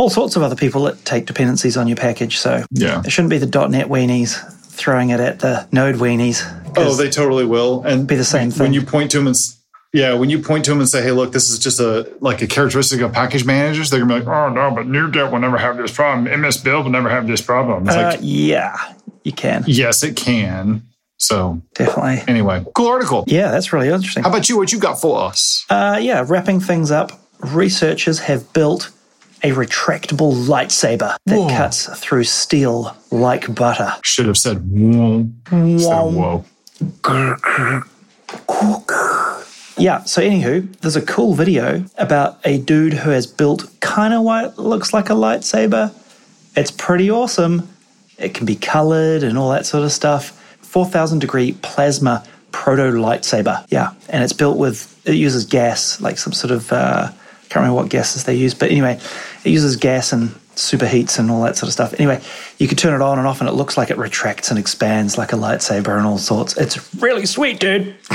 all 0.00 0.08
sorts 0.08 0.34
of 0.34 0.42
other 0.42 0.56
people 0.56 0.84
that 0.84 1.04
take 1.04 1.26
dependencies 1.26 1.76
on 1.76 1.86
your 1.86 1.96
package. 1.96 2.38
So 2.38 2.64
yeah, 2.70 3.02
it 3.04 3.10
shouldn't 3.10 3.28
be 3.28 3.36
the 3.36 3.68
.NET 3.68 3.88
weenies 3.88 4.32
throwing 4.70 5.10
it 5.10 5.20
at 5.20 5.40
the 5.40 5.68
Node 5.72 5.96
weenies. 5.96 6.40
Oh, 6.74 6.94
they 6.94 7.10
totally 7.10 7.44
will, 7.44 7.82
and 7.82 8.08
be 8.08 8.16
the 8.16 8.24
same 8.24 8.50
thing. 8.50 8.62
When 8.62 8.72
you 8.72 8.80
point 8.80 9.10
to 9.10 9.18
them 9.18 9.26
and 9.26 9.36
yeah, 9.92 10.14
when 10.14 10.30
you 10.30 10.38
point 10.38 10.64
to 10.64 10.70
them 10.70 10.80
and 10.80 10.88
say, 10.88 11.02
"Hey, 11.02 11.10
look, 11.10 11.32
this 11.32 11.50
is 11.50 11.58
just 11.58 11.80
a 11.80 12.10
like 12.20 12.40
a 12.40 12.46
characteristic 12.46 13.02
of 13.02 13.12
package 13.12 13.44
managers," 13.44 13.90
they're 13.90 14.00
gonna 14.00 14.20
be 14.20 14.24
like, 14.24 14.34
"Oh 14.34 14.48
no, 14.48 14.74
but 14.74 14.86
NuGet 14.86 15.30
will 15.30 15.38
never 15.38 15.58
have 15.58 15.76
this 15.76 15.92
problem. 15.92 16.24
MS 16.40 16.56
Build 16.56 16.84
will 16.84 16.92
never 16.92 17.10
have 17.10 17.26
this 17.26 17.42
problem." 17.42 17.86
It's 17.86 17.94
uh, 17.94 18.12
like, 18.12 18.20
yeah, 18.22 18.76
you 19.22 19.32
can. 19.32 19.64
Yes, 19.66 20.02
it 20.02 20.16
can. 20.16 20.82
So 21.18 21.60
Definitely. 21.74 22.22
anyway, 22.26 22.64
cool 22.74 22.88
article. 22.88 23.24
Yeah, 23.26 23.50
that's 23.50 23.74
really 23.74 23.90
interesting. 23.90 24.22
How 24.22 24.30
about 24.30 24.48
you? 24.48 24.56
What 24.56 24.72
you 24.72 24.78
got 24.78 24.98
for 24.98 25.20
us? 25.20 25.66
Uh, 25.68 25.98
yeah, 26.00 26.24
wrapping 26.26 26.60
things 26.60 26.90
up, 26.90 27.12
researchers 27.40 28.20
have 28.20 28.50
built 28.54 28.90
a 29.42 29.50
retractable 29.52 30.32
lightsaber 30.46 31.16
that 31.26 31.38
Whoa. 31.38 31.48
cuts 31.48 31.86
through 31.98 32.24
steel 32.24 32.96
like 33.10 33.54
butter. 33.54 33.94
Should 34.02 34.26
have 34.26 34.36
said 34.36 34.58
whoa. 34.70 35.28
Instead 35.50 35.92
of 35.92 36.14
whoa. 36.14 36.44
Yeah, 39.78 40.04
so 40.04 40.20
anywho, 40.20 40.76
there's 40.80 40.96
a 40.96 41.02
cool 41.02 41.34
video 41.34 41.84
about 41.96 42.38
a 42.44 42.58
dude 42.58 42.92
who 42.92 43.10
has 43.10 43.26
built 43.26 43.70
kind 43.80 44.12
of 44.12 44.22
what 44.22 44.58
looks 44.58 44.92
like 44.92 45.08
a 45.08 45.14
lightsaber. 45.14 45.94
It's 46.54 46.70
pretty 46.70 47.10
awesome. 47.10 47.68
It 48.18 48.34
can 48.34 48.44
be 48.44 48.56
colored 48.56 49.22
and 49.22 49.38
all 49.38 49.50
that 49.50 49.64
sort 49.64 49.84
of 49.84 49.92
stuff. 49.92 50.36
4,000 50.60 51.20
degree 51.20 51.52
plasma 51.62 52.24
proto 52.52 52.82
lightsaber. 52.92 53.64
Yeah, 53.70 53.92
and 54.10 54.22
it's 54.22 54.34
built 54.34 54.58
with, 54.58 55.00
it 55.08 55.14
uses 55.14 55.46
gas, 55.46 56.00
like 56.00 56.18
some 56.18 56.34
sort 56.34 56.50
of, 56.50 56.70
uh, 56.72 57.10
can't 57.48 57.56
remember 57.56 57.76
what 57.76 57.88
gases 57.88 58.24
they 58.24 58.34
use, 58.34 58.54
but 58.54 58.70
anyway, 58.70 59.00
it 59.44 59.50
uses 59.50 59.76
gas 59.76 60.12
and 60.12 60.30
superheats 60.54 61.18
and 61.18 61.30
all 61.30 61.42
that 61.42 61.56
sort 61.56 61.68
of 61.68 61.72
stuff. 61.72 61.94
Anyway, 61.94 62.20
you 62.58 62.68
can 62.68 62.76
turn 62.76 62.94
it 62.94 63.02
on 63.02 63.18
and 63.18 63.26
off 63.26 63.40
and 63.40 63.48
it 63.48 63.52
looks 63.52 63.76
like 63.76 63.90
it 63.90 63.96
retracts 63.96 64.50
and 64.50 64.58
expands 64.58 65.16
like 65.16 65.32
a 65.32 65.36
lightsaber 65.36 65.96
and 65.96 66.06
all 66.06 66.18
sorts. 66.18 66.56
It's 66.56 66.94
really 66.96 67.26
sweet, 67.26 67.58
dude. 67.58 67.96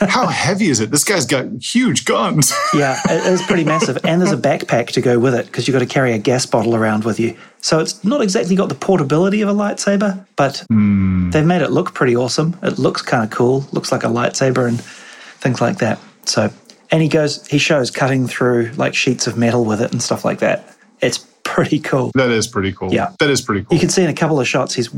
How 0.00 0.26
heavy 0.26 0.66
is 0.66 0.80
it? 0.80 0.90
This 0.90 1.04
guy's 1.04 1.24
got 1.24 1.46
huge 1.62 2.04
guns. 2.04 2.52
Yeah, 2.74 3.00
it 3.08 3.24
is 3.26 3.40
pretty 3.42 3.62
massive. 3.62 4.04
And 4.04 4.20
there's 4.20 4.32
a 4.32 4.36
backpack 4.36 4.88
to 4.88 5.00
go 5.00 5.16
with 5.16 5.32
it 5.32 5.46
because 5.46 5.68
you've 5.68 5.74
got 5.74 5.78
to 5.78 5.86
carry 5.86 6.12
a 6.12 6.18
gas 6.18 6.44
bottle 6.44 6.74
around 6.74 7.04
with 7.04 7.20
you. 7.20 7.36
So 7.60 7.78
it's 7.78 8.02
not 8.02 8.20
exactly 8.20 8.56
got 8.56 8.68
the 8.68 8.74
portability 8.74 9.42
of 9.42 9.48
a 9.48 9.52
lightsaber, 9.52 10.26
but 10.34 10.64
hmm. 10.68 11.30
they've 11.30 11.46
made 11.46 11.62
it 11.62 11.70
look 11.70 11.94
pretty 11.94 12.16
awesome. 12.16 12.58
It 12.64 12.80
looks 12.80 13.00
kind 13.00 13.22
of 13.22 13.30
cool, 13.30 13.64
looks 13.70 13.92
like 13.92 14.02
a 14.02 14.08
lightsaber 14.08 14.66
and 14.66 14.80
things 14.80 15.60
like 15.60 15.78
that. 15.78 16.00
So, 16.24 16.50
and 16.94 17.02
he 17.02 17.08
goes, 17.08 17.44
he 17.48 17.58
shows 17.58 17.90
cutting 17.90 18.28
through 18.28 18.70
like 18.76 18.94
sheets 18.94 19.26
of 19.26 19.36
metal 19.36 19.64
with 19.64 19.82
it 19.82 19.90
and 19.90 20.00
stuff 20.00 20.24
like 20.24 20.38
that. 20.38 20.64
It's 21.00 21.18
pretty 21.42 21.80
cool. 21.80 22.12
that 22.14 22.30
is 22.30 22.46
pretty 22.46 22.72
cool. 22.72 22.94
Yeah. 22.94 23.10
That 23.18 23.30
is 23.30 23.40
pretty 23.42 23.64
cool. 23.64 23.74
You 23.74 23.80
can 23.80 23.88
see 23.88 24.04
in 24.04 24.08
a 24.10 24.14
couple 24.14 24.38
of 24.38 24.46
shots 24.46 24.74
he's, 24.76 24.94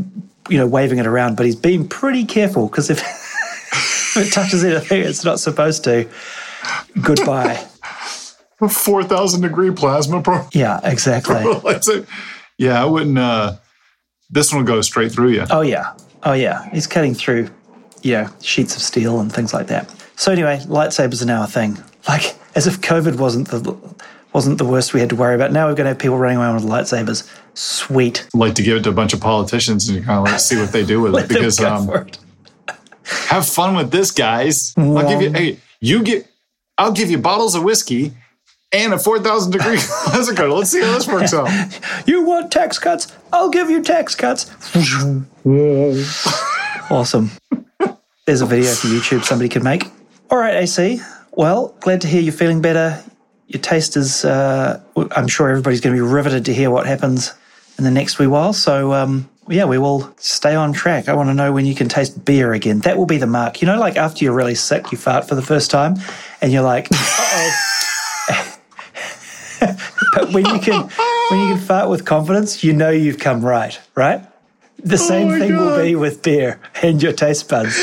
you 0.51 0.59
know, 0.59 0.67
waving 0.67 0.99
it 0.99 1.07
around, 1.07 1.39
but 1.39 1.47
he's 1.47 1.57
being 1.57 1.89
pretty 1.89 2.27
careful 2.27 2.69
because 2.69 2.91
if, 2.91 3.01
if 4.15 4.27
it 4.29 4.31
touches 4.31 4.63
anything 4.63 5.01
it's 5.01 5.25
not 5.25 5.41
supposed 5.41 5.85
to, 5.85 6.07
goodbye. 7.01 7.67
4,000 8.69 9.41
degree 9.41 9.71
plasma 9.71 10.21
pro. 10.21 10.47
Yeah, 10.53 10.81
exactly. 10.85 11.43
Yeah, 12.59 12.83
I 12.83 12.85
wouldn't. 12.85 13.17
uh 13.19 13.57
This 14.29 14.53
one 14.53 14.65
will 14.65 14.67
go 14.67 14.83
straight 14.83 15.13
through 15.13 15.31
you. 15.31 15.45
Oh 15.51 15.63
yeah, 15.63 15.95
oh 16.25 16.35
yeah. 16.35 16.69
He's 16.73 16.87
cutting 16.87 17.15
through, 17.15 17.49
you 18.03 18.13
know, 18.13 18.29
sheets 18.43 18.77
of 18.77 18.83
steel 18.83 19.19
and 19.21 19.33
things 19.33 19.55
like 19.55 19.69
that. 19.69 19.91
So 20.17 20.33
anyway, 20.33 20.59
lightsabers 20.65 21.23
are 21.23 21.27
now 21.27 21.45
a 21.45 21.47
thing. 21.47 21.79
Like 22.09 22.37
as 22.55 22.67
if 22.67 22.81
COVID 22.81 23.19
wasn't 23.19 23.49
the 23.49 23.77
wasn't 24.33 24.59
the 24.59 24.65
worst 24.65 24.93
we 24.93 25.01
had 25.01 25.09
to 25.11 25.17
worry 25.17 25.35
about. 25.35 25.53
Now 25.53 25.67
we're 25.67 25.75
going 25.75 25.85
to 25.85 25.91
have 25.91 25.99
people 25.99 26.19
running 26.19 26.39
around 26.39 26.57
with 26.57 26.65
lightsabers. 26.65 27.31
Sweet. 27.55 28.29
like 28.35 28.55
to 28.57 28.63
give 28.63 28.77
it 28.77 28.83
to 28.85 28.91
a 28.91 28.93
bunch 28.93 29.15
of 29.15 29.21
politicians 29.21 29.89
and 29.89 30.05
kind 30.05 30.19
of 30.19 30.25
like 30.25 30.41
see 30.41 30.57
what 30.61 30.73
they 30.73 30.85
do 30.85 31.01
with 31.01 31.15
it 31.17 31.29
because 31.29 31.59
um, 31.61 31.89
it. 31.91 32.19
have 33.29 33.47
fun 33.47 33.77
with 33.77 33.91
this, 33.91 34.11
guys. 34.11 34.75
I'll 34.77 35.09
give 35.09 35.23
you. 35.23 35.33
Hey, 35.33 35.59
you 35.81 36.03
get. 36.03 36.27
I'll 36.79 36.93
give 36.93 37.11
you 37.11 37.19
bottles 37.19 37.55
of 37.55 37.63
whiskey 37.63 38.13
and 38.73 38.93
a 38.93 38.99
four 38.99 39.19
thousand 39.21 39.53
degree 39.53 39.79
laser 40.13 40.35
cutter. 40.35 40.51
Let's 40.51 40.71
see 40.71 40.83
how 40.83 40.93
this 40.93 41.07
works 41.07 41.33
out. 41.33 41.49
You 42.07 42.25
want 42.25 42.53
tax 42.53 42.79
cuts? 42.79 43.13
I'll 43.33 43.49
give 43.49 43.69
you 43.69 43.83
tax 43.83 44.15
cuts. 44.15 44.51
awesome. 46.91 47.31
There's 48.27 48.41
a 48.43 48.47
video 48.47 48.73
for 48.73 48.89
YouTube 48.89 49.25
somebody 49.25 49.49
could 49.49 49.65
make. 49.65 49.85
All 50.29 50.39
right, 50.39 50.55
AC. 50.57 51.01
Well, 51.33 51.77
glad 51.81 52.01
to 52.01 52.09
hear 52.09 52.21
you're 52.21 52.33
feeling 52.33 52.61
better. 52.61 53.01
Your 53.47 53.61
taste 53.61 53.97
is, 53.97 54.25
uh, 54.25 54.81
I'm 55.15 55.29
sure 55.29 55.49
everybody's 55.49 55.81
going 55.81 55.95
to 55.95 56.03
be 56.03 56.09
riveted 56.09 56.47
to 56.47 56.55
hear 56.55 56.69
what 56.69 56.87
happens 56.87 57.33
in 57.79 57.85
the 57.85 57.93
next 57.93 58.19
wee 58.19 58.27
while. 58.27 58.53
So, 58.53 58.93
um, 58.93 59.29
yeah, 59.49 59.67
we 59.67 59.79
will 59.79 60.13
stay 60.19 60.57
on 60.57 60.73
track. 60.73 61.09
I 61.09 61.15
want 61.15 61.29
to 61.29 61.35
know 61.35 61.53
when 61.53 61.65
you 61.65 61.77
can 61.77 61.89
taste 61.89 62.25
beer 62.25 62.53
again. 62.53 62.81
That 62.81 62.99
will 62.99 63.07
be 63.07 63.19
the 63.19 63.29
mark. 63.29 63.63
You 63.63 63.67
know, 63.67 63.79
like 63.79 63.97
after 63.97 64.25
you're 64.25 64.35
really 64.35 64.57
sick, 64.57 64.91
you 64.91 64.99
fart 64.99 65.29
for 65.29 65.37
the 65.37 65.43
first 65.43 65.71
time 65.71 65.95
and 66.41 66.53
you're 66.53 66.63
like, 66.63 66.89
uh 66.91 66.97
oh. 68.31 68.59
but 70.15 70.33
when 70.33 70.45
you 70.47 70.59
can 70.59 70.89
when 71.31 71.41
you 71.41 71.55
can 71.55 71.59
fart 71.59 71.89
with 71.89 72.05
confidence, 72.05 72.65
you 72.65 72.73
know 72.73 72.91
you've 72.91 73.21
come 73.21 73.45
right, 73.45 73.79
right? 73.95 74.27
The 74.83 74.99
same 74.99 75.29
my 75.29 75.39
thing 75.39 75.57
will 75.57 75.81
be 75.81 75.95
with 75.95 76.23
beer 76.23 76.59
and 76.83 77.01
your 77.01 77.13
taste 77.13 77.49
buds. 77.49 77.79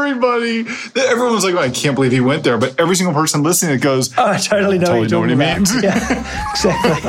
Everybody, 0.00 0.60
everyone's 0.96 1.44
like, 1.44 1.54
"Oh, 1.54 1.58
I 1.58 1.68
can't 1.68 1.94
believe 1.94 2.12
he 2.12 2.20
went 2.20 2.42
there. 2.42 2.56
But 2.56 2.80
every 2.80 2.96
single 2.96 3.14
person 3.14 3.42
listening 3.42 3.76
it 3.76 3.82
goes, 3.82 4.10
Oh, 4.16 4.26
I 4.26 4.38
totally 4.38 4.78
know 4.78 4.86
Totally 4.86 5.02
what 5.02 5.10
know 5.10 5.20
what 5.20 5.30
he 5.30 5.36
means. 5.36 5.82
Yeah, 5.82 6.50
exactly. 6.50 7.00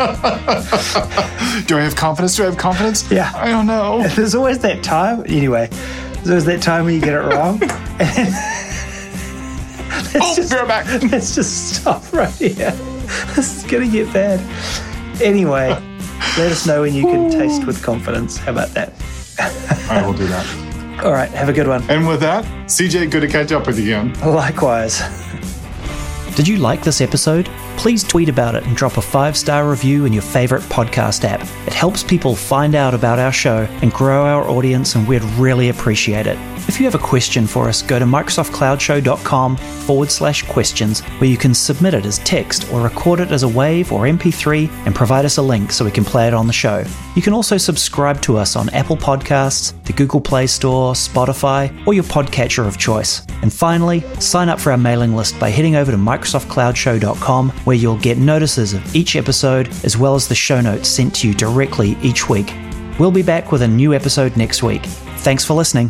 Do 1.67 1.77
I 1.77 1.81
have 1.81 1.95
confidence? 1.95 2.35
Do 2.35 2.43
I 2.43 2.47
have 2.47 2.57
confidence? 2.57 3.09
Yeah. 3.11 3.31
I 3.33 3.47
don't 3.49 3.65
know. 3.65 4.05
There's 4.15 4.35
always 4.35 4.59
that 4.59 4.83
time. 4.83 5.23
Anyway, 5.27 5.69
there's 6.23 6.29
always 6.29 6.45
that 6.45 6.61
time 6.61 6.85
when 6.85 6.93
you 6.93 7.01
get 7.01 7.13
it 7.13 7.21
wrong. 7.21 7.59
oh, 10.15 10.35
be 10.35 10.41
right 10.55 10.67
back. 10.67 11.11
Let's 11.11 11.33
just 11.33 11.75
stop 11.75 12.11
right 12.13 12.31
here. 12.33 12.71
This 13.35 13.57
is 13.57 13.71
gonna 13.71 13.87
get 13.87 14.11
bad. 14.13 14.39
Anyway, 15.21 15.69
let 16.37 16.51
us 16.51 16.67
know 16.67 16.81
when 16.81 16.93
you 16.93 17.03
can 17.03 17.31
taste 17.31 17.65
with 17.65 17.81
confidence. 17.81 18.37
How 18.37 18.51
about 18.51 18.69
that? 18.69 18.93
Right, 19.39 20.03
we'll 20.03 20.13
do 20.13 20.27
that. 20.27 20.70
All 21.03 21.11
right, 21.11 21.31
have 21.31 21.49
a 21.49 21.53
good 21.53 21.67
one. 21.67 21.81
And 21.89 22.07
with 22.07 22.19
that, 22.19 22.45
CJ, 22.65 23.09
good 23.09 23.21
to 23.21 23.27
catch 23.27 23.51
up 23.51 23.65
with 23.65 23.79
you 23.79 23.85
again. 23.85 24.13
Likewise. 24.21 25.01
Did 26.35 26.47
you 26.47 26.57
like 26.57 26.83
this 26.83 27.01
episode? 27.01 27.49
Please 27.77 28.03
tweet 28.03 28.29
about 28.29 28.55
it 28.55 28.63
and 28.65 28.75
drop 28.75 28.97
a 28.97 29.01
five 29.01 29.35
star 29.35 29.69
review 29.69 30.05
in 30.05 30.13
your 30.13 30.21
favorite 30.21 30.61
podcast 30.63 31.23
app. 31.23 31.41
It 31.67 31.73
helps 31.73 32.03
people 32.03 32.35
find 32.35 32.75
out 32.75 32.93
about 32.93 33.19
our 33.19 33.31
show 33.31 33.67
and 33.81 33.91
grow 33.91 34.25
our 34.25 34.47
audience, 34.47 34.95
and 34.95 35.07
we'd 35.07 35.23
really 35.39 35.69
appreciate 35.69 36.27
it. 36.27 36.37
If 36.67 36.79
you 36.79 36.85
have 36.85 36.95
a 36.95 36.99
question 36.99 37.47
for 37.47 37.67
us, 37.67 37.81
go 37.81 37.97
to 37.97 38.05
MicrosoftCloudshow.com 38.05 39.57
forward 39.57 40.11
slash 40.11 40.43
questions, 40.43 41.01
where 41.19 41.29
you 41.29 41.35
can 41.35 41.53
submit 41.53 41.95
it 41.95 42.05
as 42.05 42.19
text 42.19 42.71
or 42.71 42.81
record 42.81 43.19
it 43.19 43.31
as 43.31 43.43
a 43.43 43.47
wave 43.47 43.91
or 43.91 44.03
MP3 44.03 44.69
and 44.85 44.93
provide 44.95 45.25
us 45.25 45.37
a 45.37 45.41
link 45.41 45.71
so 45.71 45.83
we 45.83 45.91
can 45.91 46.05
play 46.05 46.27
it 46.27 46.33
on 46.33 46.47
the 46.47 46.53
show. 46.53 46.83
You 47.15 47.21
can 47.21 47.33
also 47.33 47.57
subscribe 47.57 48.21
to 48.21 48.37
us 48.37 48.55
on 48.55 48.69
Apple 48.69 48.95
Podcasts, 48.95 49.73
the 49.83 49.93
Google 49.93 50.21
Play 50.21 50.47
Store, 50.47 50.93
Spotify, 50.93 51.85
or 51.87 51.93
your 51.93 52.03
podcatcher 52.03 52.65
of 52.65 52.77
choice. 52.77 53.25
And 53.41 53.51
finally, 53.51 54.01
sign 54.19 54.47
up 54.47 54.59
for 54.59 54.71
our 54.71 54.77
mailing 54.77 55.15
list 55.15 55.39
by 55.39 55.49
heading 55.49 55.75
over 55.75 55.91
to 55.91 55.97
MicrosoftCloudshow.com, 55.97 57.51
where 57.65 57.75
you'll 57.75 57.97
get 57.97 58.17
notices 58.17 58.73
of 58.73 58.95
each 58.95 59.15
episode 59.15 59.67
as 59.83 59.97
well 59.97 60.15
as 60.15 60.27
the 60.27 60.35
show 60.35 60.61
notes 60.61 60.89
sent 60.89 61.15
to 61.15 61.27
you 61.27 61.33
directly 61.33 61.97
each 62.01 62.29
week. 62.29 62.53
We'll 62.99 63.11
be 63.11 63.23
back 63.23 63.51
with 63.51 63.61
a 63.61 63.67
new 63.67 63.93
episode 63.93 64.37
next 64.37 64.63
week. 64.63 64.83
Thanks 64.85 65.45
for 65.45 65.53
listening. 65.53 65.89